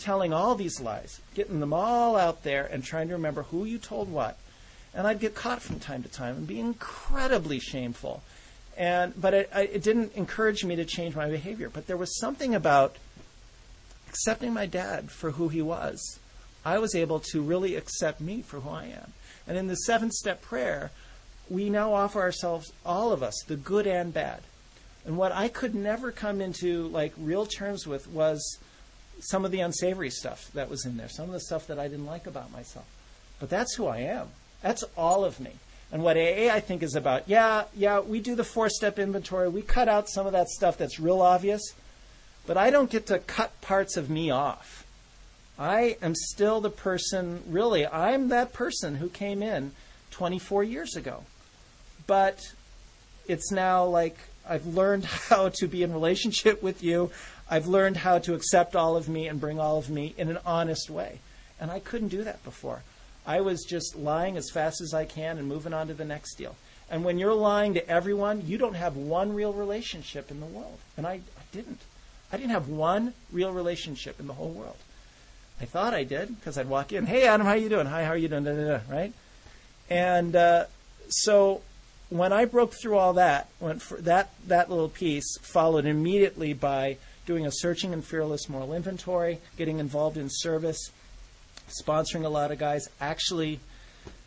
telling 0.02 0.32
all 0.32 0.54
these 0.56 0.80
lies, 0.80 1.20
getting 1.34 1.60
them 1.60 1.72
all 1.72 2.16
out 2.16 2.42
there 2.42 2.66
and 2.66 2.82
trying 2.82 3.08
to 3.08 3.14
remember 3.14 3.44
who 3.44 3.64
you 3.64 3.78
told 3.78 4.10
what. 4.10 4.36
And 4.94 5.06
I'd 5.06 5.20
get 5.20 5.34
caught 5.34 5.62
from 5.62 5.80
time 5.80 6.02
to 6.02 6.08
time 6.08 6.36
and 6.36 6.46
be 6.46 6.60
incredibly 6.60 7.58
shameful. 7.58 8.22
And 8.76 9.18
but 9.20 9.34
it, 9.34 9.50
it 9.54 9.82
didn't 9.82 10.14
encourage 10.14 10.64
me 10.64 10.76
to 10.76 10.84
change 10.84 11.14
my 11.14 11.28
behavior. 11.28 11.68
But 11.68 11.86
there 11.86 11.96
was 11.96 12.18
something 12.18 12.54
about 12.54 12.96
accepting 14.08 14.52
my 14.52 14.66
dad 14.66 15.10
for 15.10 15.32
who 15.32 15.48
he 15.48 15.62
was. 15.62 16.18
I 16.64 16.78
was 16.78 16.94
able 16.94 17.20
to 17.32 17.42
really 17.42 17.74
accept 17.74 18.20
me 18.20 18.42
for 18.42 18.60
who 18.60 18.70
I 18.70 18.84
am. 18.84 19.12
And 19.46 19.58
in 19.58 19.66
the 19.66 19.74
seven 19.74 20.10
step 20.10 20.42
prayer, 20.42 20.90
we 21.48 21.70
now 21.70 21.92
offer 21.94 22.20
ourselves, 22.20 22.72
all 22.86 23.12
of 23.12 23.22
us, 23.22 23.34
the 23.46 23.56
good 23.56 23.86
and 23.86 24.14
bad. 24.14 24.40
And 25.04 25.16
what 25.16 25.32
I 25.32 25.48
could 25.48 25.74
never 25.74 26.12
come 26.12 26.40
into 26.40 26.86
like 26.88 27.12
real 27.18 27.46
terms 27.46 27.86
with 27.86 28.08
was 28.08 28.58
some 29.20 29.44
of 29.44 29.50
the 29.50 29.60
unsavory 29.60 30.10
stuff 30.10 30.50
that 30.54 30.70
was 30.70 30.84
in 30.84 30.96
there, 30.96 31.08
some 31.08 31.26
of 31.26 31.32
the 31.32 31.40
stuff 31.40 31.66
that 31.66 31.78
I 31.78 31.88
didn't 31.88 32.06
like 32.06 32.26
about 32.26 32.52
myself. 32.52 32.86
But 33.40 33.50
that's 33.50 33.74
who 33.74 33.86
I 33.86 33.98
am. 33.98 34.28
That's 34.62 34.84
all 34.96 35.24
of 35.24 35.40
me. 35.40 35.52
And 35.92 36.02
what 36.02 36.16
AA 36.16 36.48
I 36.50 36.60
think 36.60 36.82
is 36.82 36.94
about, 36.94 37.28
yeah, 37.28 37.64
yeah, 37.76 38.00
we 38.00 38.20
do 38.20 38.34
the 38.34 38.44
four 38.44 38.70
step 38.70 38.98
inventory. 38.98 39.48
We 39.48 39.60
cut 39.60 39.88
out 39.88 40.08
some 40.08 40.26
of 40.26 40.32
that 40.32 40.48
stuff 40.48 40.78
that's 40.78 40.98
real 40.98 41.20
obvious, 41.20 41.74
but 42.46 42.56
I 42.56 42.70
don't 42.70 42.90
get 42.90 43.06
to 43.08 43.18
cut 43.18 43.60
parts 43.60 43.98
of 43.98 44.08
me 44.08 44.30
off. 44.30 44.86
I 45.58 45.98
am 46.00 46.14
still 46.14 46.62
the 46.62 46.70
person, 46.70 47.42
really, 47.46 47.86
I'm 47.86 48.28
that 48.28 48.54
person 48.54 48.96
who 48.96 49.10
came 49.10 49.42
in 49.42 49.72
24 50.12 50.64
years 50.64 50.96
ago. 50.96 51.24
But 52.06 52.40
it's 53.28 53.52
now 53.52 53.84
like 53.84 54.16
I've 54.48 54.66
learned 54.66 55.04
how 55.28 55.50
to 55.50 55.66
be 55.66 55.82
in 55.82 55.92
relationship 55.92 56.62
with 56.62 56.82
you. 56.82 57.10
I've 57.50 57.66
learned 57.66 57.98
how 57.98 58.18
to 58.20 58.34
accept 58.34 58.74
all 58.74 58.96
of 58.96 59.10
me 59.10 59.28
and 59.28 59.38
bring 59.38 59.60
all 59.60 59.76
of 59.76 59.90
me 59.90 60.14
in 60.16 60.30
an 60.30 60.38
honest 60.46 60.88
way. 60.88 61.20
And 61.60 61.70
I 61.70 61.80
couldn't 61.80 62.08
do 62.08 62.24
that 62.24 62.42
before. 62.44 62.82
I 63.26 63.40
was 63.40 63.64
just 63.64 63.96
lying 63.96 64.36
as 64.36 64.50
fast 64.50 64.80
as 64.80 64.92
I 64.92 65.04
can 65.04 65.38
and 65.38 65.46
moving 65.46 65.72
on 65.72 65.88
to 65.88 65.94
the 65.94 66.04
next 66.04 66.34
deal. 66.34 66.56
And 66.90 67.04
when 67.04 67.18
you're 67.18 67.34
lying 67.34 67.74
to 67.74 67.88
everyone, 67.88 68.46
you 68.46 68.58
don't 68.58 68.74
have 68.74 68.96
one 68.96 69.34
real 69.34 69.52
relationship 69.52 70.30
in 70.30 70.40
the 70.40 70.46
world. 70.46 70.78
And 70.96 71.06
I, 71.06 71.12
I 71.12 71.42
didn't. 71.52 71.80
I 72.32 72.36
didn't 72.36 72.50
have 72.50 72.68
one 72.68 73.14
real 73.30 73.52
relationship 73.52 74.18
in 74.18 74.26
the 74.26 74.32
whole 74.32 74.50
world. 74.50 74.76
I 75.60 75.64
thought 75.64 75.94
I 75.94 76.02
did 76.04 76.38
because 76.38 76.58
I'd 76.58 76.68
walk 76.68 76.92
in, 76.92 77.06
"Hey, 77.06 77.26
Adam, 77.26 77.46
how 77.46 77.52
you 77.52 77.68
doing? 77.68 77.86
Hi, 77.86 78.04
how 78.04 78.10
are 78.10 78.16
you 78.16 78.28
doing?" 78.28 78.44
Da, 78.44 78.52
da, 78.54 78.78
da, 78.78 78.80
right? 78.90 79.12
And 79.88 80.34
uh, 80.34 80.64
so 81.08 81.60
when 82.10 82.32
I 82.32 82.46
broke 82.46 82.72
through 82.74 82.98
all 82.98 83.12
that, 83.14 83.48
that 83.60 84.30
that 84.46 84.70
little 84.70 84.88
piece 84.88 85.38
followed 85.38 85.86
immediately 85.86 86.52
by 86.52 86.96
doing 87.26 87.46
a 87.46 87.52
searching 87.52 87.92
and 87.92 88.04
fearless 88.04 88.48
moral 88.48 88.72
inventory, 88.72 89.38
getting 89.56 89.78
involved 89.78 90.16
in 90.16 90.28
service, 90.30 90.90
sponsoring 91.68 92.24
a 92.24 92.28
lot 92.28 92.50
of 92.50 92.58
guys. 92.58 92.88
Actually, 93.00 93.60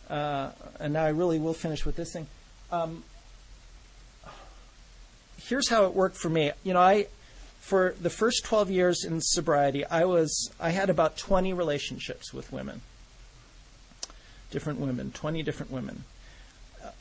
uh, 0.09 0.51
and 0.79 0.93
now 0.93 1.05
I 1.05 1.09
really 1.09 1.39
will 1.39 1.53
finish 1.53 1.85
with 1.85 1.95
this 1.95 2.13
thing. 2.13 2.27
Um, 2.71 3.03
here's 5.47 5.69
how 5.69 5.85
it 5.85 5.93
worked 5.93 6.17
for 6.17 6.29
me. 6.29 6.51
You 6.63 6.73
know, 6.73 6.81
I 6.81 7.07
for 7.59 7.95
the 7.99 8.11
first 8.11 8.45
12 8.45 8.69
years 8.69 9.03
in 9.03 9.21
sobriety, 9.21 9.85
I 9.85 10.05
was 10.05 10.51
I 10.59 10.69
had 10.69 10.89
about 10.89 11.17
20 11.17 11.53
relationships 11.53 12.33
with 12.33 12.51
women, 12.51 12.81
different 14.51 14.79
women, 14.79 15.11
20 15.11 15.41
different 15.43 15.71
women. 15.71 16.03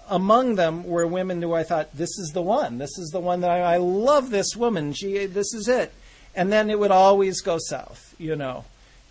Among 0.08 0.54
them 0.54 0.84
were 0.84 1.06
women 1.06 1.42
who 1.42 1.52
I 1.52 1.62
thought, 1.62 1.94
this 1.94 2.18
is 2.18 2.30
the 2.32 2.42
one. 2.42 2.78
This 2.78 2.98
is 2.98 3.10
the 3.10 3.20
one 3.20 3.40
that 3.42 3.50
I, 3.50 3.74
I 3.74 3.76
love 3.76 4.30
this 4.30 4.56
woman. 4.56 4.92
She, 4.94 5.26
this 5.26 5.52
is 5.52 5.68
it. 5.68 5.92
And 6.34 6.50
then 6.50 6.70
it 6.70 6.78
would 6.78 6.90
always 6.90 7.42
go 7.42 7.58
south, 7.58 8.14
you 8.18 8.34
know. 8.34 8.64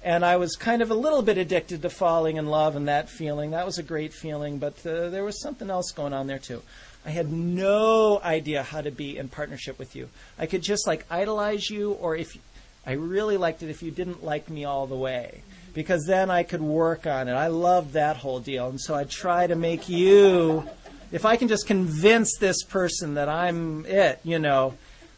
And 0.04 0.26
I 0.26 0.36
was 0.36 0.56
kind 0.56 0.82
of 0.82 0.92
a 0.92 0.96
little 0.96 1.22
bit 1.22 1.38
addicted 1.38 1.82
to 1.82 1.90
falling 1.90 2.38
in 2.38 2.48
love 2.48 2.76
and 2.76 2.88
that 2.88 3.10
feeling. 3.10 3.52
That 3.52 3.66
was 3.66 3.78
a 3.78 3.84
great 3.84 4.14
feeling, 4.14 4.60
but 4.60 4.86
uh, 4.86 5.10
there 5.10 5.24
was 5.24 5.42
something 5.42 5.70
else 5.70 5.92
going 5.92 6.14
on 6.14 6.28
there 6.28 6.40
too. 6.40 6.62
I 7.06 7.10
had 7.10 7.32
no 7.32 8.20
idea 8.22 8.64
how 8.64 8.82
to 8.82 8.92
be 8.92 9.18
in 9.18 9.30
partnership 9.30 9.80
with 9.80 9.96
you. 9.96 10.10
I 10.38 10.46
could 10.46 10.62
just 10.62 10.86
like 10.88 11.06
idolize 11.10 11.70
you, 11.70 11.94
or 11.94 12.16
if 12.16 12.38
I 12.86 12.94
really 12.94 13.38
liked 13.38 13.64
it 13.64 13.70
if 13.70 13.82
you 13.82 13.92
didn't 13.92 14.24
like 14.24 14.50
me 14.50 14.66
all 14.66 14.88
the 14.88 14.96
way 14.96 15.44
because 15.74 16.06
then 16.06 16.30
I 16.30 16.44
could 16.44 16.62
work 16.62 17.08
on 17.08 17.28
it. 17.28 17.34
I 17.34 17.48
loved 17.48 17.94
that 17.94 18.18
whole 18.18 18.40
deal. 18.40 18.70
And 18.70 18.80
so 18.80 18.94
I 18.94 19.06
try 19.06 19.48
to 19.48 19.56
make 19.56 19.90
you, 19.90 20.68
if 21.12 21.26
I 21.26 21.36
can 21.36 21.48
just 21.48 21.66
convince 21.66 22.38
this 22.38 22.64
person 22.64 23.16
that 23.16 23.28
I'm 23.28 23.86
it, 23.86 24.20
you 24.24 24.40
know, 24.40 24.76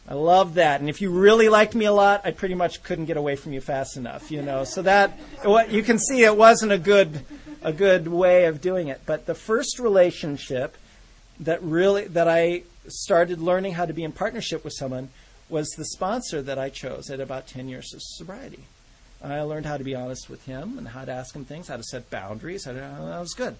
I 0.08 0.14
love 0.14 0.54
that. 0.54 0.80
And 0.80 0.88
if 0.88 1.00
you 1.00 1.10
really 1.10 1.48
liked 1.48 1.74
me 1.74 1.84
a 1.84 1.92
lot, 1.92 2.20
I 2.24 2.30
pretty 2.30 2.54
much 2.54 2.82
couldn't 2.82 3.06
get 3.06 3.16
away 3.16 3.34
from 3.34 3.52
you 3.52 3.60
fast 3.60 3.96
enough, 3.96 4.30
you 4.30 4.40
know. 4.40 4.62
So 4.64 4.82
that, 4.82 5.18
what 5.42 5.72
you 5.72 5.82
can 5.82 5.98
see 5.98 6.22
it 6.22 6.36
wasn't 6.36 6.70
a 6.70 6.78
good, 6.78 7.24
a 7.62 7.72
good 7.72 8.06
way 8.06 8.44
of 8.44 8.60
doing 8.60 8.88
it. 8.88 9.00
But 9.04 9.26
the 9.26 9.34
first 9.34 9.80
relationship 9.80 10.76
that 11.40 11.60
really, 11.62 12.06
that 12.08 12.28
I 12.28 12.62
started 12.86 13.40
learning 13.40 13.72
how 13.72 13.84
to 13.84 13.92
be 13.92 14.04
in 14.04 14.12
partnership 14.12 14.62
with 14.62 14.74
someone 14.74 15.08
was 15.48 15.68
the 15.70 15.84
sponsor 15.84 16.40
that 16.42 16.58
I 16.58 16.70
chose 16.70 17.10
at 17.10 17.20
about 17.20 17.48
10 17.48 17.68
years 17.68 17.92
of 17.92 18.00
sobriety. 18.02 18.64
I 19.22 19.40
learned 19.40 19.66
how 19.66 19.76
to 19.76 19.84
be 19.84 19.94
honest 19.94 20.30
with 20.30 20.44
him 20.44 20.78
and 20.78 20.88
how 20.88 21.04
to 21.04 21.12
ask 21.12 21.34
him 21.34 21.44
things, 21.44 21.68
how 21.68 21.76
to 21.76 21.82
set 21.82 22.10
boundaries. 22.10 22.64
How 22.64 22.72
to, 22.72 22.78
that 22.78 23.20
was 23.20 23.34
good. 23.34 23.56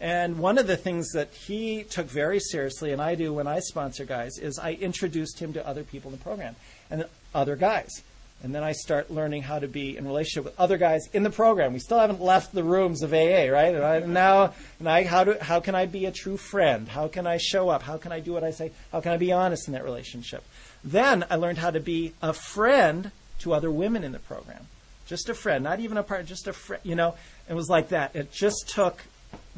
And 0.00 0.38
one 0.38 0.56
of 0.56 0.66
the 0.66 0.78
things 0.78 1.10
that 1.12 1.30
he 1.32 1.84
took 1.84 2.06
very 2.06 2.40
seriously, 2.40 2.92
and 2.92 3.02
I 3.02 3.14
do 3.14 3.34
when 3.34 3.46
I 3.46 3.60
sponsor 3.60 4.06
guys, 4.06 4.38
is 4.38 4.58
I 4.58 4.72
introduced 4.72 5.38
him 5.38 5.52
to 5.52 5.66
other 5.66 5.82
people 5.84 6.10
in 6.10 6.16
the 6.16 6.22
program. 6.22 6.56
And 6.90 7.04
other 7.34 7.56
guys. 7.56 8.02
And 8.42 8.54
then 8.54 8.62
I 8.62 8.72
start 8.72 9.10
learning 9.10 9.42
how 9.42 9.58
to 9.58 9.68
be 9.68 9.98
in 9.98 10.06
relationship 10.06 10.44
with 10.44 10.58
other 10.58 10.78
guys 10.78 11.06
in 11.12 11.24
the 11.24 11.30
program. 11.30 11.74
We 11.74 11.78
still 11.78 11.98
haven't 11.98 12.22
left 12.22 12.54
the 12.54 12.64
rooms 12.64 13.02
of 13.02 13.12
AA, 13.12 13.50
right? 13.50 13.74
And 13.74 13.84
I, 13.84 13.98
now, 14.00 14.54
and 14.78 14.88
I, 14.88 15.04
how, 15.04 15.24
do, 15.24 15.36
how 15.40 15.60
can 15.60 15.74
I 15.74 15.84
be 15.84 16.06
a 16.06 16.10
true 16.10 16.38
friend? 16.38 16.88
How 16.88 17.06
can 17.06 17.26
I 17.26 17.36
show 17.36 17.68
up? 17.68 17.82
How 17.82 17.98
can 17.98 18.12
I 18.12 18.20
do 18.20 18.32
what 18.32 18.42
I 18.42 18.50
say? 18.50 18.72
How 18.92 19.02
can 19.02 19.12
I 19.12 19.18
be 19.18 19.30
honest 19.30 19.68
in 19.68 19.74
that 19.74 19.84
relationship? 19.84 20.42
Then 20.82 21.26
I 21.28 21.36
learned 21.36 21.58
how 21.58 21.70
to 21.70 21.80
be 21.80 22.14
a 22.22 22.32
friend 22.32 23.10
to 23.40 23.52
other 23.52 23.70
women 23.70 24.04
in 24.04 24.12
the 24.12 24.18
program. 24.18 24.66
Just 25.06 25.28
a 25.28 25.34
friend, 25.34 25.62
not 25.62 25.80
even 25.80 25.98
a 25.98 26.02
partner, 26.02 26.24
just 26.24 26.46
a 26.46 26.54
friend, 26.54 26.82
you 26.82 26.94
know? 26.94 27.16
It 27.48 27.54
was 27.54 27.68
like 27.68 27.90
that. 27.90 28.16
It 28.16 28.32
just 28.32 28.70
took 28.70 29.02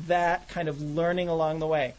that 0.07 0.49
kind 0.49 0.69
of 0.69 0.81
learning 0.81 1.29
along 1.29 1.59
the 1.59 1.67
way. 1.67 1.95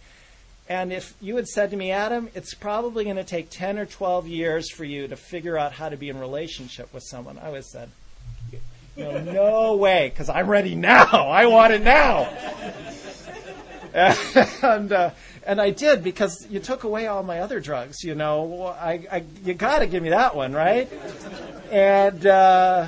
And 0.70 0.94
if 0.94 1.14
you 1.20 1.36
had 1.36 1.48
said 1.48 1.72
to 1.72 1.78
me, 1.78 1.92
Adam, 1.92 2.30
it's 2.34 2.54
probably 2.54 3.04
going 3.04 3.18
to 3.18 3.24
take 3.24 3.50
10 3.50 3.78
or 3.78 3.86
12 3.86 4.28
years 4.28 4.72
for 4.72 4.86
you 4.86 5.08
to 5.08 5.16
figure 5.16 5.58
out 5.58 5.74
how 5.74 5.90
to 5.90 5.98
be 5.98 6.10
in 6.10 6.20
relationship 6.20 6.94
with 6.94 7.04
someone, 7.04 7.38
I 7.38 7.50
would 7.50 7.58
have 7.58 7.66
said, 7.66 7.90
no, 8.96 9.20
no 9.22 9.76
way, 9.76 10.10
because 10.10 10.30
I'm 10.30 10.48
ready 10.48 10.76
now. 10.76 11.06
I 11.30 11.48
want 11.48 11.74
it 11.74 11.82
now. 11.82 12.30
and 14.64 14.92
uh, 14.92 15.12
and 15.46 15.62
I 15.62 15.70
did 15.70 16.04
because 16.04 16.48
you 16.50 16.60
took 16.60 16.84
away 16.84 17.06
all 17.06 17.22
my 17.22 17.40
other 17.40 17.60
drugs. 17.60 18.04
You 18.04 18.16
know, 18.16 18.66
I, 18.66 19.06
I 19.12 19.24
you 19.44 19.54
got 19.54 19.80
to 19.80 19.88
give 19.88 20.02
me 20.02 20.10
that 20.10 20.36
one, 20.36 20.54
right? 20.54 20.92
And 21.72 22.26
uh, 22.26 22.88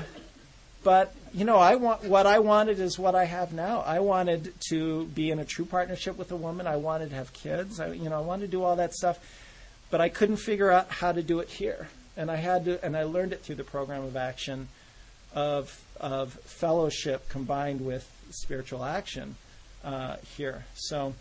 but 0.83 1.13
you 1.35 1.43
know, 1.43 1.57
I 1.57 1.75
want 1.75 2.05
what 2.05 2.25
I 2.25 2.39
wanted 2.39 2.79
is 2.79 2.97
what 2.97 3.13
I 3.13 3.25
have 3.25 3.51
now. 3.51 3.81
I 3.81 3.99
wanted 3.99 4.53
to 4.69 5.05
be 5.07 5.31
in 5.31 5.39
a 5.39 5.45
true 5.45 5.65
partnership 5.65 6.17
with 6.17 6.31
a 6.31 6.35
woman. 6.37 6.65
I 6.65 6.77
wanted 6.77 7.09
to 7.09 7.15
have 7.17 7.33
kids. 7.33 7.81
I, 7.81 7.91
you 7.91 8.09
know, 8.09 8.17
I 8.17 8.21
wanted 8.21 8.43
to 8.43 8.51
do 8.51 8.63
all 8.63 8.77
that 8.77 8.93
stuff, 8.93 9.19
but 9.91 9.99
I 9.99 10.07
couldn't 10.07 10.37
figure 10.37 10.71
out 10.71 10.89
how 10.89 11.11
to 11.11 11.21
do 11.21 11.39
it 11.39 11.49
here. 11.49 11.89
And 12.15 12.31
I 12.31 12.37
had 12.37 12.63
to, 12.65 12.83
and 12.85 12.95
I 12.95 13.03
learned 13.03 13.33
it 13.33 13.41
through 13.41 13.55
the 13.55 13.65
program 13.65 14.05
of 14.05 14.15
action, 14.15 14.69
of 15.33 15.83
of 15.99 16.31
fellowship 16.45 17.27
combined 17.27 17.85
with 17.85 18.09
spiritual 18.29 18.85
action 18.85 19.35
uh, 19.83 20.15
here. 20.37 20.63
So 20.75 21.15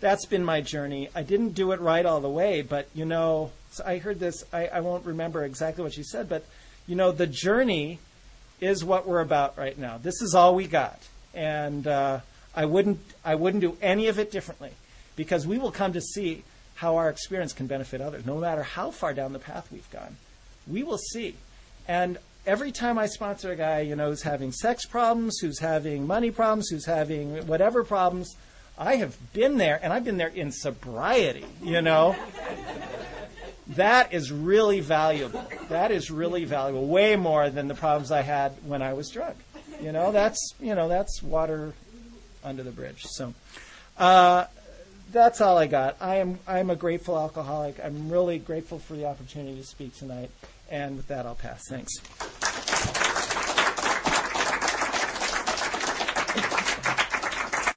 that's 0.00 0.26
been 0.26 0.44
my 0.44 0.62
journey. 0.62 1.10
I 1.14 1.22
didn't 1.22 1.50
do 1.50 1.70
it 1.70 1.80
right 1.80 2.04
all 2.04 2.20
the 2.20 2.28
way, 2.28 2.62
but 2.62 2.88
you 2.92 3.04
know, 3.04 3.52
so 3.70 3.84
I 3.86 3.98
heard 3.98 4.18
this. 4.18 4.42
I, 4.52 4.66
I 4.66 4.80
won't 4.80 5.06
remember 5.06 5.44
exactly 5.44 5.84
what 5.84 5.94
she 5.94 6.02
said, 6.02 6.28
but 6.28 6.44
you 6.88 6.96
know, 6.96 7.12
the 7.12 7.28
journey 7.28 8.00
is 8.64 8.84
what 8.84 9.06
we're 9.06 9.20
about 9.20 9.56
right 9.58 9.78
now. 9.78 9.98
This 9.98 10.22
is 10.22 10.34
all 10.34 10.54
we 10.54 10.66
got, 10.66 11.00
and 11.34 11.86
uh, 11.86 12.20
I 12.54 12.64
wouldn't 12.64 13.00
I 13.24 13.34
wouldn't 13.34 13.60
do 13.60 13.76
any 13.82 14.08
of 14.08 14.18
it 14.18 14.30
differently, 14.30 14.72
because 15.16 15.46
we 15.46 15.58
will 15.58 15.70
come 15.70 15.92
to 15.92 16.00
see 16.00 16.44
how 16.76 16.96
our 16.96 17.08
experience 17.08 17.52
can 17.52 17.66
benefit 17.66 18.00
others, 18.00 18.26
no 18.26 18.38
matter 18.38 18.62
how 18.62 18.90
far 18.90 19.14
down 19.14 19.32
the 19.32 19.38
path 19.38 19.68
we've 19.70 19.90
gone. 19.90 20.16
We 20.66 20.82
will 20.82 20.98
see, 20.98 21.36
and 21.86 22.18
every 22.46 22.72
time 22.72 22.98
I 22.98 23.06
sponsor 23.06 23.52
a 23.52 23.56
guy, 23.56 23.80
you 23.80 23.96
know, 23.96 24.08
who's 24.10 24.22
having 24.22 24.52
sex 24.52 24.86
problems, 24.86 25.38
who's 25.38 25.60
having 25.60 26.06
money 26.06 26.30
problems, 26.30 26.68
who's 26.68 26.86
having 26.86 27.46
whatever 27.46 27.84
problems, 27.84 28.34
I 28.78 28.96
have 28.96 29.16
been 29.32 29.58
there, 29.58 29.78
and 29.82 29.92
I've 29.92 30.04
been 30.04 30.16
there 30.16 30.28
in 30.28 30.50
sobriety, 30.50 31.46
you 31.62 31.82
know 31.82 32.16
that 33.68 34.12
is 34.12 34.30
really 34.30 34.80
valuable. 34.80 35.44
That 35.68 35.90
is 35.90 36.10
really 36.10 36.44
valuable, 36.44 36.86
way 36.86 37.16
more 37.16 37.48
than 37.50 37.68
the 37.68 37.74
problems 37.74 38.10
I 38.10 38.22
had 38.22 38.52
when 38.64 38.82
I 38.82 38.92
was 38.92 39.10
drunk. 39.10 39.36
You 39.80 39.92
know, 39.92 40.12
that's 40.12 40.54
you 40.60 40.74
know 40.74 40.88
that's 40.88 41.22
water 41.22 41.74
under 42.42 42.62
the 42.62 42.70
bridge. 42.70 43.04
So 43.04 43.34
uh, 43.98 44.44
that's 45.12 45.40
all 45.40 45.56
I 45.58 45.66
got. 45.66 45.96
I 46.00 46.16
am 46.16 46.38
I'm 46.46 46.70
a 46.70 46.76
grateful 46.76 47.18
alcoholic. 47.18 47.76
I'm 47.82 48.10
really 48.10 48.38
grateful 48.38 48.78
for 48.78 48.94
the 48.94 49.06
opportunity 49.06 49.56
to 49.56 49.66
speak 49.66 49.96
tonight. 49.96 50.30
And 50.70 50.96
with 50.96 51.08
that, 51.08 51.26
I'll 51.26 51.34
pass. 51.34 51.62
Thanks. 51.68 53.02